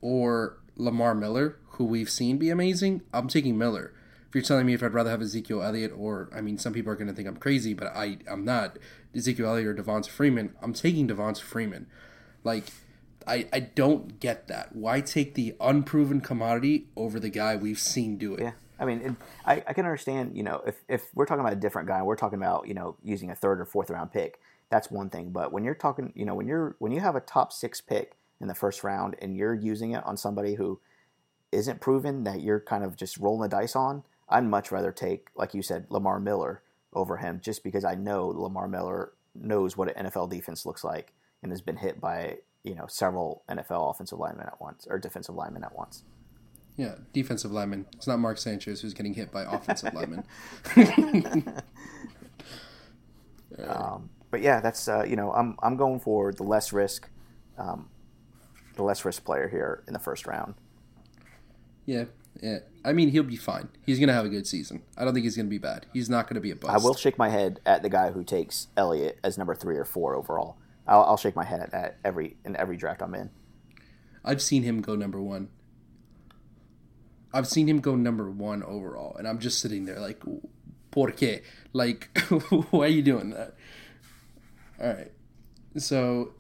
or 0.01 0.59
Lamar 0.77 1.15
Miller, 1.15 1.59
who 1.71 1.85
we've 1.85 2.11
seen 2.11 2.39
be 2.39 2.51
amazing, 2.51 3.03
I'm 3.13 3.29
taking 3.29 3.57
Miller. 3.57 3.93
If 4.29 4.35
you're 4.35 4.43
telling 4.45 4.67
me 4.67 4.75
if 4.75 4.83
I'd 4.83 4.93
rather 4.93 5.11
have 5.11 5.23
Ezekiel 5.23 5.63
Elliott, 5.63 5.93
or 5.97 6.29
I 6.35 6.41
mean, 6.41 6.59
some 6.59 6.73
people 6.73 6.93
are 6.93 6.97
going 6.97 7.09
to 7.09 7.15
think 7.15 7.29
I'm 7.29 7.37
crazy, 7.37 7.75
but 7.75 7.89
I 7.89 8.19
I'm 8.29 8.45
not. 8.45 8.79
Ezekiel 9.15 9.49
Elliott 9.49 9.67
or 9.69 9.83
Devonta 9.83 10.09
Freeman, 10.09 10.55
I'm 10.61 10.75
taking 10.75 11.09
Devonta 11.09 11.41
Freeman. 11.41 11.87
Like 12.45 12.65
I, 13.27 13.47
I 13.53 13.61
don't 13.61 14.21
get 14.21 14.49
that. 14.49 14.75
Why 14.75 15.01
take 15.01 15.35
the 15.35 15.55
unproven 15.61 16.21
commodity 16.21 16.89
over 16.97 17.19
the 17.19 17.31
guy 17.31 17.57
we've 17.57 17.79
seen 17.79 18.19
do 18.19 18.35
it? 18.35 18.43
Yeah. 18.43 18.53
I 18.79 18.85
mean, 18.85 19.17
I, 19.45 19.65
I 19.67 19.73
can 19.73 19.87
understand, 19.87 20.37
you 20.37 20.43
know, 20.43 20.63
if, 20.67 20.77
if 20.89 21.07
we're 21.15 21.25
talking 21.25 21.41
about 21.41 21.55
a 21.55 21.57
different 21.57 21.89
guy, 21.89 22.03
we're 22.03 22.17
talking 22.17 22.39
about, 22.39 22.69
you 22.69 22.75
know, 22.75 22.97
using 23.03 23.31
a 23.31 23.35
third 23.35 23.61
or 23.61 23.65
fourth 23.65 23.91
round 23.91 24.13
pick, 24.13 24.39
that's 24.71 24.91
one 24.91 25.09
thing. 25.09 25.31
But 25.31 25.53
when 25.53 25.65
you're 25.65 25.75
talking, 25.75 26.13
you 26.15 26.25
know, 26.25 26.35
when 26.35 26.47
you're, 26.47 26.77
when 26.79 26.93
you 26.93 27.01
have 27.01 27.17
a 27.17 27.21
top 27.21 27.53
six 27.53 27.81
pick 27.81 28.17
in 28.41 28.49
the 28.49 28.55
first 28.55 28.85
round 28.85 29.17
and 29.21 29.37
you're 29.37 29.55
using 29.55 29.93
it 29.93 30.05
on 30.05 30.17
somebody 30.17 30.55
who 30.55 30.79
isn't 31.53 31.81
proven 31.81 32.25
that 32.25 32.43
you're 32.43 32.61
kind 32.61 32.85
of 32.85 32.97
just 32.97 33.17
rolling 33.17 33.49
the 33.49 33.57
dice 33.57 33.75
on, 33.75 34.03
I'd 34.29 34.45
much 34.45 34.71
rather 34.71 34.93
take, 34.93 35.29
like 35.35 35.55
you 35.55 35.63
said, 35.63 35.87
Lamar 35.89 36.21
Miller 36.21 36.63
over 36.93 37.19
him 37.19 37.41
just 37.43 37.63
because 37.65 37.85
I 37.85 37.95
know 37.95 38.27
Lamar 38.27 38.69
Miller 38.69 39.13
knows 39.35 39.77
what 39.77 39.97
an 39.97 40.07
NFL 40.07 40.31
defense 40.31 40.67
looks 40.67 40.85
like 40.85 41.13
and 41.43 41.53
has 41.53 41.61
been 41.61 41.77
hit 41.77 42.01
by, 42.01 42.39
you 42.67 42.75
know, 42.75 42.87
several 42.89 43.43
NFL 43.49 43.91
offensive 43.91 44.19
linemen 44.19 44.47
at 44.47 44.61
once 44.61 44.87
or 44.91 44.99
defensive 44.99 45.35
linemen 45.35 45.65
at 45.65 45.75
once. 45.75 46.03
Yeah, 46.77 46.97
defensive 47.13 47.53
lineman. 47.53 47.87
It's 47.95 48.07
not 48.07 48.19
Mark 48.19 48.37
Sanchez 48.37 48.83
who's 48.83 48.93
getting 48.93 49.15
hit 49.15 49.33
by 49.33 49.43
offensive 49.49 49.95
linemen. 49.95 50.25
Um, 53.59 54.11
but 54.31 54.43
yeah, 54.43 54.61
that's 54.61 54.89
uh, 54.89 55.05
you 55.09 55.17
know 55.17 55.33
I'm 55.33 55.57
I'm 55.63 55.77
going 55.77 56.01
for 56.01 56.33
the 56.33 56.43
less 56.43 56.73
risk, 56.73 57.09
um, 57.57 57.89
the 58.75 58.83
less 58.83 59.05
risk 59.05 59.25
player 59.25 59.49
here 59.49 59.83
in 59.87 59.93
the 59.93 59.99
first 59.99 60.27
round. 60.27 60.55
Yeah, 61.87 62.05
yeah. 62.43 62.59
I 62.85 62.93
mean, 62.93 63.11
he'll 63.11 63.23
be 63.23 63.37
fine. 63.37 63.69
He's 63.85 63.99
gonna 63.99 64.13
have 64.13 64.27
a 64.27 64.29
good 64.29 64.47
season. 64.47 64.83
I 64.97 65.05
don't 65.05 65.15
think 65.15 65.25
he's 65.25 65.37
gonna 65.37 65.49
be 65.49 65.59
bad. 65.59 65.87
He's 65.93 66.11
not 66.11 66.29
gonna 66.29 66.41
be 66.41 66.51
a 66.51 66.57
bust. 66.57 66.75
I 66.75 66.79
will 66.79 66.95
shake 66.95 67.17
my 67.17 67.29
head 67.29 67.61
at 67.65 67.83
the 67.83 67.89
guy 67.89 68.11
who 68.11 68.25
takes 68.25 68.69
Elliott 68.77 69.19
as 69.25 69.39
number 69.39 69.55
three 69.55 69.77
or 69.77 69.85
four 69.85 70.15
overall. 70.15 70.59
I'll, 70.87 71.03
I'll 71.03 71.17
shake 71.17 71.37
my 71.37 71.45
head 71.45 71.61
at 71.61 71.73
that 71.73 71.99
every 72.05 72.37
in 72.45 72.57
every 72.57 72.77
draft 72.77 73.03
I'm 73.03 73.15
in. 73.15 73.31
I've 74.25 74.43
seen 74.43 74.63
him 74.63 74.81
go 74.81 74.95
number 74.95 75.21
one. 75.21 75.49
I've 77.33 77.47
seen 77.47 77.69
him 77.69 77.81
go 77.81 77.95
number 77.95 78.31
one 78.31 78.63
overall, 78.63 79.17
and 79.17 79.29
I'm 79.29 79.39
just 79.39 79.61
sitting 79.61 79.85
there 79.85 80.01
like, 80.01 80.23
por 80.91 81.11
qué? 81.11 81.43
Like, 81.73 82.17
why 82.71 82.87
are 82.87 82.89
you 82.89 83.03
doing 83.03 83.31
that? 83.31 83.55
All 84.81 84.93
right. 84.93 85.13
So 85.77 86.35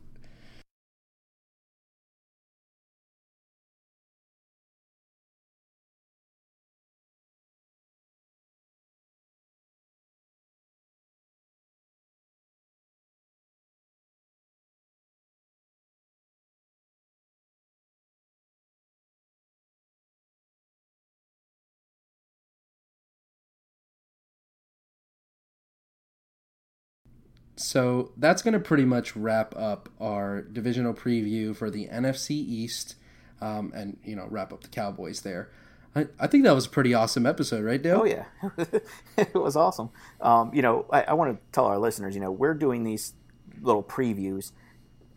So 27.57 28.13
that's 28.19 28.43
going 28.43 28.53
to 28.53 28.61
pretty 28.61 28.85
much 28.85 29.17
wrap 29.17 29.57
up 29.57 29.89
our 29.99 30.43
divisional 30.43 30.93
preview 30.93 31.57
for 31.57 31.71
the 31.71 31.89
NFC 31.89 32.33
East, 32.33 32.97
um, 33.41 33.73
and 33.75 33.97
you 34.05 34.15
know 34.15 34.27
wrap 34.31 34.53
up 34.53 34.63
the 34.63 34.69
Cowboys 34.69 35.23
there. 35.23 35.51
I, 35.95 36.07
I 36.21 36.27
think 36.27 36.45
that 36.45 36.55
was 36.55 36.67
a 36.67 36.71
pretty 36.71 36.93
awesome 36.93 37.25
episode, 37.25 37.65
right, 37.65 37.83
Dale? 37.83 38.03
Oh 38.03 38.05
yeah, 38.05 38.27
it 39.17 39.35
was 39.35 39.57
awesome. 39.57 39.89
Um, 40.21 40.51
you 40.53 40.61
know, 40.61 40.85
I, 40.91 41.05
I 41.05 41.13
want 41.15 41.35
to 41.35 41.43
tell 41.53 41.65
our 41.65 41.79
listeners, 41.79 42.15
you 42.15 42.21
know, 42.21 42.31
we're 42.31 42.55
doing 42.55 42.85
these 42.85 43.15
little 43.63 43.83
previews. 43.83 44.53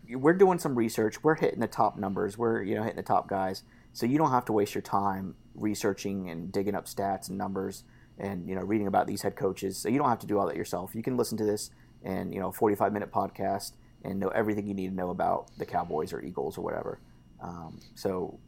We're 0.08 0.32
doing 0.32 0.58
some 0.58 0.74
research. 0.76 1.22
We're 1.22 1.34
hitting 1.34 1.60
the 1.60 1.68
top 1.68 1.98
numbers. 1.98 2.38
We're 2.38 2.62
you 2.62 2.74
know 2.74 2.82
hitting 2.82 2.96
the 2.96 3.02
top 3.02 3.28
guys. 3.28 3.64
So 3.92 4.06
you 4.06 4.16
don't 4.16 4.30
have 4.30 4.46
to 4.46 4.52
waste 4.52 4.74
your 4.74 4.82
time 4.82 5.34
researching 5.54 6.30
and 6.30 6.50
digging 6.50 6.74
up 6.74 6.86
stats 6.86 7.28
and 7.28 7.36
numbers 7.36 7.84
and 8.16 8.48
you 8.48 8.54
know 8.54 8.62
reading 8.62 8.86
about 8.86 9.06
these 9.06 9.20
head 9.20 9.36
coaches. 9.36 9.76
So 9.76 9.90
you 9.90 9.98
don't 9.98 10.08
have 10.08 10.20
to 10.20 10.26
do 10.26 10.38
all 10.38 10.46
that 10.46 10.56
yourself. 10.56 10.94
You 10.94 11.02
can 11.02 11.18
listen 11.18 11.36
to 11.36 11.44
this 11.44 11.70
and 12.02 12.32
you 12.32 12.40
know 12.40 12.52
45 12.52 12.92
minute 12.92 13.12
podcast 13.12 13.72
and 14.04 14.18
know 14.18 14.28
everything 14.28 14.66
you 14.66 14.74
need 14.74 14.88
to 14.88 14.94
know 14.94 15.10
about 15.10 15.50
the 15.58 15.66
Cowboys 15.66 16.12
or 16.12 16.22
Eagles 16.22 16.56
or 16.56 16.62
whatever. 16.62 17.00
Um, 17.42 17.80
so 17.94 18.38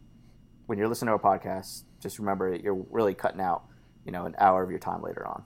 when 0.67 0.79
you're 0.79 0.89
listening 0.89 1.09
to 1.09 1.15
a 1.15 1.19
podcast, 1.19 1.85
just 2.01 2.19
remember 2.19 2.51
that 2.51 2.63
you're 2.63 2.87
really 2.91 3.15
cutting 3.15 3.41
out 3.41 3.65
you 4.05 4.13
know 4.13 4.25
an 4.25 4.35
hour 4.39 4.63
of 4.63 4.71
your 4.71 4.79
time 4.79 5.03
later 5.03 5.27
on. 5.27 5.45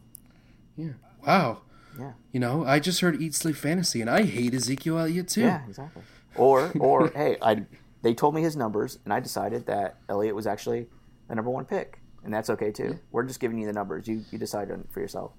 Yeah. 0.76 0.92
Wow. 1.26 1.62
Yeah. 1.98 2.12
You 2.32 2.40
know, 2.40 2.64
I 2.64 2.78
just 2.78 3.00
heard 3.00 3.20
Eat 3.20 3.34
Sleep 3.34 3.56
Fantasy, 3.56 4.00
and 4.00 4.10
I 4.10 4.22
hate 4.22 4.54
Ezekiel 4.54 4.98
Elliott 4.98 5.28
too. 5.28 5.42
Yeah, 5.42 5.62
exactly. 5.66 6.02
Or 6.34 6.70
or 6.78 7.08
hey, 7.14 7.36
I 7.40 7.64
they 8.02 8.14
told 8.14 8.34
me 8.34 8.42
his 8.42 8.56
numbers, 8.56 8.98
and 9.04 9.12
I 9.12 9.20
decided 9.20 9.66
that 9.66 9.96
Elliott 10.08 10.34
was 10.34 10.46
actually 10.46 10.86
the 11.28 11.34
number 11.34 11.50
one 11.50 11.64
pick, 11.64 12.00
and 12.24 12.32
that's 12.32 12.50
okay 12.50 12.70
too. 12.70 12.98
We're 13.10 13.24
just 13.24 13.40
giving 13.40 13.58
you 13.58 13.66
the 13.66 13.72
numbers. 13.72 14.06
You 14.06 14.22
you 14.30 14.38
decide 14.38 14.70
on 14.70 14.86
for 14.90 15.00
yourself. 15.00 15.32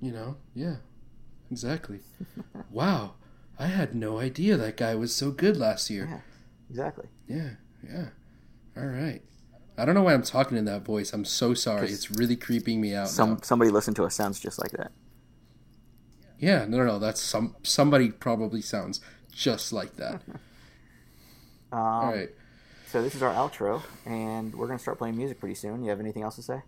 You 0.00 0.12
know, 0.12 0.36
yeah, 0.54 0.76
exactly. 1.50 2.00
wow, 2.70 3.14
I 3.58 3.66
had 3.66 3.94
no 3.94 4.18
idea 4.18 4.56
that 4.56 4.76
guy 4.76 4.94
was 4.94 5.14
so 5.14 5.30
good 5.30 5.56
last 5.56 5.90
year. 5.90 6.06
Yeah, 6.10 6.20
exactly. 6.70 7.06
Yeah, 7.26 7.50
yeah. 7.82 8.08
All 8.76 8.86
right. 8.86 9.22
I 9.76 9.84
don't 9.84 9.94
know 9.94 10.02
why 10.02 10.14
I'm 10.14 10.22
talking 10.22 10.58
in 10.58 10.64
that 10.64 10.84
voice. 10.84 11.12
I'm 11.12 11.24
so 11.24 11.54
sorry. 11.54 11.88
It's 11.88 12.10
really 12.10 12.36
creeping 12.36 12.80
me 12.80 12.94
out. 12.94 13.08
Some 13.08 13.34
now. 13.34 13.38
somebody 13.42 13.70
listened 13.70 13.96
to 13.96 14.04
us 14.04 14.14
sounds 14.14 14.40
just 14.40 14.58
like 14.58 14.72
that. 14.72 14.90
Yeah, 16.38 16.64
no, 16.66 16.78
no, 16.78 16.84
no. 16.84 16.98
That's 16.98 17.20
some 17.20 17.56
somebody 17.62 18.10
probably 18.10 18.60
sounds 18.60 19.00
just 19.32 19.72
like 19.72 19.96
that. 19.96 20.22
Um, 21.70 21.78
All 21.80 22.12
right. 22.12 22.30
So 22.86 23.02
this 23.02 23.14
is 23.14 23.22
our 23.22 23.34
outro, 23.34 23.82
and 24.06 24.54
we're 24.54 24.66
gonna 24.66 24.78
start 24.78 24.96
playing 24.96 25.18
music 25.18 25.38
pretty 25.38 25.54
soon. 25.54 25.84
You 25.84 25.90
have 25.90 26.00
anything 26.00 26.22
else 26.22 26.36
to 26.36 26.42
say? 26.42 26.62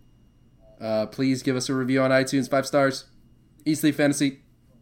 Uh, 0.78 1.06
please 1.06 1.42
give 1.42 1.56
us 1.56 1.70
a 1.70 1.74
review 1.74 2.02
on 2.02 2.10
iTunes, 2.10 2.50
five 2.50 2.66
stars. 2.66 3.06
Sleep 3.72 3.94
Fantasy. 3.94 4.40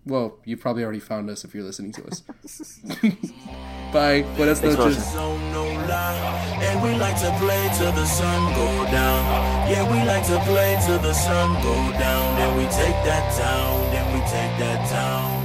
Well, 0.08 0.38
you 0.44 0.56
probably 0.56 0.84
already 0.84 1.00
found 1.00 1.28
us 1.28 1.44
if 1.44 1.54
you're 1.54 1.64
listening 1.64 1.92
to 1.92 2.06
us. 2.08 2.20
Bye. 3.92 4.22
Buenas 4.36 4.60
Thanks 4.60 4.76
for 4.76 4.88
noches. 4.88 4.96
listening. 4.98 5.12
zone, 5.12 5.52
no 5.52 5.64
lie. 5.86 6.58
And 6.64 6.82
we 6.82 6.90
like 6.98 7.16
to 7.20 7.30
play 7.38 7.68
till 7.76 7.92
the 7.92 8.06
sun 8.06 8.40
go 8.54 8.68
down. 8.90 9.68
Yeah, 9.70 9.84
we 9.92 9.98
like 10.08 10.24
to 10.32 10.38
play 10.48 10.80
till 10.86 10.98
the 10.98 11.12
sun 11.12 11.52
go 11.62 11.74
down. 12.00 12.36
Then 12.40 12.56
we 12.56 12.64
take 12.72 12.96
that 13.04 13.24
town, 13.36 13.76
then 13.92 14.06
we 14.14 14.20
take 14.32 14.52
that 14.64 14.80
town. 14.88 15.37